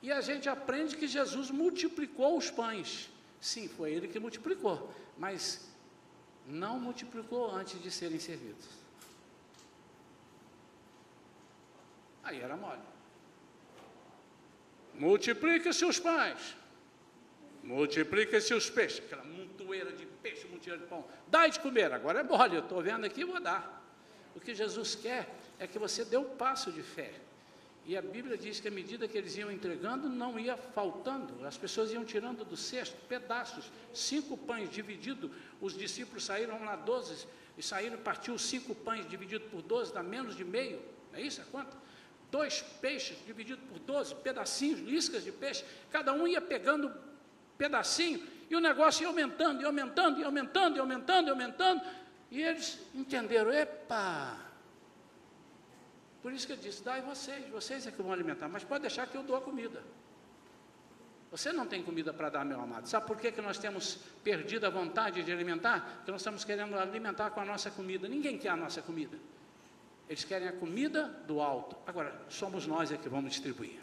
E 0.00 0.12
a 0.12 0.20
gente 0.20 0.48
aprende 0.48 0.96
que 0.96 1.08
Jesus 1.08 1.50
multiplicou 1.50 2.38
os 2.38 2.50
pães. 2.50 3.10
Sim, 3.40 3.68
foi 3.68 3.92
ele 3.92 4.06
que 4.06 4.20
multiplicou, 4.20 4.92
mas 5.18 5.68
não 6.46 6.78
multiplicou 6.78 7.50
antes 7.50 7.82
de 7.82 7.90
serem 7.90 8.20
servidos. 8.20 8.83
Aí 12.24 12.40
era 12.40 12.56
mole. 12.56 12.80
Multiplica-se 14.94 15.84
os 15.84 15.98
pães. 15.98 16.56
Multiplica-se 17.62 18.54
os 18.54 18.70
peixes. 18.70 19.04
Aquela 19.04 19.24
montoeira 19.24 19.92
de 19.92 20.06
peixe, 20.06 20.46
montoeira 20.46 20.80
de 20.80 20.86
pão. 20.86 21.04
Dá 21.28 21.46
de 21.46 21.60
comer. 21.60 21.92
Agora 21.92 22.20
é 22.20 22.22
mole. 22.22 22.56
Eu 22.56 22.62
estou 22.62 22.82
vendo 22.82 23.04
aqui, 23.04 23.24
vou 23.24 23.40
dar. 23.40 23.82
O 24.34 24.40
que 24.40 24.54
Jesus 24.54 24.94
quer 24.94 25.28
é 25.58 25.66
que 25.66 25.78
você 25.78 26.04
dê 26.04 26.16
um 26.16 26.36
passo 26.36 26.72
de 26.72 26.82
fé. 26.82 27.12
E 27.86 27.96
a 27.98 28.02
Bíblia 28.02 28.38
diz 28.38 28.60
que 28.60 28.68
à 28.68 28.70
medida 28.70 29.06
que 29.06 29.16
eles 29.16 29.36
iam 29.36 29.52
entregando, 29.52 30.08
não 30.08 30.38
ia 30.38 30.56
faltando. 30.56 31.46
As 31.46 31.58
pessoas 31.58 31.92
iam 31.92 32.04
tirando 32.04 32.42
do 32.42 32.56
cesto 32.56 32.96
pedaços, 33.06 33.70
cinco 33.92 34.38
pães 34.38 34.70
divididos. 34.70 35.30
Os 35.60 35.76
discípulos 35.76 36.24
saíram 36.24 36.64
lá 36.64 36.76
doze 36.76 37.26
e 37.58 37.62
saíram, 37.62 37.98
partiu 37.98 38.38
cinco 38.38 38.74
pães 38.74 39.06
dividido 39.06 39.44
por 39.50 39.60
doze, 39.60 39.92
dá 39.92 40.02
menos 40.02 40.34
de 40.34 40.44
meio. 40.44 40.80
É 41.12 41.20
isso? 41.20 41.42
É 41.42 41.44
quanto? 41.50 41.76
Dois 42.34 42.62
peixes 42.80 43.16
divididos 43.24 43.62
por 43.68 43.78
doze 43.78 44.12
pedacinhos, 44.16 44.80
liscas 44.80 45.22
de 45.22 45.30
peixe, 45.30 45.64
cada 45.92 46.12
um 46.12 46.26
ia 46.26 46.40
pegando 46.40 46.92
pedacinho, 47.56 48.20
e 48.50 48.56
o 48.56 48.60
negócio 48.60 49.02
ia 49.04 49.08
aumentando, 49.08 49.62
e 49.62 49.64
aumentando, 49.64 50.20
e 50.20 50.24
aumentando, 50.24 50.76
e 50.76 50.80
aumentando, 50.80 51.28
e 51.28 51.30
aumentando, 51.30 51.80
e 52.32 52.42
eles 52.42 52.80
entenderam, 52.92 53.52
epa! 53.52 54.36
Por 56.20 56.32
isso 56.32 56.44
que 56.44 56.54
ele 56.54 56.62
disse, 56.62 56.82
dai 56.82 57.00
vocês, 57.02 57.48
vocês 57.50 57.86
é 57.86 57.92
que 57.92 58.02
vão 58.02 58.12
alimentar, 58.12 58.48
mas 58.48 58.64
pode 58.64 58.80
deixar 58.80 59.06
que 59.06 59.16
eu 59.16 59.22
dou 59.22 59.36
a 59.36 59.40
comida. 59.40 59.80
Você 61.30 61.52
não 61.52 61.66
tem 61.66 61.84
comida 61.84 62.12
para 62.12 62.30
dar, 62.30 62.44
meu 62.44 62.60
amado. 62.60 62.88
Sabe 62.88 63.06
por 63.06 63.16
que, 63.16 63.30
que 63.30 63.40
nós 63.40 63.58
temos 63.58 63.98
perdido 64.24 64.66
a 64.66 64.70
vontade 64.70 65.22
de 65.22 65.30
alimentar? 65.30 65.98
Porque 65.98 66.10
nós 66.10 66.20
estamos 66.20 66.44
querendo 66.44 66.76
alimentar 66.76 67.30
com 67.30 67.40
a 67.40 67.44
nossa 67.44 67.70
comida. 67.70 68.08
Ninguém 68.08 68.38
quer 68.38 68.48
a 68.48 68.56
nossa 68.56 68.82
comida. 68.82 69.16
Eles 70.08 70.24
querem 70.24 70.48
a 70.48 70.52
comida 70.52 71.08
do 71.26 71.40
alto. 71.40 71.76
Agora, 71.86 72.20
somos 72.28 72.66
nós 72.66 72.92
é 72.92 72.96
que 72.96 73.08
vamos 73.08 73.32
distribuir. 73.32 73.80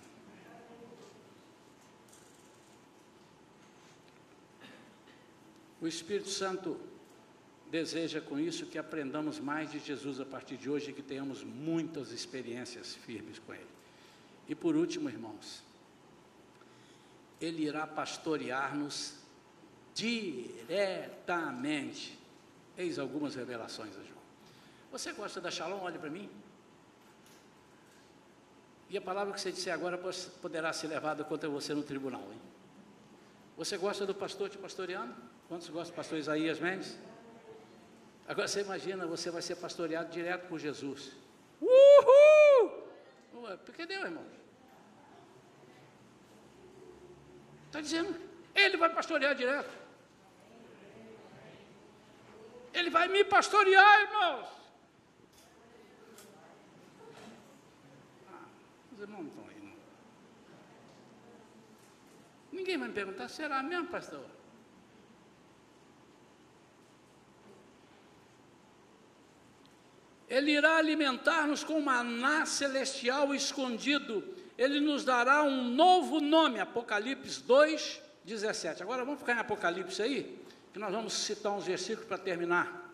O 5.82 5.88
Espírito 5.88 6.30
Santo 6.30 6.80
deseja 7.72 8.22
com 8.22 8.40
isso 8.40 8.68
que 8.68 8.78
aprendamos 8.78 9.40
mais 9.40 9.72
de 9.72 9.80
Jesus 9.80 10.20
a 10.20 10.26
partir 10.26 10.58
de 10.58 10.70
hoje 10.70 10.92
e 10.92 10.94
que 10.94 11.02
tenhamos 11.02 11.44
muitas 11.44 12.12
experiências 12.12 12.94
firmes 12.94 13.40
com 13.40 13.52
Ele. 13.54 13.66
E 14.48 14.54
por 14.54 14.76
último, 14.76 15.10
irmãos, 15.10 15.64
Ele 17.40 17.64
irá 17.64 17.88
pastorear-nos 17.88 19.16
diretamente. 19.96 22.20
Eis 22.78 23.00
algumas 23.00 23.34
revelações 23.34 23.96
hoje. 23.96 24.11
Você 24.92 25.12
gosta 25.14 25.40
da 25.40 25.50
Shalom? 25.50 25.82
Olhe 25.82 25.98
para 25.98 26.10
mim. 26.10 26.30
E 28.90 28.98
a 28.98 29.02
palavra 29.02 29.34
que 29.34 29.40
você 29.40 29.52
disser 29.52 29.74
agora 29.74 29.98
poderá 30.42 30.74
ser 30.74 30.88
levada 30.88 31.24
contra 31.24 31.48
você 31.50 31.74
no 31.74 31.82
tribunal. 31.82 32.24
Hein? 32.32 32.42
Você 33.56 33.78
gosta 33.78 34.06
do 34.06 34.14
pastor 34.14 34.50
te 34.50 34.58
pastoreando? 34.58 35.16
Quantos 35.48 35.70
gostam 35.70 35.94
do 35.94 35.96
pastor 35.96 36.18
Isaías 36.18 36.60
Mendes? 36.60 36.98
Agora 38.28 38.48
você 38.48 38.62
imagina, 38.62 39.06
você 39.06 39.32
vai 39.32 39.42
ser 39.42 39.56
pastoreado 39.56 40.12
direto 40.12 40.48
por 40.48 40.60
Jesus. 40.60 41.12
Uhul! 41.62 42.82
Porque 43.66 43.86
deu, 43.86 44.02
irmão. 44.02 44.26
Está 47.68 47.82
dizendo, 47.82 48.14
ele 48.54 48.78
vai 48.78 48.90
pastorear 48.90 49.34
direto. 49.36 49.70
Ele 52.74 52.90
vai 52.90 53.08
me 53.08 53.24
pastorear, 53.24 54.02
irmãos. 54.02 54.48
Ah, 58.32 58.46
não 59.08 59.24
estão. 59.26 59.52
Ninguém 62.52 62.78
vai 62.78 62.90
me 62.90 62.94
perguntar, 62.94 63.30
será 63.30 63.64
mesmo, 63.64 63.88
pastor? 63.88 64.26
Ele 70.28 70.52
irá 70.52 70.78
alimentar-nos 70.78 71.64
com 71.64 71.80
maná 71.82 72.46
celestial 72.46 73.34
escondido. 73.34 74.24
Ele 74.58 74.80
nos 74.80 75.04
dará 75.04 75.44
um 75.44 75.64
novo 75.64 76.20
nome, 76.20 76.60
Apocalipse 76.60 77.42
2, 77.44 78.02
17. 78.24 78.84
Agora 78.84 79.04
vamos 79.04 79.20
ficar 79.20 79.36
em 79.36 79.40
Apocalipse 79.40 80.02
aí, 80.02 80.40
que 80.72 80.80
nós 80.80 80.92
vamos 80.92 81.14
citar 81.14 81.52
uns 81.54 81.66
versículos 81.66 82.08
para 82.08 82.18
terminar. 82.18 82.90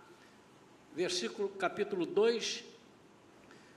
Versículo, 0.95 1.49
capítulo 1.49 2.05
2, 2.05 2.63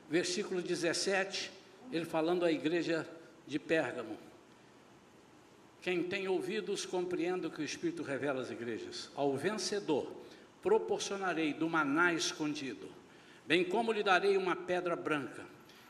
versículo 0.08 0.62
17, 0.62 1.50
ele 1.92 2.04
falando 2.04 2.44
à 2.44 2.52
igreja 2.52 3.08
de 3.46 3.58
Pérgamo. 3.58 4.16
Quem 5.82 6.02
tem 6.02 6.28
ouvidos, 6.28 6.84
compreenda 6.84 7.48
o 7.48 7.50
que 7.50 7.62
o 7.62 7.64
Espírito 7.64 8.02
revela 8.02 8.42
às 8.42 8.50
igrejas. 8.50 9.10
Ao 9.14 9.36
vencedor, 9.36 10.12
proporcionarei 10.62 11.54
do 11.54 11.68
maná 11.68 12.12
escondido 12.12 13.00
Bem 13.50 13.64
como 13.64 13.90
lhe 13.90 14.04
darei 14.04 14.36
uma 14.36 14.54
pedra 14.54 14.94
branca, 14.94 15.44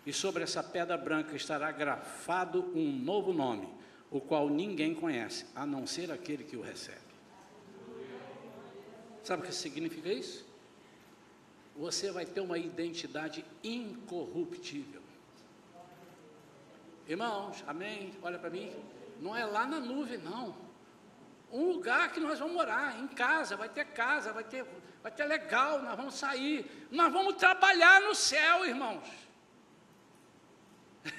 e 0.06 0.14
sobre 0.14 0.42
essa 0.42 0.62
pedra 0.62 0.96
branca 0.96 1.36
estará 1.36 1.70
grafado 1.70 2.72
um 2.74 2.90
novo 2.90 3.34
nome, 3.34 3.68
o 4.10 4.18
qual 4.18 4.48
ninguém 4.48 4.94
conhece, 4.94 5.44
a 5.54 5.66
não 5.66 5.86
ser 5.86 6.10
aquele 6.10 6.42
que 6.42 6.56
o 6.56 6.62
recebe. 6.62 6.98
Sabe 9.22 9.42
o 9.42 9.44
que 9.44 9.54
significa 9.54 10.10
isso? 10.10 10.46
Você 11.76 12.10
vai 12.10 12.24
ter 12.24 12.40
uma 12.40 12.56
identidade 12.56 13.44
incorruptível. 13.62 14.99
Irmãos, 17.10 17.64
amém? 17.66 18.14
Olha 18.22 18.38
para 18.38 18.48
mim. 18.48 18.72
Não 19.20 19.36
é 19.36 19.44
lá 19.44 19.66
na 19.66 19.80
nuvem, 19.80 20.18
não. 20.18 20.54
Um 21.50 21.72
lugar 21.72 22.12
que 22.12 22.20
nós 22.20 22.38
vamos 22.38 22.54
morar, 22.54 23.00
em 23.00 23.08
casa, 23.08 23.56
vai 23.56 23.68
ter 23.68 23.84
casa, 23.86 24.32
vai 24.32 24.44
ter 24.44 24.64
vai 25.02 25.10
ter 25.10 25.24
legal, 25.24 25.82
nós 25.82 25.96
vamos 25.96 26.14
sair, 26.14 26.86
nós 26.88 27.12
vamos 27.12 27.34
trabalhar 27.34 28.00
no 28.02 28.14
céu, 28.14 28.64
irmãos. 28.64 29.08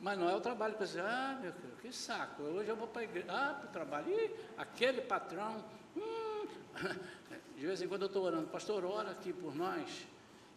Mas 0.00 0.18
não 0.18 0.30
é 0.30 0.34
o 0.34 0.40
trabalho 0.40 0.74
para 0.74 0.86
dizer, 0.86 1.02
ah, 1.02 1.36
meu 1.38 1.52
Deus, 1.52 1.80
que 1.82 1.92
saco, 1.92 2.42
hoje 2.42 2.70
eu 2.70 2.76
vou 2.76 2.88
para 2.88 3.02
a 3.02 3.04
igreja, 3.04 3.26
ah, 3.28 3.54
para 3.58 3.68
o 3.68 3.72
trabalho, 3.72 4.10
Ih, 4.10 4.30
aquele 4.56 5.02
patrão, 5.02 5.62
hum. 5.94 6.46
de 7.58 7.66
vez 7.66 7.82
em 7.82 7.88
quando 7.88 8.02
eu 8.02 8.06
estou 8.06 8.22
orando, 8.22 8.46
pastor, 8.48 8.84
ora 8.86 9.10
aqui 9.10 9.34
por 9.34 9.54
nós. 9.54 10.06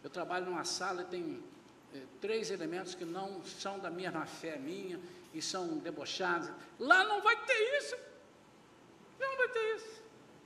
Eu 0.02 0.08
trabalho 0.08 0.46
numa 0.46 0.64
sala 0.64 1.02
e 1.02 1.06
tem 1.06 1.42
três 2.20 2.50
elementos 2.50 2.94
que 2.94 3.04
não 3.04 3.42
são 3.44 3.78
da 3.78 3.90
mesma 3.90 4.26
fé 4.26 4.56
minha 4.58 5.00
e 5.32 5.40
são 5.40 5.78
debochados. 5.78 6.50
Lá 6.78 7.04
não 7.04 7.20
vai 7.20 7.36
ter 7.44 7.78
isso. 7.78 7.96
Não 9.18 9.36
vai 9.36 9.48
ter 9.48 9.76
isso. 9.76 10.02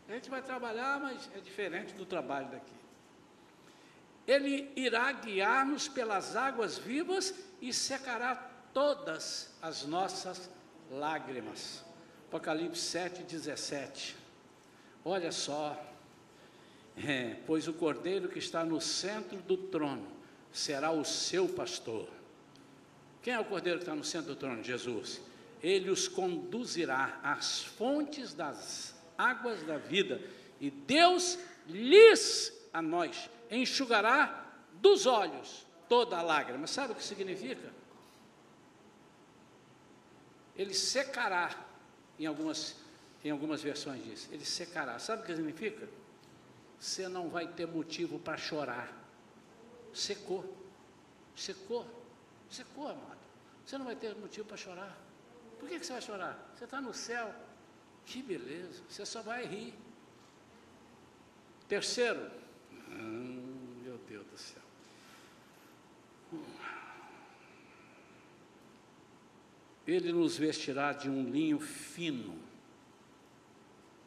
A 0.08 0.12
gente 0.12 0.30
vai 0.30 0.42
trabalhar, 0.42 1.00
mas 1.00 1.28
é 1.34 1.40
diferente 1.40 1.94
do 1.94 2.04
trabalho 2.04 2.48
daqui. 2.48 2.72
Ele 4.26 4.70
irá 4.76 5.10
guiar-nos 5.12 5.88
pelas 5.88 6.36
águas 6.36 6.78
vivas 6.78 7.34
e 7.60 7.72
secará 7.72 8.36
todas 8.72 9.54
as 9.60 9.84
nossas 9.84 10.48
lágrimas. 10.90 11.84
Apocalipse 12.28 12.80
7, 12.80 13.24
17. 13.24 14.16
Olha 15.04 15.32
só, 15.32 15.76
é, 16.96 17.36
pois 17.46 17.66
o 17.66 17.72
cordeiro 17.72 18.28
que 18.28 18.38
está 18.38 18.64
no 18.64 18.80
centro 18.80 19.38
do 19.38 19.56
trono 19.56 20.21
será 20.52 20.90
o 20.90 21.04
seu 21.04 21.48
pastor. 21.48 22.08
Quem 23.22 23.34
é 23.34 23.40
o 23.40 23.44
cordeiro 23.44 23.78
que 23.78 23.84
está 23.84 23.94
no 23.94 24.04
centro 24.04 24.34
do 24.34 24.36
trono? 24.38 24.62
Jesus. 24.62 25.20
Ele 25.62 25.90
os 25.90 26.08
conduzirá 26.08 27.20
às 27.22 27.62
fontes 27.62 28.34
das 28.34 28.94
águas 29.16 29.62
da 29.62 29.78
vida, 29.78 30.20
e 30.60 30.70
Deus 30.70 31.38
lhes, 31.68 32.52
a 32.72 32.82
nós, 32.82 33.30
enxugará 33.50 34.46
dos 34.74 35.06
olhos 35.06 35.66
toda 35.88 36.18
a 36.18 36.22
lágrima. 36.22 36.66
Sabe 36.66 36.92
o 36.92 36.96
que 36.96 37.04
significa? 37.04 37.72
Ele 40.56 40.74
secará, 40.74 41.50
em 42.18 42.26
algumas, 42.26 42.76
em 43.24 43.30
algumas 43.30 43.62
versões 43.62 44.04
diz, 44.04 44.28
ele 44.32 44.44
secará. 44.44 44.98
Sabe 44.98 45.22
o 45.22 45.24
que 45.24 45.34
significa? 45.34 45.88
Você 46.78 47.08
não 47.08 47.28
vai 47.28 47.46
ter 47.46 47.66
motivo 47.66 48.18
para 48.18 48.36
chorar. 48.36 49.01
Secou, 49.92 50.44
secou, 51.36 51.86
secou, 52.50 52.88
amado. 52.88 53.20
Você 53.64 53.78
não 53.78 53.84
vai 53.84 53.96
ter 53.96 54.14
motivo 54.16 54.46
para 54.46 54.56
chorar. 54.56 54.96
Por 55.58 55.68
que, 55.68 55.78
que 55.78 55.86
você 55.86 55.92
vai 55.92 56.02
chorar? 56.02 56.52
Você 56.56 56.64
está 56.64 56.80
no 56.80 56.92
céu, 56.92 57.34
que 58.04 58.22
beleza, 58.22 58.82
você 58.88 59.06
só 59.06 59.22
vai 59.22 59.44
rir. 59.44 59.74
Terceiro, 61.68 62.30
hum, 62.88 63.80
meu 63.82 63.98
Deus 63.98 64.26
do 64.26 64.38
céu. 64.38 64.62
Ele 69.86 70.12
nos 70.12 70.36
vestirá 70.36 70.92
de 70.92 71.10
um 71.10 71.28
linho 71.28 71.58
fino. 71.60 72.38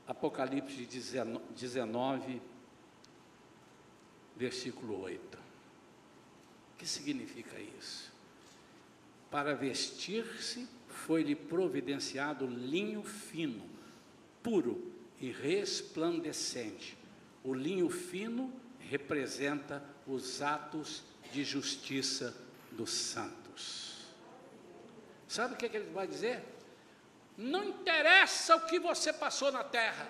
Apocalipse 0.07 0.85
19, 0.85 2.41
versículo 4.35 5.01
8. 5.01 5.44
O 6.75 6.77
que 6.77 6.85
significa 6.85 7.57
isso? 7.79 8.11
Para 9.31 9.55
vestir-se 9.55 10.67
foi-lhe 10.89 11.33
providenciado 11.35 12.45
linho 12.45 13.01
fino, 13.01 13.63
puro 14.43 14.93
e 15.21 15.31
resplandecente. 15.31 16.97
O 17.43 17.53
linho 17.53 17.89
fino 17.89 18.53
representa 18.89 19.81
os 20.05 20.41
atos 20.41 21.01
de 21.31 21.45
justiça 21.45 22.35
dos 22.71 22.91
santos. 22.91 24.05
Sabe 25.29 25.53
o 25.53 25.57
que, 25.57 25.65
é 25.65 25.69
que 25.69 25.77
ele 25.77 25.91
vai 25.91 26.07
dizer? 26.07 26.43
Não 27.37 27.63
interessa 27.63 28.57
o 28.57 28.65
que 28.65 28.79
você 28.79 29.13
passou 29.13 29.51
na 29.51 29.63
terra, 29.63 30.09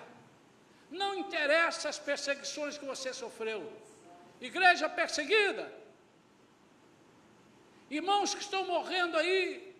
não 0.89 1.15
interessa 1.15 1.89
as 1.89 1.99
perseguições 1.99 2.77
que 2.77 2.85
você 2.85 3.13
sofreu. 3.13 3.71
Igreja 4.41 4.89
perseguida, 4.89 5.71
irmãos 7.89 8.33
que 8.33 8.41
estão 8.41 8.65
morrendo 8.65 9.17
aí, 9.17 9.75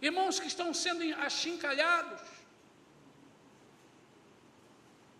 irmãos 0.00 0.38
que 0.38 0.46
estão 0.46 0.74
sendo 0.74 1.02
achincalhados, 1.20 2.20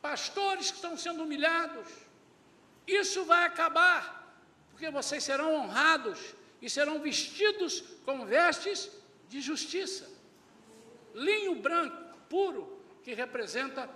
pastores 0.03 0.71
que 0.71 0.77
estão 0.77 0.97
sendo 0.97 1.23
humilhados. 1.23 1.89
Isso 2.87 3.25
vai 3.25 3.45
acabar, 3.47 4.37
porque 4.71 4.91
vocês 4.91 5.25
serão 5.25 5.55
honrados 5.55 6.35
e 6.61 6.69
serão 6.69 7.01
vestidos 7.01 7.81
com 8.05 8.27
vestes 8.27 8.91
de 9.29 9.41
justiça. 9.41 10.11
Linho 11.15 11.55
branco, 11.57 11.97
puro, 12.29 12.83
que 13.03 13.15
representa 13.15 13.89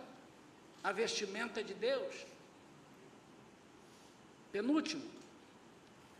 a 0.83 0.93
vestimenta 0.93 1.63
de 1.63 1.75
Deus. 1.75 2.15
Penúltimo. 4.53 5.05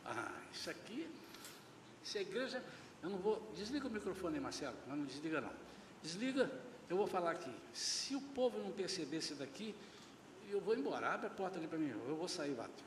Ah, 0.05 0.38
isso 0.53 0.71
aqui, 0.71 1.09
essa 2.03 2.19
igreja, 2.21 2.63
eu 3.03 3.11
não 3.11 3.19
vou. 3.19 3.53
Desliga 3.55 3.87
o 3.87 3.91
microfone, 3.91 4.41
Marcelo. 4.41 4.77
Não, 4.87 4.97
não 4.97 5.05
desliga 5.05 5.41
não. 5.41 5.53
Desliga 6.03 6.51
eu 6.89 6.97
vou 6.97 7.07
falar 7.07 7.33
aqui. 7.33 7.51
Se 7.73 8.17
o 8.17 8.21
povo 8.21 8.59
não 8.59 8.71
perceber 8.71 9.19
isso 9.19 9.35
daqui, 9.35 9.75
eu 10.51 10.61
vou 10.61 10.75
embora. 10.75 11.11
Abre 11.11 11.27
a 11.27 11.31
porta 11.31 11.59
ali 11.59 11.69
para 11.69 11.79
mim. 11.79 11.91
Eu 11.91 12.17
vou 12.17 12.29
sair, 12.29 12.55
Vato. 12.55 12.83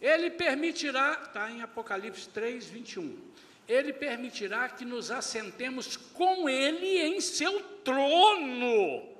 Ele 0.00 0.30
permitirá, 0.30 1.20
está 1.26 1.50
em 1.50 1.62
Apocalipse 1.62 2.28
3, 2.28 2.66
21. 2.66 3.18
Ele 3.66 3.92
permitirá 3.92 4.68
que 4.68 4.84
nos 4.84 5.10
assentemos 5.10 5.96
com 5.96 6.48
Ele 6.48 7.00
em 7.00 7.20
seu 7.20 7.60
trono. 7.78 9.14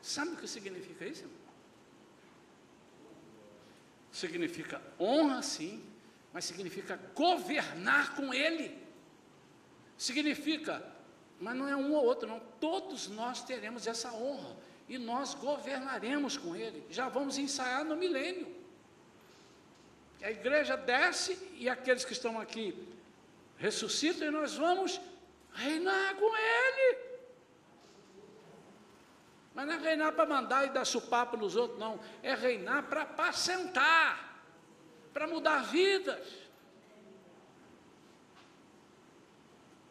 Sabe 0.00 0.32
o 0.32 0.36
que 0.36 0.46
significa 0.46 1.06
isso? 1.06 1.24
Significa 4.22 4.80
honra, 5.00 5.42
sim, 5.42 5.82
mas 6.32 6.44
significa 6.44 6.96
governar 7.12 8.14
com 8.14 8.32
Ele. 8.32 8.80
significa, 9.98 10.80
mas 11.40 11.56
não 11.56 11.68
é 11.68 11.74
um 11.74 11.92
ou 11.92 12.04
outro, 12.04 12.28
não. 12.28 12.38
Todos 12.60 13.08
nós 13.08 13.42
teremos 13.42 13.84
essa 13.84 14.12
honra 14.12 14.56
e 14.88 14.96
nós 14.96 15.34
governaremos 15.34 16.36
com 16.36 16.54
Ele. 16.54 16.86
Já 16.88 17.08
vamos 17.08 17.36
ensaiar 17.36 17.84
no 17.84 17.96
milênio. 17.96 18.46
A 20.22 20.30
igreja 20.30 20.76
desce 20.76 21.36
e 21.54 21.68
aqueles 21.68 22.04
que 22.04 22.12
estão 22.12 22.38
aqui 22.40 22.88
ressuscitam 23.58 24.28
e 24.28 24.30
nós 24.30 24.54
vamos 24.54 25.00
reinar 25.52 26.14
com 26.14 26.30
Ele. 26.36 27.11
Mas 29.54 29.66
não 29.66 29.74
é 29.74 29.78
reinar 29.78 30.12
para 30.12 30.26
mandar 30.26 30.66
e 30.66 30.70
dar 30.70 30.84
supapo 30.84 31.36
nos 31.36 31.56
outros, 31.56 31.78
não. 31.78 32.00
É 32.22 32.34
reinar 32.34 32.88
para 32.88 33.02
apacentar, 33.02 34.42
para 35.12 35.26
mudar 35.26 35.64
vidas. 35.64 36.26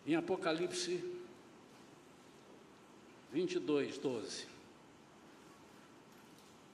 Em 0.05 0.16
Apocalipse 0.16 1.22
22, 3.32 3.99
12. 3.99 4.47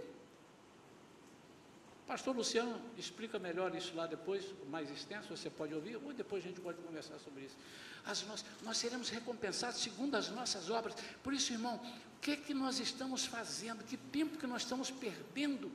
Pastor 2.06 2.36
Luciano 2.36 2.78
explica 2.98 3.38
melhor 3.38 3.74
isso 3.74 3.96
lá 3.96 4.06
depois, 4.06 4.44
mais 4.68 4.90
extenso, 4.90 5.34
você 5.34 5.48
pode 5.48 5.72
ouvir, 5.72 5.96
ou 5.96 6.12
depois 6.12 6.44
a 6.44 6.48
gente 6.48 6.60
pode 6.60 6.76
conversar 6.82 7.18
sobre 7.18 7.44
isso. 7.44 7.56
Nós, 8.04 8.44
nós 8.62 8.76
seremos 8.76 9.08
recompensados 9.08 9.80
segundo 9.80 10.14
as 10.16 10.28
nossas 10.28 10.68
obras. 10.68 10.94
Por 11.24 11.32
isso, 11.32 11.50
irmão, 11.50 11.76
o 11.76 12.20
que 12.20 12.32
é 12.32 12.36
que 12.36 12.52
nós 12.52 12.78
estamos 12.78 13.24
fazendo? 13.24 13.82
Que 13.84 13.96
tempo 13.96 14.36
que 14.36 14.46
nós 14.46 14.62
estamos 14.62 14.90
perdendo 14.90 15.72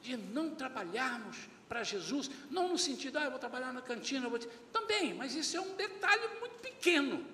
de 0.00 0.16
não 0.16 0.54
trabalharmos 0.54 1.36
para 1.68 1.82
Jesus? 1.82 2.30
Não 2.48 2.68
no 2.68 2.78
sentido, 2.78 3.18
ah, 3.18 3.24
eu 3.24 3.30
vou 3.30 3.40
trabalhar 3.40 3.72
na 3.72 3.82
cantina, 3.82 4.28
vou... 4.28 4.38
também, 4.72 5.14
mas 5.14 5.34
isso 5.34 5.56
é 5.56 5.60
um 5.60 5.74
detalhe 5.74 6.28
muito 6.38 6.60
pequeno. 6.60 7.26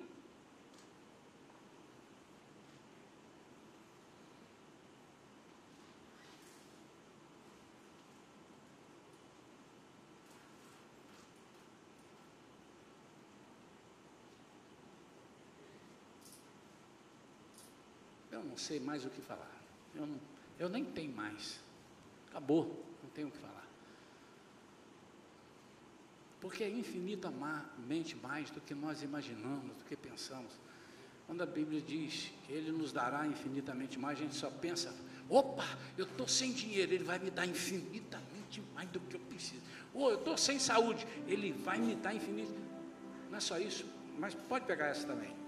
Não 18.55 18.57
sei 18.57 18.79
mais 18.79 19.03
o 19.05 19.09
que 19.09 19.21
falar. 19.21 19.51
Eu, 19.93 20.07
não, 20.07 20.17
eu 20.57 20.69
nem 20.69 20.85
tenho 20.85 21.13
mais. 21.13 21.59
Acabou, 22.29 22.85
não 23.03 23.09
tenho 23.09 23.27
o 23.27 23.31
que 23.31 23.37
falar. 23.37 23.67
Porque 26.39 26.63
é 26.63 26.69
infinitamente 26.69 28.15
mais 28.15 28.49
do 28.49 28.61
que 28.61 28.73
nós 28.73 29.03
imaginamos, 29.03 29.75
do 29.75 29.83
que 29.83 29.97
pensamos. 29.97 30.53
Quando 31.27 31.41
a 31.41 31.45
Bíblia 31.45 31.81
diz 31.81 32.31
que 32.45 32.53
Ele 32.53 32.71
nos 32.71 32.93
dará 32.93 33.27
infinitamente 33.27 33.99
mais, 33.99 34.17
a 34.17 34.21
gente 34.21 34.35
só 34.35 34.49
pensa: 34.49 34.95
opa, 35.27 35.65
eu 35.97 36.05
estou 36.05 36.27
sem 36.27 36.53
dinheiro, 36.53 36.93
Ele 36.93 37.03
vai 37.03 37.19
me 37.19 37.29
dar 37.29 37.45
infinitamente 37.45 38.63
mais 38.73 38.89
do 38.89 39.01
que 39.01 39.17
eu 39.17 39.19
preciso. 39.19 39.63
Ou 39.93 40.11
eu 40.11 40.19
estou 40.19 40.37
sem 40.37 40.59
saúde, 40.59 41.05
Ele 41.27 41.51
vai 41.51 41.77
me 41.77 41.93
dar 41.95 42.15
infinitamente. 42.15 42.63
Não 43.29 43.37
é 43.37 43.41
só 43.41 43.59
isso, 43.59 43.85
mas 44.17 44.33
pode 44.33 44.65
pegar 44.65 44.85
essa 44.85 45.05
também. 45.05 45.44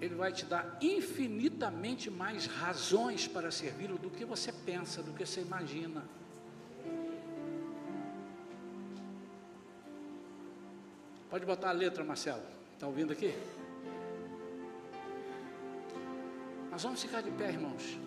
Ele 0.00 0.14
vai 0.14 0.32
te 0.32 0.44
dar 0.44 0.78
infinitamente 0.80 2.10
mais 2.10 2.46
razões 2.46 3.26
para 3.26 3.50
servi-lo 3.50 3.96
do 3.96 4.10
que 4.10 4.24
você 4.24 4.52
pensa, 4.52 5.02
do 5.02 5.12
que 5.12 5.24
você 5.24 5.40
imagina. 5.40 6.04
Pode 11.30 11.44
botar 11.44 11.70
a 11.70 11.72
letra, 11.72 12.04
Marcelo. 12.04 12.42
Está 12.74 12.86
ouvindo 12.86 13.12
aqui? 13.12 13.34
Nós 16.70 16.82
vamos 16.82 17.00
ficar 17.00 17.22
de 17.22 17.30
pé, 17.30 17.48
irmãos. 17.48 17.98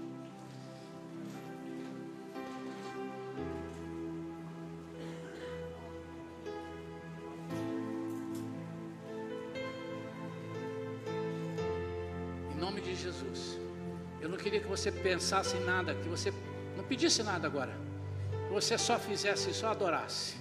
Você 14.80 14.91
pensasse 14.91 15.57
em 15.57 15.65
nada, 15.65 15.93
que 15.93 16.07
você 16.07 16.34
não 16.77 16.84
pedisse 16.86 17.21
nada 17.21 17.45
agora. 17.45 17.73
Que 18.47 18.53
você 18.53 18.77
só 18.77 18.97
fizesse, 18.97 19.53
só 19.53 19.67
adorasse. 19.67 20.38